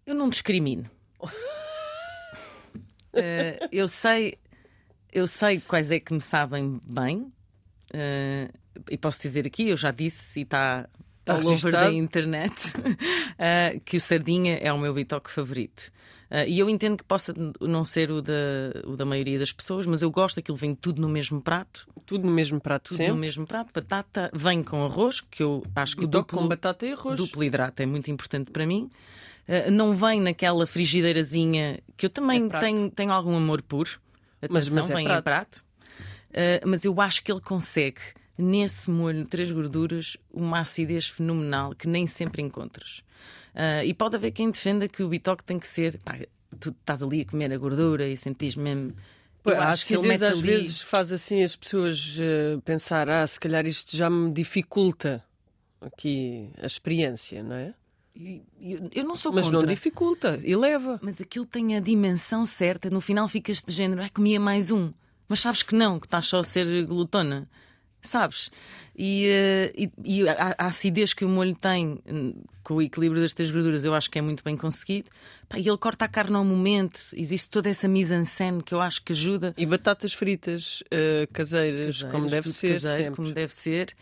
Eu 0.06 0.14
não 0.14 0.28
discrimino. 0.28 0.90
Eh, 3.14 3.68
eu 3.70 3.88
sei, 3.88 4.38
eu 5.12 5.26
sei 5.26 5.60
quais 5.60 5.90
é 5.90 6.00
que 6.00 6.12
me 6.12 6.20
sabem 6.20 6.80
bem. 6.86 7.32
e 8.90 8.96
posso 8.98 9.20
dizer 9.22 9.46
aqui, 9.46 9.68
eu 9.68 9.76
já 9.76 9.90
disse 9.90 10.40
e 10.40 10.42
está 10.44 10.88
Tá 11.24 11.34
all 11.34 11.38
over 11.38 11.50
registado. 11.50 11.76
da 11.76 11.92
internet 11.92 12.54
que 13.84 13.96
o 13.96 14.00
sardinha 14.00 14.56
é 14.56 14.72
o 14.72 14.78
meu 14.78 14.92
bitoque 14.92 15.30
favorito. 15.30 15.92
Eh, 16.34 16.48
e 16.48 16.58
eu 16.58 16.70
entendo 16.70 16.96
que 16.96 17.04
possa 17.04 17.34
não 17.60 17.84
ser 17.84 18.10
o 18.10 18.22
da, 18.22 18.32
o 18.86 18.96
da 18.96 19.04
maioria 19.04 19.38
das 19.38 19.52
pessoas, 19.52 19.84
mas 19.84 20.00
eu 20.00 20.10
gosto 20.10 20.36
daquilo 20.36 20.56
vem 20.56 20.74
tudo 20.74 21.02
no 21.02 21.08
mesmo 21.08 21.42
prato, 21.42 21.86
Tudo 22.06 22.26
no 22.26 22.32
mesmo 22.32 22.58
prato 22.58 22.88
tudo 22.88 22.96
sempre. 22.96 23.12
no 23.12 23.18
mesmo 23.18 23.46
prato. 23.46 23.70
Batata 23.74 24.30
vem 24.32 24.62
com 24.62 24.82
arroz, 24.82 25.20
que 25.20 25.42
eu 25.42 25.62
acho 25.76 25.94
que 25.94 26.04
o 26.04 26.08
duplo, 26.08 26.38
com 26.38 26.48
batata 26.48 26.86
e 26.86 26.92
arroz. 26.92 27.18
duplo 27.18 27.44
hidrato 27.44 27.82
é 27.82 27.86
muito 27.86 28.10
importante 28.10 28.50
para 28.50 28.64
mim. 28.66 28.90
Uh, 29.46 29.70
não 29.70 29.94
vem 29.94 30.20
naquela 30.22 30.66
frigideirazinha 30.66 31.80
que 31.96 32.06
eu 32.06 32.10
também 32.10 32.46
É 32.50 32.60
tenho, 32.60 32.90
tenho 32.90 33.12
algum 33.12 33.36
amor 33.36 33.60
por. 33.60 33.86
Mas- 34.48 34.66
Atenção, 34.68 34.74
mas 34.74 34.90
é 34.90 34.94
vem 34.94 35.04
prato. 35.04 35.18
em 35.20 35.22
prato. 35.22 35.64
Uh, 36.30 36.66
mas 36.68 36.84
eu 36.84 36.98
acho 37.00 37.22
que 37.22 37.30
ele 37.30 37.40
consegue, 37.42 38.00
nesse 38.38 38.90
molho 38.90 39.24
de 39.24 39.28
três 39.28 39.52
gorduras, 39.52 40.16
uma 40.32 40.60
acidez 40.60 41.08
fenomenal 41.08 41.74
que 41.74 41.86
nem 41.86 42.06
sempre 42.06 42.40
encontras. 42.40 43.02
Uh, 43.54 43.84
e 43.84 43.92
pode 43.92 44.16
haver 44.16 44.30
quem 44.30 44.50
defenda 44.50 44.88
que 44.88 45.02
o 45.02 45.08
bitoque 45.08 45.44
tem 45.44 45.58
que 45.58 45.66
ser. 45.68 45.98
pá, 46.04 46.16
tu 46.58 46.70
estás 46.70 47.02
ali 47.02 47.20
a 47.20 47.24
comer 47.26 47.52
a 47.52 47.58
gordura 47.58 48.08
e 48.08 48.16
sentis 48.16 48.56
mesmo. 48.56 48.94
Pô, 49.42 49.50
Eu 49.50 49.60
a 49.60 49.68
acho 49.70 49.86
que 49.86 49.94
acidez 49.94 50.22
às 50.22 50.32
ali- 50.38 50.42
vezes 50.42 50.80
faz 50.82 51.12
assim 51.12 51.42
as 51.42 51.54
pessoas 51.56 52.16
eh, 52.18 52.58
pensar: 52.64 53.10
ah, 53.10 53.26
se 53.26 53.38
calhar 53.38 53.66
isto 53.66 53.96
já 53.96 54.08
me 54.08 54.30
dificulta 54.32 55.22
aqui 55.80 56.50
a 56.62 56.66
experiência, 56.66 57.42
não 57.42 57.56
é? 57.56 57.74
Eu, 58.60 58.90
eu 58.94 59.04
não 59.04 59.16
sou 59.16 59.32
Mas 59.32 59.46
contra. 59.46 59.60
não 59.60 59.66
dificulta, 59.66 60.38
eleva. 60.44 60.98
mas 61.02 61.20
aquilo 61.20 61.46
tem 61.46 61.76
a 61.76 61.80
dimensão 61.80 62.44
certa, 62.44 62.90
no 62.90 63.00
final 63.00 63.26
ficas 63.26 63.62
de 63.62 63.72
género, 63.72 64.02
ai, 64.02 64.10
comia 64.10 64.38
mais 64.38 64.70
um. 64.70 64.92
Mas 65.28 65.40
sabes 65.40 65.62
que 65.62 65.74
não, 65.74 65.98
que 65.98 66.06
estás 66.06 66.26
só 66.26 66.40
a 66.40 66.44
ser 66.44 66.84
glutona. 66.86 67.48
Sabes? 68.02 68.50
E, 68.96 69.26
eh, 69.28 69.72
e- 69.76 69.90
e 70.04 70.28
a, 70.28 70.54
a 70.58 70.66
acidez 70.66 71.14
que 71.14 71.24
o 71.24 71.28
molho 71.28 71.54
tem, 71.54 72.00
hum, 72.06 72.34
com 72.64 72.74
o 72.74 72.82
equilíbrio 72.82 73.22
das 73.22 73.32
três 73.32 73.50
gorduras, 73.50 73.84
eu 73.84 73.94
acho 73.94 74.10
que 74.10 74.18
é 74.18 74.22
muito 74.22 74.42
bem 74.42 74.56
conseguido. 74.56 75.08
Pá, 75.48 75.56
e 75.58 75.68
ele 75.68 75.78
corta 75.78 76.04
a 76.04 76.08
carne 76.08 76.34
ao 76.36 76.44
momento, 76.44 77.00
existe 77.14 77.48
toda 77.48 77.70
essa 77.70 77.86
mise-en-scène 77.86 78.62
que 78.62 78.74
eu 78.74 78.80
acho 78.80 79.02
que 79.04 79.12
ajuda. 79.12 79.54
E 79.56 79.64
batatas 79.64 80.12
fritas 80.12 80.82
eh, 80.90 81.28
caseiras, 81.32 82.02
como 82.02 82.24
Caseiras, 82.24 82.30
deve 82.32 82.42
tudo 82.42 82.52
ser 82.54 82.80
caseiro, 82.80 83.16
como 83.16 83.32
deve 83.32 83.54
ser. 83.54 83.94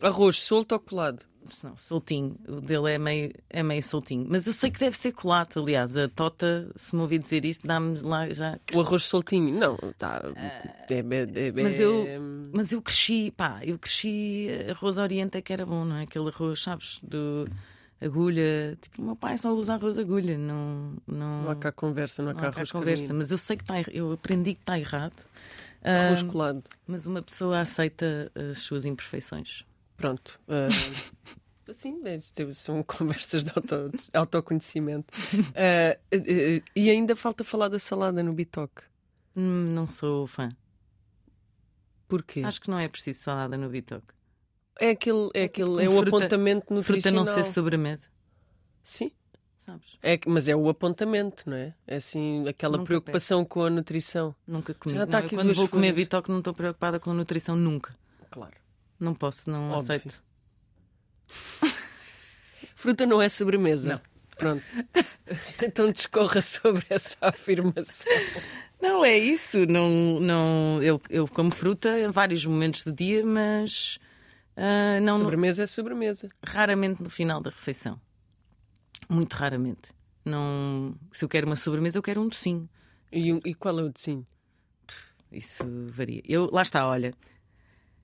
Arroz 0.00 0.42
solto 0.42 0.72
ou 0.72 0.80
colado? 0.80 1.24
Não, 1.62 1.76
soltinho. 1.76 2.36
O 2.48 2.60
dele 2.60 2.92
é 2.92 2.98
meio, 2.98 3.32
é 3.50 3.62
meio 3.62 3.82
soltinho. 3.82 4.26
Mas 4.28 4.46
eu 4.46 4.52
sei 4.52 4.70
que 4.70 4.78
deve 4.80 4.96
ser 4.96 5.12
colado, 5.12 5.60
aliás. 5.60 5.96
A 5.96 6.08
Tota, 6.08 6.70
se 6.76 6.94
me 6.94 7.02
ouvir 7.02 7.18
dizer 7.18 7.44
isto, 7.44 7.66
dá-me 7.66 7.98
lá 8.00 8.28
já 8.32 8.58
O 8.74 8.80
arroz 8.80 9.04
soltinho? 9.04 9.58
Não, 9.58 9.76
tá. 9.98 10.22
é, 10.36 10.94
é, 10.94 11.48
é, 11.48 11.52
Mas 11.62 11.78
eu, 11.80 12.06
é- 12.06 12.18
mas 12.52 12.72
eu 12.72 12.80
cresci, 12.82 13.30
pá, 13.36 13.60
eu 13.62 13.78
cresci 13.78 14.48
arroz 14.70 14.96
oriente 14.98 15.36
é 15.38 15.42
que 15.42 15.52
era 15.52 15.64
bom, 15.66 15.84
não 15.84 15.96
é? 15.96 16.02
Aquele 16.02 16.28
arroz, 16.28 16.62
sabes, 16.62 16.98
do 17.02 17.46
agulha. 18.00 18.76
Tipo, 18.80 19.02
o 19.02 19.04
meu 19.06 19.16
pai 19.16 19.38
só 19.38 19.52
usa 19.52 19.74
arroz 19.74 19.98
agulha, 19.98 20.36
não. 20.38 20.94
Não, 21.06 21.42
Não 21.44 21.50
há 21.50 21.56
cá 21.56 21.72
conversa, 21.72 22.22
não 22.22 22.30
há 22.30 22.34
não 22.34 22.40
cá 22.40 22.48
há 22.48 22.50
cá 22.52 22.58
arroz 22.58 22.72
conversa. 22.72 23.14
Mas 23.14 23.30
eu 23.30 23.38
sei 23.38 23.56
que 23.56 23.62
está, 23.64 23.74
eu 23.92 24.12
aprendi 24.12 24.54
que 24.54 24.60
está 24.62 24.78
errado. 24.78 25.14
Arroz 25.84 26.22
colado. 26.22 26.62
mas 26.86 27.06
uma 27.08 27.20
pessoa 27.22 27.58
aceita 27.60 28.30
as 28.50 28.60
suas 28.60 28.84
imperfeições. 28.84 29.64
Pronto. 30.02 30.40
ah, 30.48 30.68
Assim, 31.70 32.02
são 32.54 32.82
conversas 32.84 33.44
de 33.44 33.52
auto- 33.54 33.90
autoconhecimento. 34.12 35.06
Ah, 35.54 35.96
ah, 36.12 36.62
e 36.76 36.90
ainda 36.90 37.16
falta 37.16 37.44
falar 37.44 37.68
da 37.68 37.78
salada 37.78 38.22
no 38.22 38.32
bitoque. 38.34 38.82
Hum, 39.34 39.64
não 39.72 39.88
sou 39.88 40.26
fã. 40.26 40.48
Porquê? 42.08 42.42
Acho 42.44 42.60
que 42.60 42.68
não 42.70 42.78
é 42.78 42.88
preciso 42.88 43.20
salada 43.20 43.56
no 43.56 43.68
bitoque. 43.68 44.12
É 44.78 44.90
aquele, 44.90 45.30
é, 45.34 45.44
aquele, 45.44 45.84
é 45.84 45.88
o 45.88 45.92
fruta- 45.96 46.16
apontamento 46.16 46.66
Fruta 46.66 46.74
nutricional. 46.74 47.24
não 47.24 47.32
ser 47.34 47.44
sobremesa, 47.44 48.06
Sim, 48.82 49.12
sabes? 49.64 49.98
é, 50.02 50.18
mas 50.26 50.48
é 50.48 50.56
o 50.56 50.68
apontamento, 50.68 51.48
não 51.48 51.56
é? 51.56 51.74
É 51.86 51.96
assim, 51.96 52.46
aquela 52.48 52.76
Nunca 52.78 52.86
preocupação 52.88 53.44
com 53.44 53.62
a 53.62 53.70
nutrição. 53.70 54.34
Nunca 54.46 54.74
comi. 54.74 54.94
Já 54.96 55.04
está 55.04 55.20
Não, 55.20 55.26
aqui 55.26 55.36
quando 55.36 55.54
vou 55.54 55.68
comer 55.68 55.92
bitoque 55.92 56.30
não 56.30 56.38
estou 56.38 56.52
preocupada 56.52 56.98
com 56.98 57.10
a 57.10 57.14
nutrição 57.14 57.54
nunca. 57.54 57.94
Claro. 58.30 58.54
Não 59.02 59.14
posso, 59.14 59.50
não 59.50 59.72
Óbvio. 59.72 59.96
aceito. 59.96 60.22
Fruta 62.76 63.04
não 63.04 63.20
é 63.20 63.28
sobremesa. 63.28 63.94
Não. 63.94 64.12
Pronto. 64.36 64.64
então 65.62 65.90
discorra 65.90 66.40
sobre 66.40 66.84
essa 66.88 67.16
afirmação. 67.20 68.06
Não 68.80 69.04
é 69.04 69.18
isso. 69.18 69.66
Não, 69.66 70.20
não, 70.20 70.82
eu, 70.82 71.00
eu 71.10 71.26
como 71.26 71.50
fruta 71.50 71.98
em 71.98 72.10
vários 72.10 72.44
momentos 72.44 72.84
do 72.84 72.92
dia, 72.92 73.24
mas 73.24 73.98
ah, 74.56 75.00
não, 75.00 75.18
sobremesa 75.18 75.64
é 75.64 75.66
sobremesa. 75.66 76.28
raramente 76.44 77.02
no 77.02 77.10
final 77.10 77.40
da 77.40 77.50
refeição. 77.50 78.00
Muito 79.08 79.34
raramente. 79.34 79.90
Não, 80.24 80.94
se 81.12 81.24
eu 81.24 81.28
quero 81.28 81.46
uma 81.46 81.56
sobremesa, 81.56 81.98
eu 81.98 82.02
quero 82.02 82.20
um 82.20 82.28
docinho. 82.28 82.68
E, 83.10 83.30
e 83.44 83.54
qual 83.54 83.78
é 83.78 83.82
o 83.82 83.88
docinho? 83.88 84.26
Isso 85.30 85.64
varia. 85.88 86.22
Eu, 86.24 86.48
lá 86.52 86.62
está, 86.62 86.86
olha. 86.86 87.12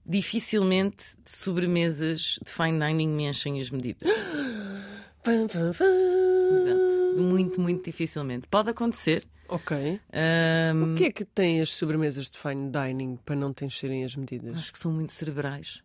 Dificilmente 0.09 1.05
sobremesas 1.27 2.39
de 2.43 2.51
fine 2.51 2.79
dining 2.79 3.09
me 3.09 3.25
enchem 3.29 3.61
as 3.61 3.69
medidas. 3.71 4.11
Pam, 5.23 5.47
pam, 5.49 5.73
pam. 5.73 5.85
Exato. 5.85 7.21
Muito, 7.23 7.61
muito 7.61 7.85
dificilmente. 7.85 8.49
Pode 8.49 8.71
acontecer. 8.71 9.27
Ok. 9.49 10.01
Ahm, 10.13 10.95
O 10.95 10.97
que 10.97 11.05
é 11.05 11.13
que 11.13 11.25
têm 11.25 11.61
as 11.61 11.75
sobremesas 11.75 12.31
de 12.31 12.39
fine 12.39 12.71
dining 12.71 13.17
para 13.17 13.35
não 13.37 13.53
te 13.53 13.65
encherem 13.65 14.05
as 14.05 14.17
medidas? 14.17 14.57
Acho 14.57 14.73
que 14.73 14.79
são 14.79 14.91
muito 14.93 15.13
cerebrais. 15.13 15.83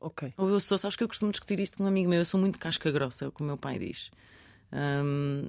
Ok. 0.00 0.34
Ou 0.36 0.48
eu 0.50 0.60
sou, 0.60 0.76
sabes 0.76 0.96
que 0.96 1.02
eu 1.04 1.08
costumo 1.08 1.30
discutir 1.30 1.58
isto 1.60 1.78
com 1.78 1.84
um 1.84 1.86
amigo 1.86 2.10
meu, 2.10 2.18
eu 2.18 2.24
sou 2.26 2.38
muito 2.38 2.58
casca 2.58 2.90
grossa, 2.90 3.24
é 3.24 3.28
o 3.28 3.32
que 3.32 3.42
o 3.42 3.46
meu 3.46 3.56
pai 3.56 3.78
diz. 3.78 4.10
Hum, 4.72 5.48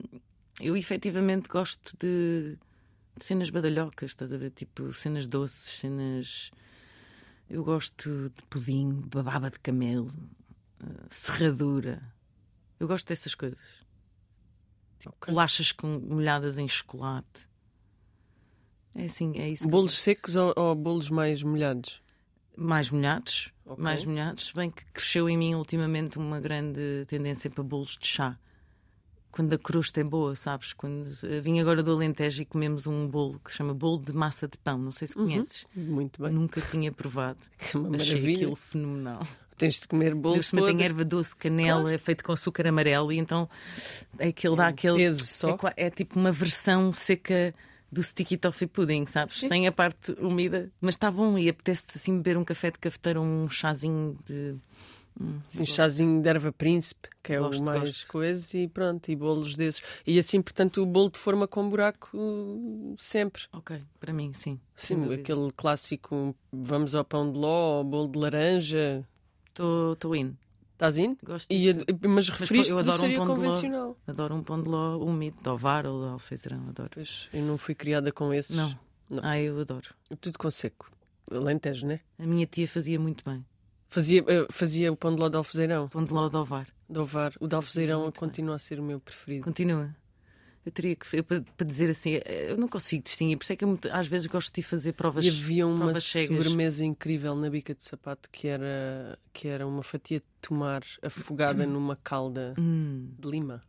eu 0.61 0.77
efetivamente 0.77 1.49
gosto 1.49 1.93
de, 1.99 2.57
de 3.17 3.25
cenas 3.25 3.49
badalhocas, 3.49 4.11
estás 4.11 4.31
a 4.31 4.37
ver? 4.37 4.51
Tipo, 4.51 4.93
cenas 4.93 5.27
doces, 5.27 5.79
cenas. 5.79 6.51
Eu 7.49 7.63
gosto 7.63 8.29
de 8.29 8.41
pudim, 8.49 9.01
bababa 9.07 9.49
de 9.51 9.59
camelo, 9.59 10.11
eh, 10.81 11.05
serradura. 11.09 12.01
Eu 12.79 12.87
gosto 12.87 13.07
dessas 13.07 13.35
coisas. 13.35 13.59
Tipo, 14.99 15.15
Ok. 15.15 15.33
bolachas 15.33 15.71
com, 15.71 15.99
molhadas 15.99 16.57
em 16.57 16.67
chocolate. 16.67 17.47
É 18.93 19.05
assim, 19.05 19.37
é 19.37 19.49
isso. 19.49 19.67
Bolos 19.67 19.93
secos 19.97 20.35
ou, 20.35 20.53
ou 20.55 20.73
bolos 20.75 21.09
mais 21.09 21.43
molhados? 21.43 22.01
mais 22.57 22.89
molhados, 22.89 23.51
Ok. 23.65 23.83
mais 23.83 24.05
molhados, 24.05 24.51
bem 24.55 24.71
que 24.71 24.85
cresceu 24.85 25.27
em 25.27 25.37
mim 25.37 25.55
ultimamente 25.55 26.17
uma 26.17 26.39
grande 26.39 27.05
tendência 27.05 27.49
para 27.49 27.61
bolos 27.63 27.97
de 27.99 28.07
chá. 28.07 28.39
Quando 29.35 29.51
a 29.51 29.57
crosta 29.57 29.99
é 29.99 30.03
boa, 30.03 30.33
sabes? 30.33 30.71
Quando 30.71 31.09
eh, 31.23 31.41
vim 31.41 31.59
agora 31.59 31.83
do 31.83 31.91
Alentejo 31.91 32.41
e 32.41 32.45
comemos 32.45 32.87
um 32.87 33.05
bolo 33.05 33.37
que 33.43 33.51
se 33.51 33.57
chama 33.57 33.73
bolo 33.73 34.01
de 34.01 34.13
massa 34.13 34.47
de 34.47 34.57
pão, 34.57 34.77
não 34.77 34.93
sei 34.93 35.09
se 35.09 35.13
conheces. 35.13 35.65
Muito 35.75 36.21
bem. 36.23 36.31
Nunca 36.31 36.61
tinha 36.61 36.89
provado. 36.89 37.39
Que 37.59 37.75
uma 37.75 37.97
Achei 37.97 38.13
maravilha. 38.13 38.35
aquilo 38.37 38.55
fenomenal. 38.55 39.27
Tens 39.57 39.81
de 39.81 39.89
comer 39.89 40.15
bolo 40.15 40.35
por 40.35 40.43
cima 40.45 40.61
tem 40.61 40.71
todo. 40.71 40.81
erva 40.81 41.03
doce, 41.03 41.35
canela, 41.35 41.91
é 41.91 41.97
feito 41.97 42.23
com 42.23 42.31
açúcar 42.31 42.65
amarelo 42.67 43.11
e 43.11 43.17
então 43.17 43.49
é 44.17 44.29
aquele 44.29 44.55
dá 44.55 44.67
aquele. 44.67 44.95
peso 44.97 45.25
só. 45.25 45.57
É, 45.75 45.87
é 45.87 45.89
tipo 45.89 46.17
uma 46.17 46.31
versão 46.31 46.93
seca 46.93 47.53
do 47.91 48.01
sticky 48.01 48.37
toffee 48.37 48.67
pudding, 48.67 49.05
sabes? 49.05 49.39
Sem 49.41 49.67
a 49.67 49.71
parte 49.71 50.13
úmida, 50.19 50.71
mas 50.79 50.95
está 50.95 51.11
bom 51.11 51.37
e 51.37 51.49
apetece-te 51.49 51.97
assim 51.97 52.15
beber 52.17 52.37
um 52.37 52.43
café 52.45 52.71
de 52.71 52.79
cafeteira 52.79 53.19
ou 53.19 53.25
um 53.25 53.49
chazinho 53.49 54.17
de. 54.25 54.55
Hum, 55.19 55.39
Sim, 55.45 55.65
chazinho 55.65 56.21
de 56.21 56.27
erva 56.27 56.51
príncipe, 56.51 57.07
que 57.23 57.31
é 57.33 57.39
Gosto, 57.39 57.61
o 57.61 57.65
mais 57.65 57.81
gosto. 57.91 58.07
coisa, 58.11 58.57
e 58.57 58.67
pronto, 58.67 59.09
e 59.09 59.15
bolos 59.15 59.55
desses. 59.55 59.81
E 60.05 60.19
assim, 60.19 60.41
portanto, 60.41 60.81
o 60.83 60.85
bolo 60.85 61.09
de 61.09 61.17
forma 61.17 61.47
com 61.47 61.69
buraco 61.69 62.09
sempre. 62.97 63.43
Ok, 63.53 63.81
para 63.99 64.11
mim, 64.13 64.33
sim. 64.33 64.59
Sim, 64.75 65.13
aquele 65.13 65.51
clássico 65.55 66.35
vamos 66.51 66.95
ao 66.95 67.05
pão 67.05 67.31
de 67.31 67.37
ló, 67.37 67.77
ao 67.77 67.83
bolo 67.83 68.09
de 68.11 68.19
laranja. 68.19 69.07
Estou 69.47 70.15
in. 70.15 70.35
Estás 70.73 70.97
indo? 70.97 71.17
Gosto 71.23 71.49
E, 71.49 71.69
a- 71.69 71.75
mas 72.09 72.27
referiste 72.27 72.73
eu 72.73 72.79
adoro 72.79 73.03
um 73.05 73.15
pão 73.15 73.25
de 73.25 73.31
ló. 73.39 73.45
convencional. 73.45 73.97
Adoro 74.05 74.35
um 74.35 74.43
pão 74.43 74.61
de 74.61 74.67
ló 74.69 74.97
úmido, 74.97 75.37
de 75.41 75.47
ovar 75.47 75.85
ou 75.87 76.01
de 76.03 76.09
alfeizerão, 76.11 76.67
adoro. 76.67 76.89
Pois, 76.93 77.29
eu 77.33 77.41
não 77.43 77.57
fui 77.57 77.73
criada 77.73 78.11
com 78.11 78.33
esses. 78.33 78.53
Não. 78.55 78.77
Não. 79.09 79.23
Ah, 79.23 79.39
eu 79.39 79.57
adoro. 79.61 79.95
Tudo 80.19 80.37
com 80.37 80.51
seco. 80.51 80.91
Alentejo, 81.31 81.87
né? 81.87 82.01
A 82.19 82.25
minha 82.25 82.45
tia 82.45 82.67
fazia 82.67 82.99
muito 82.99 83.23
bem. 83.23 83.45
Fazia, 83.95 84.23
eh, 84.27 84.45
fazia 84.51 84.91
o 84.91 84.97
pão 84.97 85.15
de 85.15 85.21
ló 85.21 85.29
de 85.29 85.37
alfezeirão, 85.37 85.87
Pão 85.87 86.03
de 86.03 86.13
ló 86.13 86.27
de 86.27 86.35
ovar. 86.35 86.67
de 86.89 86.99
ovar. 86.99 87.33
O 87.39 87.47
de 87.47 87.55
alfezeirão 87.55 88.01
muito 88.01 88.13
bem. 88.19 88.19
continua 88.29 88.55
a 88.55 88.59
ser 88.59 88.77
o 88.77 88.83
meu 88.83 88.99
preferido. 88.99 89.45
Continua. 89.45 89.95
Eu 90.65 90.71
teria 90.71 90.95
que 90.97 91.21
para, 91.23 91.41
para 91.41 91.65
dizer 91.65 91.89
assim, 91.91 92.19
eu 92.25 92.57
não 92.57 92.67
consigo 92.67 93.03
distinguir, 93.03 93.37
por 93.37 93.43
isso 93.43 93.53
é 93.53 93.55
que 93.55 93.63
eu, 93.63 93.79
às 93.93 94.07
vezes 94.07 94.27
gosto 94.27 94.53
de 94.53 94.61
fazer 94.63 94.93
provas 94.93 95.23
E 95.25 95.29
havia 95.29 95.65
uma 95.65 95.97
sobremesa 96.01 96.83
incrível 96.83 97.35
na 97.35 97.49
bica 97.49 97.73
de 97.73 97.83
sapato 97.83 98.29
que 98.31 98.47
era, 98.47 99.17
que 99.31 99.47
era 99.47 99.65
uma 99.65 99.81
fatia 99.83 100.19
de 100.19 100.25
tomar 100.41 100.81
afogada 101.01 101.65
numa 101.67 101.95
calda 101.95 102.53
Hum, 102.59 103.11
de 103.17 103.29
lima. 103.29 103.61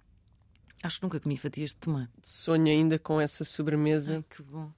acho 0.82 0.98
que 0.98 1.04
nunca 1.04 1.20
comi 1.20 1.36
fatias 1.36 1.70
de 1.70 1.76
tomate. 1.76 2.10
Sonho 2.24 2.66
ainda 2.66 2.98
com 2.98 3.20
essa 3.20 3.44
sobremesa, 3.44 4.16
Ai, 4.16 4.24
que 4.34 4.42
bom. 4.42 4.72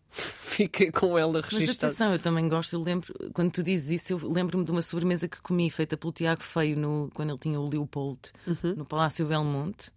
Fiquei 0.67 0.91
com 0.91 1.17
ela 1.19 1.41
Mas 1.43 1.53
registada. 1.53 1.87
atenção, 1.89 2.13
eu 2.13 2.19
também 2.19 2.49
gosto, 2.49 2.73
eu 2.75 2.83
lembro, 2.83 3.15
quando 3.33 3.51
tu 3.53 3.63
dizes 3.63 4.03
isso, 4.03 4.13
eu 4.15 4.31
lembro-me 4.31 4.65
de 4.65 4.71
uma 4.71 4.83
sobremesa 4.83 5.29
que 5.29 5.41
comi, 5.41 5.71
feita 5.71 5.97
pelo 5.97 6.13
Tiago 6.13 6.43
Feio, 6.43 6.77
no, 6.77 7.11
quando 7.15 7.31
ele 7.31 7.39
tinha 7.39 7.61
o 7.61 7.69
Leopold, 7.69 8.19
Uhum. 8.47 8.75
no 8.77 8.85
Palácio 8.85 9.25
Belmonte. 9.27 9.91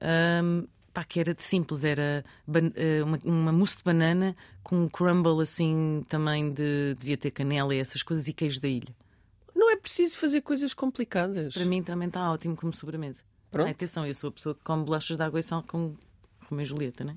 Ahm, 0.00 0.66
pá, 0.92 1.04
que 1.04 1.18
era 1.20 1.32
de 1.34 1.42
simples, 1.42 1.84
era 1.84 2.24
eh, 2.74 3.02
uma, 3.02 3.18
uma 3.24 3.52
mousse 3.52 3.78
de 3.78 3.84
banana 3.84 4.36
com 4.62 4.76
um 4.84 4.88
crumble 4.88 5.40
assim 5.42 6.04
também 6.08 6.52
de 6.52 6.94
devia 6.98 7.16
ter 7.16 7.30
canela 7.30 7.74
e 7.74 7.78
essas 7.78 8.02
coisas 8.02 8.26
e 8.28 8.32
queijo 8.32 8.60
da 8.60 8.68
ilha. 8.68 8.94
Não 9.54 9.70
é 9.70 9.76
preciso 9.76 10.18
fazer 10.18 10.40
coisas 10.40 10.74
complicadas. 10.74 11.54
Para 11.54 11.64
mim 11.64 11.82
também 11.82 12.08
está 12.08 12.30
ótimo 12.30 12.56
como 12.56 12.74
sobremesa. 12.74 13.20
Pronto. 13.50 13.66
Ai, 13.66 13.72
atenção, 13.72 14.04
eu 14.06 14.14
sou 14.14 14.28
a 14.28 14.32
pessoa 14.32 14.54
que 14.54 14.62
come 14.64 14.84
bolachas 14.84 15.16
de 15.16 15.22
água 15.22 15.38
e 15.38 15.42
sal 15.42 15.62
com 15.62 15.94
Romeu 16.50 16.64
e 16.64 16.66
Julieta, 16.66 17.04
né? 17.04 17.16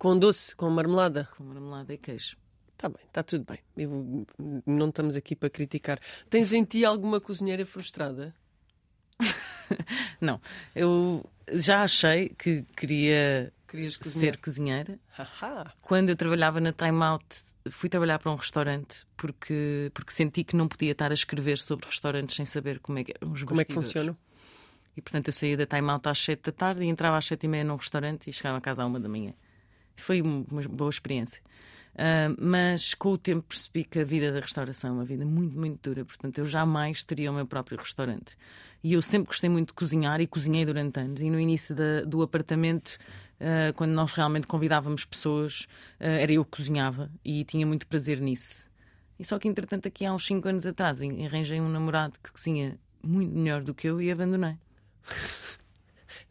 Com 0.00 0.18
doce, 0.18 0.56
com 0.56 0.70
marmelada. 0.70 1.28
Com 1.36 1.44
marmelada 1.44 1.92
e 1.92 1.98
queijo. 1.98 2.38
Está 2.72 2.88
bem, 2.88 3.04
está 3.06 3.22
tudo 3.22 3.44
bem. 3.44 3.58
Eu- 3.76 4.26
não 4.66 4.88
estamos 4.88 5.14
aqui 5.14 5.36
para 5.36 5.50
criticar. 5.50 6.00
Tens 6.30 6.54
em 6.54 6.64
ti 6.64 6.86
alguma 6.86 7.20
cozinheira 7.20 7.66
frustrada? 7.66 8.34
Não, 10.20 10.40
eu 10.74 11.22
já 11.52 11.82
achei 11.84 12.30
que 12.30 12.62
queria 12.76 13.52
ser 14.02 14.38
cozinheira. 14.38 14.98
Quando 15.82 16.08
eu 16.08 16.16
trabalhava 16.16 16.58
na 16.60 16.72
Time 16.72 17.02
Out, 17.02 17.26
fui 17.70 17.90
trabalhar 17.90 18.18
para 18.18 18.32
um 18.32 18.36
restaurante 18.36 19.06
porque, 19.18 19.90
porque 19.92 20.12
senti 20.12 20.42
que 20.42 20.56
não 20.56 20.66
podia 20.66 20.92
estar 20.92 21.10
a 21.10 21.14
escrever 21.14 21.58
sobre 21.58 21.86
restaurantes 21.86 22.34
sem 22.34 22.46
saber 22.46 22.80
como 22.80 22.98
é 22.98 23.04
que 23.04 23.12
eram 23.20 23.32
os 23.32 23.44
Como 23.44 23.60
é 23.60 23.64
que 23.64 23.74
bastidores. 23.74 23.92
funciona? 24.14 24.18
E 24.96 25.02
portanto 25.02 25.28
eu 25.28 25.32
saía 25.34 25.56
da 25.58 25.66
Time 25.66 25.90
Out 25.90 26.08
às 26.08 26.18
7 26.18 26.42
da 26.46 26.52
tarde 26.52 26.82
e 26.82 26.86
entrava 26.88 27.18
às 27.18 27.26
7 27.26 27.44
e 27.44 27.48
meia 27.48 27.62
num 27.62 27.76
restaurante 27.76 28.28
e 28.28 28.32
chegava 28.32 28.56
a 28.58 28.60
casa 28.60 28.82
à 28.82 28.86
uma 28.86 28.98
da 28.98 29.08
manhã. 29.08 29.34
Foi 30.02 30.22
um- 30.22 30.44
uma 30.50 30.62
boa 30.62 30.90
experiência. 30.90 31.42
Ah, 31.96 32.34
mas 32.38 32.94
com 32.94 33.10
o 33.12 33.18
tempo 33.18 33.42
percebi 33.48 33.84
que 33.84 33.98
a 33.98 34.04
vida 34.04 34.32
da 34.32 34.40
restauração 34.40 34.90
é 34.90 34.92
uma 34.94 35.04
vida 35.04 35.24
muito, 35.26 35.58
muito 35.58 35.90
dura. 35.90 36.04
Portanto, 36.04 36.38
eu 36.38 36.44
jamais 36.46 37.02
teria 37.04 37.30
o 37.30 37.34
meu 37.34 37.46
próprio 37.46 37.76
restaurante. 37.78 38.36
E 38.82 38.92
eu 38.94 39.02
sempre 39.02 39.26
gostei 39.28 39.50
muito 39.50 39.68
de 39.68 39.74
cozinhar 39.74 40.20
e 40.20 40.26
cozinhei 40.26 40.64
durante 40.64 40.98
anos. 41.00 41.20
E 41.20 41.28
no 41.28 41.38
início 41.38 41.74
da- 41.74 42.02
do 42.06 42.22
apartamento, 42.22 42.96
ah, 43.40 43.72
quando 43.74 43.90
nós 43.90 44.12
realmente 44.12 44.46
convidávamos 44.46 45.04
pessoas, 45.04 45.66
ah, 45.98 46.06
era 46.06 46.32
eu 46.32 46.44
que 46.44 46.52
cozinhava 46.52 47.10
e 47.24 47.44
tinha 47.44 47.66
muito 47.66 47.86
prazer 47.86 48.20
nisso. 48.20 48.70
E 49.18 49.24
só 49.24 49.38
que, 49.38 49.48
entretanto, 49.48 49.86
aqui 49.86 50.06
há 50.06 50.14
uns 50.14 50.24
5 50.26 50.48
anos 50.48 50.64
atrás, 50.64 50.98
arranjei 51.02 51.60
um 51.60 51.68
namorado 51.68 52.18
que 52.22 52.30
cozinha 52.32 52.78
muito 53.02 53.34
melhor 53.36 53.62
do 53.62 53.74
que 53.74 53.86
eu 53.88 54.00
e 54.00 54.10
abandonei. 54.10 54.56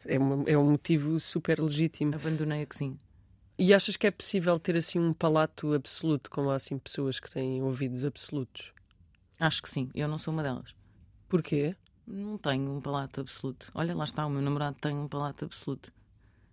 É, 0.04 0.14
é 0.14 0.58
um 0.58 0.70
motivo 0.70 1.20
super 1.20 1.60
legítimo. 1.60 2.14
Abandonei 2.14 2.62
a 2.62 2.66
cozinha. 2.66 2.96
E 3.62 3.74
achas 3.74 3.94
que 3.94 4.06
é 4.06 4.10
possível 4.10 4.58
ter 4.58 4.74
assim 4.74 4.98
um 4.98 5.12
palato 5.12 5.74
absoluto, 5.74 6.30
como 6.30 6.48
há 6.48 6.54
assim 6.54 6.78
pessoas 6.78 7.20
que 7.20 7.30
têm 7.30 7.62
ouvidos 7.62 8.06
absolutos? 8.06 8.72
Acho 9.38 9.62
que 9.62 9.68
sim, 9.68 9.90
eu 9.94 10.08
não 10.08 10.16
sou 10.16 10.32
uma 10.32 10.42
delas. 10.42 10.74
Porquê? 11.28 11.76
Não 12.06 12.38
tenho 12.38 12.74
um 12.74 12.80
palato 12.80 13.20
absoluto. 13.20 13.70
Olha, 13.74 13.94
lá 13.94 14.04
está, 14.04 14.24
o 14.24 14.30
meu 14.30 14.40
namorado 14.40 14.78
tem 14.80 14.96
um 14.96 15.06
palato 15.06 15.44
absoluto. 15.44 15.92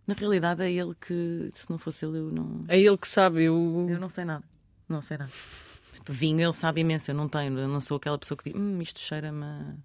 Na 0.06 0.16
realidade 0.16 0.62
é 0.62 0.70
ele 0.70 0.94
que, 0.96 1.50
se 1.54 1.70
não 1.70 1.78
fosse 1.78 2.06
ele, 2.06 2.18
eu 2.18 2.30
não. 2.30 2.66
É 2.68 2.78
ele 2.78 2.98
que 2.98 3.08
sabe, 3.08 3.46
eu. 3.46 3.88
Eu 3.90 4.02
não 4.02 4.10
sei 4.10 4.26
nada. 4.26 4.44
Não 4.90 5.02
sei 5.02 5.18
nada. 5.18 5.32
Tipo, 5.94 6.12
vinho 6.12 6.42
ele 6.42 6.54
sabe 6.54 6.82
imenso, 6.82 7.10
eu 7.10 7.16
não 7.16 7.30
tenho. 7.30 7.58
Eu 7.58 7.70
não 7.70 7.80
sou 7.80 7.96
aquela 7.96 8.18
pessoa 8.18 8.38
que 8.38 8.52
diz, 8.52 8.60
hum, 8.60 8.82
isto 8.82 9.00
cheira-me. 9.00 9.46
a-". 9.46 9.76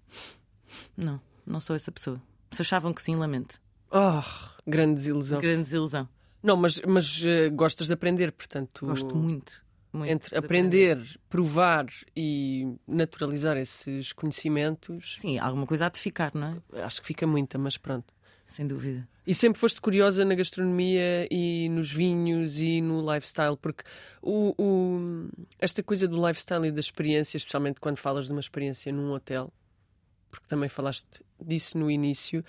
Não, 0.97 1.21
não 1.45 1.61
sou 1.61 1.73
essa 1.73 1.89
pessoa. 1.89 2.21
Se 2.51 2.61
achavam 2.63 2.93
que 2.93 3.01
sim, 3.01 3.15
lamento. 3.15 3.61
Oh, 3.89 4.21
grande 4.67 4.95
desilusão. 4.95 5.39
Grande 5.39 5.63
desilusão. 5.63 6.09
Não, 6.43 6.57
mas, 6.57 6.81
mas 6.85 7.23
eh, 7.25 7.49
gostas 7.49 7.87
de 7.87 7.93
aprender, 7.93 8.31
portanto. 8.33 8.85
Gosto 8.85 9.15
muito. 9.15 9.63
muito 9.93 10.11
Entre 10.11 10.29
de 10.31 10.35
aprender, 10.37 10.99
provar 11.29 11.85
e 12.15 12.67
naturalizar 12.87 13.55
esses 13.57 14.11
conhecimentos, 14.11 15.17
Sim, 15.19 15.39
alguma 15.39 15.65
coisa 15.65 15.85
há 15.85 15.89
de 15.89 15.99
ficar, 15.99 16.31
não 16.35 16.61
é? 16.73 16.81
acho 16.83 16.99
que 17.01 17.07
fica 17.07 17.25
muita, 17.25 17.57
mas 17.57 17.77
pronto. 17.77 18.13
Sem 18.45 18.67
dúvida. 18.67 19.07
E 19.25 19.33
sempre 19.33 19.57
foste 19.57 19.79
curiosa 19.79 20.25
na 20.25 20.35
gastronomia 20.35 21.27
e 21.31 21.69
nos 21.69 21.89
vinhos 21.89 22.59
e 22.59 22.81
no 22.81 22.99
lifestyle, 23.13 23.55
porque 23.55 23.83
o, 24.21 24.53
o- 24.61 25.29
esta 25.57 25.81
coisa 25.81 26.07
do 26.09 26.27
lifestyle 26.27 26.67
e 26.67 26.71
da 26.71 26.81
experiência, 26.81 27.37
especialmente 27.37 27.79
quando 27.79 27.97
falas 27.97 28.25
de 28.25 28.31
uma 28.33 28.41
experiência 28.41 28.91
num 28.91 29.11
hotel, 29.13 29.51
porque 30.33 30.47
também 30.47 30.67
falaste 30.67 31.23
disso 31.39 31.77
no 31.77 31.91
início, 31.91 32.43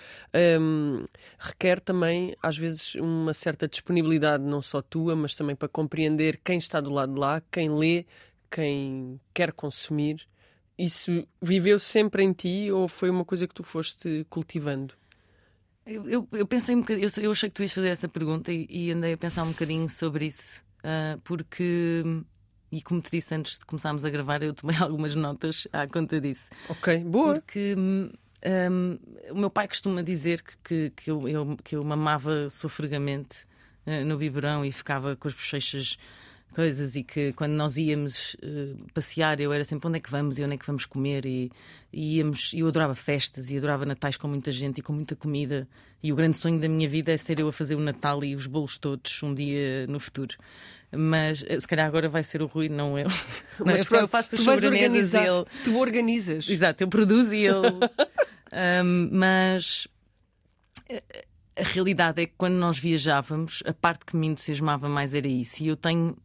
hum, 0.59 1.05
requer 1.39 1.79
também, 1.79 2.35
às 2.43 2.57
vezes, 2.57 2.95
uma 2.95 3.35
certa 3.35 3.69
disponibilidade, 3.69 4.43
não 4.43 4.63
só 4.63 4.81
tua, 4.81 5.15
mas 5.15 5.35
também 5.35 5.55
para 5.55 5.69
compreender 5.69 6.41
quem 6.43 6.57
está 6.57 6.81
do 6.81 6.89
lado 6.89 7.13
de 7.13 7.21
lá, 7.21 7.43
quem 7.53 7.69
lê, 7.69 8.07
quem 8.51 9.21
quer 9.35 9.53
consumir. 9.53 10.27
Isso 10.79 11.29
viveu 11.43 11.79
sempre 11.79 12.25
em 12.25 12.33
ti 12.33 12.73
ou 12.73 12.89
foi 12.89 13.11
uma 13.11 13.23
coisa 13.23 13.47
que 13.47 13.55
tu 13.55 13.63
foste 13.63 14.27
cultivando? 14.31 14.95
Eu, 15.85 16.09
eu, 16.09 16.29
eu 16.33 16.47
pensei 16.47 16.75
um 16.75 16.81
bocadinho, 16.81 17.07
eu, 17.07 17.23
eu 17.23 17.33
achei 17.33 17.51
que 17.51 17.55
tu 17.55 17.63
ias 17.63 17.73
fazer 17.75 17.89
essa 17.89 18.09
pergunta 18.09 18.51
e, 18.51 18.67
e 18.71 18.93
andei 18.93 19.13
a 19.13 19.19
pensar 19.19 19.43
um 19.43 19.51
bocadinho 19.51 19.91
sobre 19.91 20.25
isso, 20.25 20.65
ah, 20.83 21.19
porque, 21.23 22.03
e 22.77 22.83
como 22.83 23.01
te 23.01 23.11
disse 23.11 23.35
antes 23.35 23.59
de 23.59 23.65
começarmos 23.65 24.05
a 24.05 24.11
gravar, 24.11 24.43
eu 24.43 24.53
tomei 24.55 24.77
algumas 24.81 25.15
notas 25.15 25.67
à 25.73 25.87
conta 25.87 26.21
disso. 26.21 26.51
Ok, 26.69 26.99
boa. 27.05 27.35
Porque 27.35 27.75
hum, 27.79 28.11
hum, 28.71 28.99
o 29.31 29.35
meu 29.39 29.51
pai 29.51 29.69
costuma 29.69 30.03
dizer 30.03 30.43
que, 30.43 30.57
que, 30.65 30.91
que 30.97 31.11
eu, 31.11 31.29
eu- 31.29 31.57
que 31.63 31.77
eu 31.77 31.85
mamava 31.85 32.49
sofregamente 32.51 33.47
ah, 33.87 34.05
no 34.05 34.17
biberão 34.17 34.65
e 34.65 34.73
ficava 34.73 35.15
com 35.17 35.29
as 35.29 35.35
bochechas 35.35 35.97
coisas 36.55 36.97
e 36.97 37.03
que 37.03 37.33
quando 37.33 37.53
nós 37.53 37.77
íamos 37.77 38.37
eh, 38.43 38.75
passear 38.93 39.41
eu 39.41 39.53
era 39.53 39.65
sempre 39.65 39.89
onde 39.89 39.99
é 39.99 40.01
que 40.01 40.11
vamos 40.11 40.39
e 40.39 40.45
onde 40.45 40.55
é 40.55 40.57
que 40.57 40.67
vamos 40.67 40.87
comer 40.87 41.27
e, 41.27 41.51
e 41.93 42.17
íamos 42.17 42.53
e 42.53 42.61
eu 42.61 42.69
adorava 42.69 42.95
festas 42.95 43.51
e 43.51 43.59
adorava 43.59 43.85
natais 43.85 44.17
com 44.17 44.29
muita 44.29 44.51
gente 44.51 44.79
e 44.79 44.83
com 44.83 44.93
muita 44.93 45.17
comida 45.17 45.69
e 46.03 46.13
o 46.13 46.17
grande 46.17 46.37
sonho 46.37 46.61
da 46.61 46.69
minha 46.69 46.89
vida 46.89 47.13
é 47.13 47.17
ser 47.17 47.39
eu 47.41 47.49
a 47.49 47.53
fazer 47.53 47.75
o 47.75 47.81
Natal 47.81 48.25
e 48.25 48.35
os 48.35 48.47
bolos 48.47 48.79
todos 48.79 49.23
um 49.23 49.35
dia 49.35 49.87
no 49.87 49.99
futuro 49.99 50.37
mas 50.91 51.45
eh, 51.47 51.59
se 51.59 51.67
calhar 51.67 51.87
agora 51.87 52.09
vai 52.09 52.23
ser 52.23 52.41
o 52.41 52.47
Rui 52.47 52.69
não 52.69 52.99
eu 52.99 53.09
não, 53.59 53.67
Mas 53.67 53.81
eu, 53.81 53.87
pronto, 53.87 54.03
eu 54.03 54.09
faço 54.09 54.37
as 54.37 54.41
sobremesas 54.41 55.13
e 55.13 55.19
ele 55.19 55.45
Tu 55.65 55.77
organizas. 55.77 56.49
Exato, 56.49 56.85
eu 56.85 56.89
produzo 56.89 57.35
e 57.35 57.47
ele. 57.47 57.69
Um, 58.55 59.09
mas 59.11 59.89
eh, 60.89 61.03
a 61.57 61.63
realidade 61.63 62.23
é 62.23 62.27
que 62.27 62.35
quando 62.37 62.55
nós 62.55 62.79
viajávamos, 62.79 63.63
a 63.67 63.73
parte 63.73 64.05
que 64.05 64.17
me 64.17 64.27
entusiasmava 64.27 64.89
mais 64.89 65.15
era 65.15 65.27
isso. 65.27 65.63
E 65.63 65.69
eu 65.69 65.77
tenho, 65.77 66.17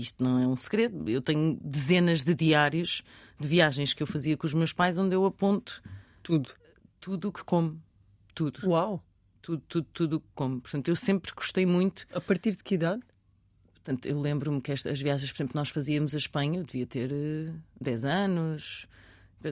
isto 0.00 0.22
não 0.22 0.38
é 0.38 0.46
um 0.46 0.56
segredo, 0.56 1.08
eu 1.08 1.20
tenho 1.20 1.58
dezenas 1.62 2.22
de 2.22 2.34
diários 2.34 3.02
de 3.38 3.46
viagens 3.48 3.92
que 3.92 4.02
eu 4.02 4.06
fazia 4.06 4.36
com 4.36 4.46
os 4.46 4.54
meus 4.54 4.72
pais 4.72 4.96
onde 4.98 5.14
eu 5.14 5.24
aponto 5.24 5.82
Tudo. 6.22 6.50
tudo 7.00 7.28
o 7.28 7.32
que 7.32 7.42
como. 7.44 7.80
Tudo, 8.34 8.60
Uau. 8.68 9.02
tudo, 9.42 9.62
tudo, 9.68 9.86
tudo 9.92 10.16
o 10.16 10.20
que 10.20 10.26
como. 10.34 10.60
Portanto, 10.60 10.88
eu 10.88 10.96
sempre 10.96 11.32
gostei 11.34 11.66
muito. 11.66 12.06
A 12.14 12.20
partir 12.20 12.56
de 12.56 12.62
que 12.64 12.74
idade? 12.76 13.02
Portanto, 13.74 14.06
eu 14.06 14.20
lembro-me 14.20 14.60
que 14.60 14.70
as 14.72 14.82
viagens, 14.82 15.30
por 15.32 15.36
exemplo, 15.36 15.52
que 15.52 15.56
nós 15.58 15.68
fazíamos 15.70 16.14
a 16.14 16.18
Espanha, 16.18 16.60
eu 16.60 16.64
devia 16.64 16.86
ter 16.86 17.10
eh, 17.12 17.52
10 17.80 18.04
anos. 18.04 18.86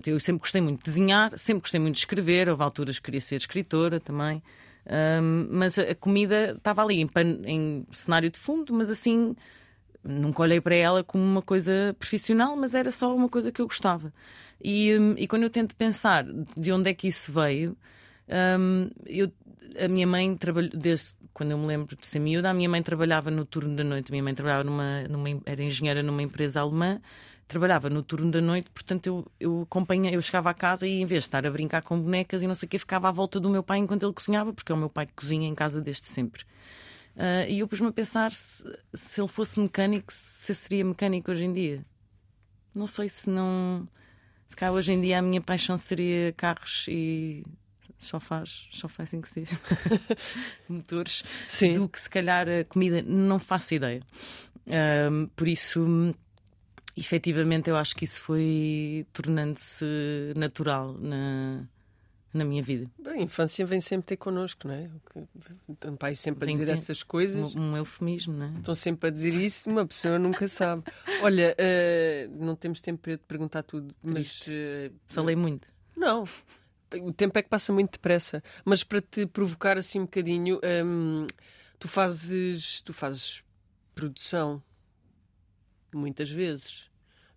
Eu 0.07 0.20
sempre 0.20 0.38
gostei 0.41 0.61
muito 0.61 0.78
de 0.78 0.84
desenhar, 0.84 1.36
sempre 1.36 1.62
gostei 1.62 1.80
muito 1.80 1.95
de 1.97 2.01
escrever. 2.03 2.49
Houve 2.49 2.62
alturas 2.62 2.99
que 3.01 3.07
queria 3.07 3.20
ser 3.20 3.34
escritora 3.36 3.99
também. 3.99 4.41
Ahm, 4.86 5.49
mas 5.51 5.78
a 5.78 5.82
a 5.82 5.95
comida 5.97 6.53
estava 6.57 6.82
ali 6.82 7.01
em, 7.01 7.09
pan- 7.09 7.41
em 7.45 7.84
cenário 7.91 8.30
de 8.30 8.38
fundo, 8.38 8.72
mas 8.72 8.88
assim 8.88 9.34
nunca 10.03 10.42
olhei 10.42 10.61
para 10.61 10.74
ela 10.74 11.05
como 11.05 11.22
uma 11.22 11.42
coisa 11.42 11.94
profissional, 11.98 12.57
mas 12.57 12.74
era 12.74 12.90
só 12.90 13.14
uma 13.14 13.28
coisa 13.28 13.53
que 13.53 13.61
eu 13.61 13.66
gostava. 13.66 14.12
E, 14.62 14.96
hum, 14.98 15.14
e 15.16 15.26
quando 15.26 15.42
eu 15.44 15.51
tento 15.51 15.74
pensar 15.74 16.24
de 16.57 16.72
onde 16.72 16.90
é 16.90 16.94
que 16.94 17.09
isso 17.09 17.32
veio, 17.32 17.76
hum, 18.59 18.90
eu, 19.07 19.30
a 19.82 19.88
minha 19.88 20.07
mãe 20.07 20.36
trabalhou, 20.36 20.70
desde 20.74 21.14
quando 21.32 21.53
eu 21.53 21.59
me 21.59 21.66
lembro 21.66 21.96
de 21.96 22.07
ser 22.07 22.18
miúda, 22.18 22.51
a 22.51 22.55
minha 22.55 22.68
mãe 22.68 22.82
trabalhava 22.82 23.30
no 23.30 23.44
turno 23.44 23.74
da 23.76 23.84
noite. 23.84 24.11
A 24.11 24.12
minha 24.12 24.22
mãe 24.22 24.34
trabalhava 24.34 24.64
numa, 24.64 25.03
numa 25.09 25.28
era 25.46 25.62
engenheira 25.62 26.03
numa 26.03 26.22
empresa 26.22 26.61
alemã, 26.61 27.01
trabalhava 27.51 27.90
no 27.90 28.03
turno 28.03 28.30
da 28.30 28.40
noite, 28.40 28.70
portanto 28.70 29.07
eu, 29.07 29.26
eu 29.40 29.62
acompanhei, 29.62 30.14
eu 30.14 30.22
chegava 30.22 30.51
à 30.51 30.55
casa 30.55 30.86
e 30.86 31.01
em 31.01 31.07
vez 31.07 31.24
de 31.24 31.28
estar 31.28 31.44
a 31.44 31.51
brincar 31.51 31.82
com 31.82 32.01
bonecas 32.01 32.42
e 32.42 32.46
não 32.46 32.55
sei 32.55 32.66
o 32.66 32.70
que, 32.70 32.78
ficava 32.78 33.09
à 33.09 33.11
volta 33.11 33.40
do 33.40 33.51
meu 33.51 33.62
pai 33.62 33.78
enquanto 33.78 34.05
ele 34.05 34.12
cozinhava, 34.12 34.53
porque 34.53 34.70
é 34.70 34.74
o 34.74 34.78
meu 34.78 34.88
pai 34.88 35.07
que 35.07 35.14
cozinha 35.14 35.48
em 35.48 35.55
casa 35.55 35.80
desde 35.80 36.09
sempre. 36.09 36.44
Ah, 37.16 37.46
e 37.46 37.58
eu 37.58 37.68
pus-me 37.68 37.88
a 37.88 37.92
pensar 37.92 38.32
se, 38.32 38.64
se 38.94 39.20
ele 39.20 39.28
fosse 39.28 39.61
mecânico, 39.61 40.12
se 40.12 40.52
eu 40.52 40.56
seria 40.56 40.84
mecânico 40.84 41.30
hoje 41.30 41.44
em 41.44 41.52
dia. 41.52 41.84
Não 42.74 42.86
sei 42.86 43.08
se 43.08 43.28
não. 43.28 43.86
Se 44.48 44.56
cá 44.56 44.70
hoje 44.70 44.92
em 44.92 45.00
dia 45.00 45.18
a 45.18 45.22
minha 45.22 45.40
paixão 45.40 45.76
seria 45.76 46.32
carros 46.32 46.86
e 46.88 47.44
só 47.98 48.18
faz, 48.18 48.66
só 48.72 48.88
faz 48.88 49.11
assim 49.11 49.20
que 49.20 49.28
se 49.28 49.40
diz. 49.42 49.61
motores, 50.68 51.22
Sim. 51.46 51.78
do 51.78 51.88
que 51.88 52.00
se 52.00 52.08
calhar 52.08 52.48
a 52.48 52.64
comida, 52.64 53.02
não 53.02 53.38
faço 53.38 53.74
ideia. 53.74 54.02
Um, 55.11 55.26
por 55.36 55.46
isso, 55.46 56.14
efetivamente, 56.96 57.68
eu 57.68 57.76
acho 57.76 57.94
que 57.94 58.04
isso 58.04 58.20
foi 58.20 59.06
tornando-se 59.12 59.84
natural 60.36 60.94
na, 60.94 61.64
na 62.32 62.44
minha 62.44 62.62
vida. 62.62 62.90
Bem, 62.98 63.14
a 63.20 63.22
infância 63.22 63.66
vem 63.66 63.80
sempre 63.80 64.06
ter 64.06 64.16
connosco, 64.16 64.68
não 64.68 64.74
é? 64.74 64.88
O 65.68 65.96
pai 65.96 66.14
sempre 66.14 66.44
a 66.44 66.46
Vem 66.46 66.54
dizer 66.54 66.66
ter- 66.66 66.72
essas 66.72 67.02
coisas. 67.02 67.54
Um, 67.54 67.72
um 67.72 67.76
eufemismo, 67.76 68.34
não 68.34 68.46
é? 68.46 68.58
Estão 68.58 68.74
sempre 68.74 69.08
a 69.08 69.10
dizer 69.12 69.34
isso, 69.34 69.68
uma 69.68 69.84
pessoa 69.86 70.18
nunca 70.18 70.46
sabe. 70.48 70.84
Olha, 71.22 71.54
eh, 71.58 72.28
não 72.32 72.54
temos 72.54 72.80
tempo 72.80 73.02
para 73.02 73.12
eu 73.12 73.18
te 73.18 73.24
perguntar 73.24 73.62
tudo, 73.64 73.94
mas. 74.02 74.14
Triste. 74.14 74.50
eh, 74.52 74.90
Falei 75.08 75.34
muito. 75.36 75.68
Não. 75.96 76.24
O 77.02 77.12
tempo 77.12 77.38
é 77.38 77.42
que 77.42 77.48
passa 77.48 77.72
muito 77.72 77.92
depressa. 77.92 78.42
Mas 78.64 78.82
para 78.82 79.00
te 79.00 79.24
provocar 79.26 79.76
assim 79.78 80.00
um 80.00 80.04
bocadinho, 80.04 80.60
hum, 80.84 81.26
tu 81.78 81.86
fazes. 81.88 82.82
Tu 82.82 82.92
fazes 82.92 83.42
produção. 83.94 84.62
Muitas 85.92 86.30
vezes. 86.30 86.89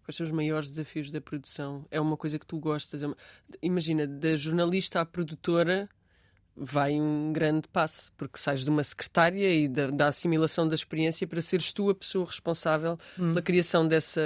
Quais 0.04 0.16
são 0.18 0.26
os 0.26 0.32
maiores 0.32 0.70
desafios 0.70 1.12
da 1.12 1.22
produção? 1.22 1.86
É 1.90 2.00
uma 2.00 2.18
coisa 2.18 2.38
que 2.38 2.46
tu 2.46 2.60
gostas. 2.60 3.02
é 3.04 3.08
uma- 3.08 3.18
Imagina, 3.62 4.06
da 4.06 4.36
jornalista 4.36 5.00
à 5.02 5.06
produtora 5.06 5.88
vai 6.56 6.94
um 7.02 7.34
grande 7.34 7.68
passo, 7.68 8.12
porque 8.16 8.38
sais 8.38 8.64
de 8.64 8.70
uma 8.70 8.84
secretária 8.84 9.50
e 9.52 9.68
da, 9.68 9.90
da 9.90 10.08
assimilação 10.10 10.68
da 10.68 10.76
experiência 10.76 11.26
para 11.26 11.42
seres 11.42 11.74
tu 11.74 11.90
a 11.90 11.96
pessoa 11.96 12.28
responsável 12.28 12.96
pela 13.16 13.42
criação 13.42 13.88
dessa, 13.88 14.22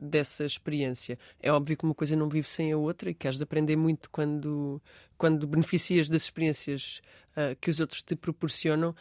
dessa 0.00 0.44
experiência. 0.46 1.18
É 1.38 1.52
óbvio 1.52 1.76
que 1.76 1.84
uma 1.84 1.94
coisa 1.94 2.16
não 2.16 2.30
vive 2.30 2.48
sem 2.48 2.72
a 2.72 2.78
outra 2.78 3.10
e 3.10 3.14
que 3.14 3.28
has 3.28 3.36
de 3.36 3.42
aprender 3.42 3.76
muito 3.76 4.08
quando, 4.08 4.80
quando 5.18 5.46
beneficias 5.46 6.08
das 6.08 6.22
experiências 6.22 7.02
ah, 7.36 7.54
que 7.60 7.68
os 7.68 7.78
outros 7.78 8.02
te 8.02 8.16
proporcionam. 8.16 8.94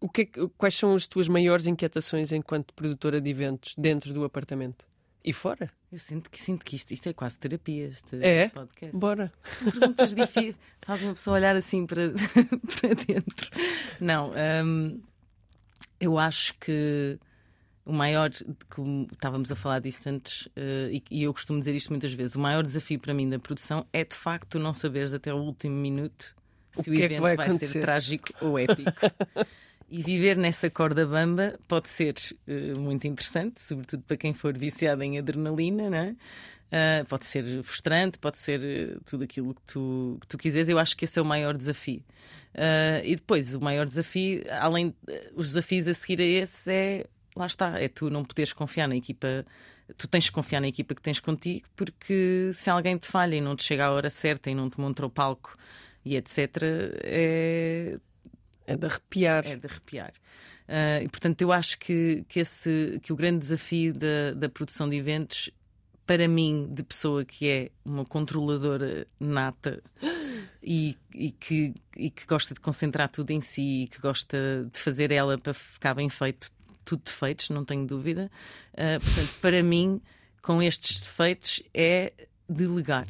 O 0.00 0.08
que 0.08 0.22
é 0.22 0.26
quais 0.56 0.74
são 0.74 0.94
as 0.96 1.06
tuas 1.06 1.28
maiores 1.28 1.66
inquietações 1.68 2.32
enquanto 2.32 2.74
produtora 2.74 3.20
de 3.20 3.30
eventos 3.30 3.74
dentro 3.78 4.12
do 4.12 4.24
apartamento? 4.24 4.87
E 5.28 5.32
fora? 5.34 5.70
Eu 5.92 5.98
sinto 5.98 6.30
que, 6.30 6.40
sinto 6.40 6.64
que 6.64 6.74
isto, 6.74 6.90
isto 6.90 7.06
é 7.06 7.12
quase 7.12 7.38
terapia, 7.38 7.88
este 7.88 8.16
É? 8.22 8.48
podcast. 8.48 8.96
Bora. 8.98 9.30
Perguntas 9.62 10.14
difíceis, 10.14 10.56
fazem 10.80 11.08
uma 11.08 11.14
pessoa 11.14 11.36
olhar 11.36 11.54
assim 11.54 11.84
para, 11.84 12.12
para 12.80 12.94
dentro. 12.94 13.50
Não, 14.00 14.32
hum, 14.64 15.02
eu 16.00 16.18
acho 16.18 16.54
que 16.58 17.18
o 17.84 17.92
maior, 17.92 18.30
como 18.70 19.06
estávamos 19.12 19.52
a 19.52 19.56
falar 19.56 19.80
disto 19.80 20.06
antes, 20.06 20.48
eh, 20.56 21.02
e, 21.10 21.22
eu 21.24 21.34
costumo 21.34 21.58
dizer 21.58 21.74
isto 21.74 21.90
muitas 21.90 22.14
vezes, 22.14 22.34
o 22.34 22.40
maior 22.40 22.62
desafio 22.62 22.98
para 22.98 23.12
mim 23.12 23.28
da 23.28 23.38
produção 23.38 23.86
é 23.92 24.04
de 24.04 24.14
facto 24.14 24.58
não 24.58 24.72
saberes 24.72 25.12
até 25.12 25.32
o 25.34 25.36
último 25.36 25.76
minuto 25.76 26.34
O 26.74 26.82
se 26.82 26.88
o, 26.88 26.92
que 26.94 27.02
é 27.02 27.04
evento 27.04 27.20
vai 27.20 27.36
vai, 27.36 27.48
acontecer. 27.48 27.72
ser 27.72 27.80
trágico 27.82 28.28
ou 28.40 28.58
épico. 28.58 28.92
E 29.90 30.02
viver 30.02 30.36
nessa 30.36 30.68
corda 30.68 31.06
bamba 31.06 31.58
pode 31.66 31.88
ser 31.88 32.14
eh, 32.46 32.74
muito 32.74 33.06
interessante, 33.06 33.62
sobretudo 33.62 34.02
para 34.02 34.16
quem 34.18 34.34
for 34.34 34.56
viciado 34.56 35.02
em 35.02 35.18
adrenalina, 35.18 35.88
né? 35.88 36.16
Ah, 36.70 37.04
pode 37.08 37.26
ser 37.26 37.62
frustrante, 37.62 38.18
pode 38.18 38.38
ser 38.38 38.62
eh, 38.62 38.96
tudo 39.06 39.24
aquilo 39.24 39.54
que 39.54 39.62
tu, 39.62 40.18
que 40.20 40.26
tu 40.28 40.38
quiseres. 40.38 40.68
Eu 40.68 40.78
acho 40.78 40.96
que 40.96 41.04
esse 41.04 41.18
é 41.18 41.22
o 41.22 41.24
maior 41.24 41.56
desafio. 41.56 42.02
Ah, 42.54 43.00
e 43.04 43.16
depois, 43.16 43.54
o 43.54 43.60
maior 43.60 43.88
desafio, 43.88 44.44
além 44.60 44.94
eh, 45.08 45.30
os 45.34 45.48
desafios 45.48 45.88
a 45.88 45.94
seguir 45.94 46.20
a 46.20 46.24
esse, 46.24 46.70
é 46.70 47.06
lá 47.34 47.46
está, 47.46 47.80
é 47.80 47.88
tu 47.88 48.10
não 48.10 48.24
poderes 48.24 48.52
confiar 48.52 48.88
na 48.88 48.96
equipa. 48.96 49.46
Tu 49.96 50.06
tens 50.06 50.28
que 50.28 50.34
confiar 50.34 50.60
na 50.60 50.68
equipa 50.68 50.94
que 50.94 51.00
tens 51.00 51.20
contigo, 51.20 51.66
porque 51.74 52.50
se 52.52 52.68
alguém 52.68 52.98
te 52.98 53.06
falha 53.06 53.36
e 53.36 53.40
não 53.40 53.56
te 53.56 53.64
chega 53.64 53.86
à 53.86 53.90
hora 53.92 54.10
certa 54.10 54.50
e 54.50 54.54
não 54.54 54.68
te 54.68 54.78
monta 54.78 55.06
o 55.06 55.10
palco 55.10 55.56
e 56.04 56.16
etc., 56.16 56.62
é, 57.04 57.98
É 58.68 58.76
de 58.76 58.86
arrepiar. 58.86 59.46
é 59.46 59.56
de 59.56 59.66
arrepiar. 59.66 60.12
Ah, 60.68 61.02
e 61.02 61.08
portanto, 61.08 61.40
eu 61.40 61.50
acho 61.50 61.78
que, 61.78 62.24
que, 62.28 62.38
esse, 62.38 63.00
que 63.02 63.12
o 63.12 63.16
grande 63.16 63.38
desafio 63.38 63.94
da, 63.94 64.34
da 64.36 64.48
produção 64.48 64.88
de 64.88 64.96
eventos, 64.96 65.50
para 66.06 66.28
mim, 66.28 66.68
de 66.70 66.82
pessoa 66.82 67.24
que 67.24 67.48
é 67.48 67.70
uma 67.82 68.04
controladora 68.04 69.06
nata 69.18 69.82
e, 70.62 70.96
e, 71.14 71.32
que, 71.32 71.74
e 71.96 72.10
que 72.10 72.26
gosta 72.26 72.52
de 72.52 72.60
concentrar 72.60 73.08
tudo 73.08 73.30
em 73.30 73.40
si 73.40 73.84
e 73.84 73.86
que 73.86 74.00
gosta 74.00 74.68
de 74.70 74.78
fazer 74.78 75.10
ela 75.10 75.38
para 75.38 75.54
ficar 75.54 75.94
bem 75.94 76.10
feito, 76.10 76.50
tudo 76.84 77.02
defeitos, 77.04 77.48
não 77.48 77.64
tenho 77.64 77.86
dúvida. 77.86 78.30
Ah, 78.76 79.00
portanto, 79.00 79.34
para 79.40 79.62
mim, 79.62 80.02
com 80.42 80.62
estes 80.62 81.00
defeitos, 81.00 81.62
é 81.72 82.12
delegar. 82.46 83.06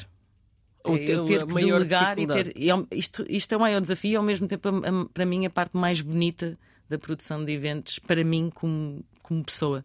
O 0.84 0.94
É 0.94 0.98
teu- 1.04 1.16
eu 1.18 1.24
ter 1.26 1.46
que 1.46 1.52
maior 1.54 1.78
delegar 1.78 2.18
e 2.18 2.26
ter. 2.26 2.54
ao- 2.70 2.86
isto, 2.92 3.24
isto 3.28 3.52
é 3.52 3.56
o 3.56 3.60
maior 3.60 3.80
desafio 3.80 4.12
e 4.12 4.16
ao 4.16 4.22
mesmo 4.22 4.46
tempo, 4.48 4.68
a- 4.68 4.72
a- 5.02 5.04
para 5.12 5.26
mim, 5.26 5.44
a 5.44 5.50
parte 5.50 5.76
mais 5.76 6.00
bonita 6.00 6.58
da 6.88 6.98
produção 6.98 7.44
de 7.44 7.52
eventos, 7.52 7.98
para 7.98 8.22
mim, 8.24 8.50
como, 8.54 9.04
como 9.22 9.44
pessoa, 9.44 9.84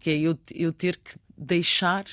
que 0.00 0.10
é 0.10 0.18
eu, 0.18 0.38
eu 0.54 0.72
ter 0.72 0.96
que 0.98 1.14
deixar 1.38 2.04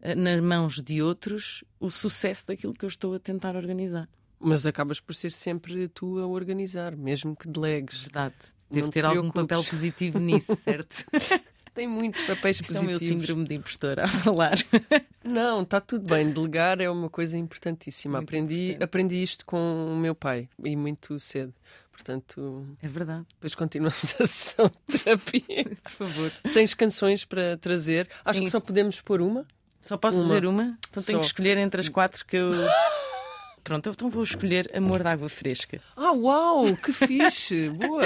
eh, 0.00 0.14
nas 0.14 0.40
mãos 0.42 0.80
de 0.80 1.02
outros 1.02 1.64
o 1.80 1.90
sucesso 1.90 2.46
daquilo 2.46 2.72
que 2.74 2.84
eu 2.84 2.88
estou 2.88 3.14
a 3.14 3.18
tentar 3.18 3.56
organizar. 3.56 4.08
Mas 4.38 4.66
acabas 4.66 5.00
por 5.00 5.14
ser 5.14 5.30
sempre 5.30 5.88
tu 5.88 6.18
a 6.18 6.26
organizar, 6.26 6.94
mesmo 6.96 7.34
que 7.34 7.48
delegues. 7.48 7.98
Verdade. 8.02 8.34
Não 8.70 8.74
Devo 8.76 8.88
te 8.88 8.92
ter 8.94 9.04
algum 9.04 9.30
papel 9.30 9.64
positivo 9.64 10.18
nisso, 10.18 10.54
certo? 10.56 11.04
Tem 11.74 11.88
muitos 11.88 12.22
papéis 12.22 12.60
Isto 12.60 12.76
é 12.76 12.80
o 12.80 12.84
meu 12.84 12.92
positivos. 12.92 13.26
síndrome 13.26 13.48
de 13.48 13.54
impostora 13.56 14.04
a 14.04 14.08
falar. 14.08 14.54
Não, 15.24 15.62
está 15.62 15.80
tudo 15.80 16.06
bem. 16.06 16.30
Delegar 16.30 16.80
é 16.80 16.88
uma 16.88 17.10
coisa 17.10 17.36
importantíssima. 17.36 18.18
Muito 18.18 18.28
aprendi, 18.28 18.54
importante. 18.62 18.82
aprendi 18.84 19.22
isto 19.22 19.44
com 19.44 19.92
o 19.92 19.96
meu 19.96 20.14
pai 20.14 20.48
e 20.62 20.76
muito 20.76 21.18
cedo. 21.18 21.52
Portanto, 21.90 22.66
É 22.82 22.88
verdade. 22.88 23.24
depois 23.34 23.54
continuamos 23.54 24.14
a 24.20 24.26
sessão 24.26 24.70
de 24.88 24.98
terapia. 24.98 25.64
Por 25.82 25.90
favor. 25.90 26.32
Tens 26.52 26.74
canções 26.74 27.24
para 27.24 27.56
trazer? 27.56 28.08
Acho 28.24 28.38
Sim. 28.40 28.44
que 28.46 28.50
só 28.50 28.60
podemos 28.60 29.00
pôr 29.00 29.20
uma. 29.20 29.46
Só 29.80 29.96
posso 29.96 30.16
Uma. 30.16 30.26
dizer 30.26 30.46
uma? 30.46 30.78
Então 30.88 31.02
tenho 31.02 31.18
Só. 31.18 31.20
que 31.20 31.26
escolher 31.26 31.58
entre 31.58 31.80
as 31.80 31.88
quatro 31.88 32.24
que 32.24 32.36
eu. 32.36 32.50
Pronto, 33.62 33.90
então 33.90 34.08
vou 34.10 34.22
escolher 34.22 34.70
Amor 34.76 35.02
de 35.02 35.08
Água 35.08 35.28
Fresca. 35.28 35.78
Ah, 35.96 36.12
uau! 36.12 36.64
Que 36.76 36.92
fixe! 36.92 37.68
Boa! 37.70 38.04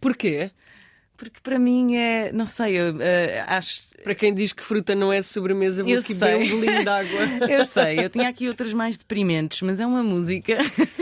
Porquê? 0.00 0.50
Porque 1.16 1.40
para 1.42 1.58
mim 1.58 1.96
é. 1.96 2.30
Não 2.32 2.46
sei, 2.46 2.74
eu 2.76 3.00
eh, 3.00 3.44
acho. 3.46 3.82
Para 4.04 4.14
quem 4.14 4.32
diz 4.32 4.52
que 4.52 4.62
fruta 4.62 4.94
não 4.94 5.12
é 5.12 5.20
sobremesa, 5.20 5.82
vou 5.82 5.92
Eu 5.92 5.98
aqui 5.98 6.14
beber 6.14 6.36
um 6.36 6.48
golinho 6.48 6.82
de 6.82 6.88
água. 6.88 7.20
Eu 7.50 7.66
sei, 7.66 7.98
eu 8.04 8.08
tinha 8.08 8.28
aqui 8.28 8.46
outras 8.46 8.72
mais 8.72 8.96
deprimentes, 8.96 9.62
mas 9.62 9.80
é 9.80 9.86
uma 9.86 10.02
música. 10.02 10.58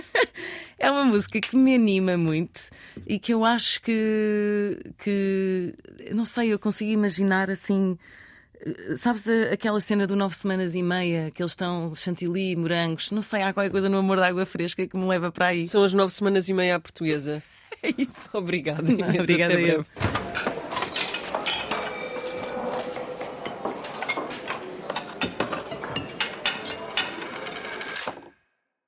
É 0.77 0.91
uma 0.91 1.05
música 1.05 1.41
que 1.41 1.57
me 1.57 1.75
anima 1.77 2.17
muito 2.17 2.61
e 3.07 3.19
que 3.19 3.33
eu 3.33 3.45
acho 3.45 3.81
que. 3.81 4.77
que 4.99 5.73
não 6.12 6.25
sei, 6.25 6.53
eu 6.53 6.59
consigo 6.59 6.91
imaginar 6.91 7.49
assim. 7.51 7.97
eh, 8.61 8.97
Sabes 8.97 9.27
aquela 9.53 9.81
cena 9.81 10.07
do 10.07 10.17
nove 10.17 10.35
semanas 10.37 10.75
e 10.75 10.83
meia 10.83 11.31
que 11.31 11.41
eles 11.43 11.53
estão 11.53 11.95
chantilly, 11.95 12.55
morangos, 12.57 13.11
não 13.12 13.23
sei, 13.23 13.43
há 13.43 13.53
qualquer 13.55 13.71
coisa 13.71 13.89
no 13.89 13.97
amor 13.99 14.19
da 14.19 14.27
água 14.27 14.45
fresca 14.45 14.87
que 14.87 14.97
me 14.97 15.07
leva 15.07 15.31
para 15.33 15.49
aí. 15.49 15.65
São 15.65 15.85
as 15.85 15.95
nove 15.95 16.12
semanas 16.12 16.49
e 16.49 16.53
meia 16.53 16.77
à 16.77 16.81
portuguesa. 16.81 17.43
É 17.89 17.95
isso. 17.99 18.30
Obrigada. 18.32 18.82
Não, 18.82 19.09
obrigada 19.20 19.61
eu. 19.61 19.85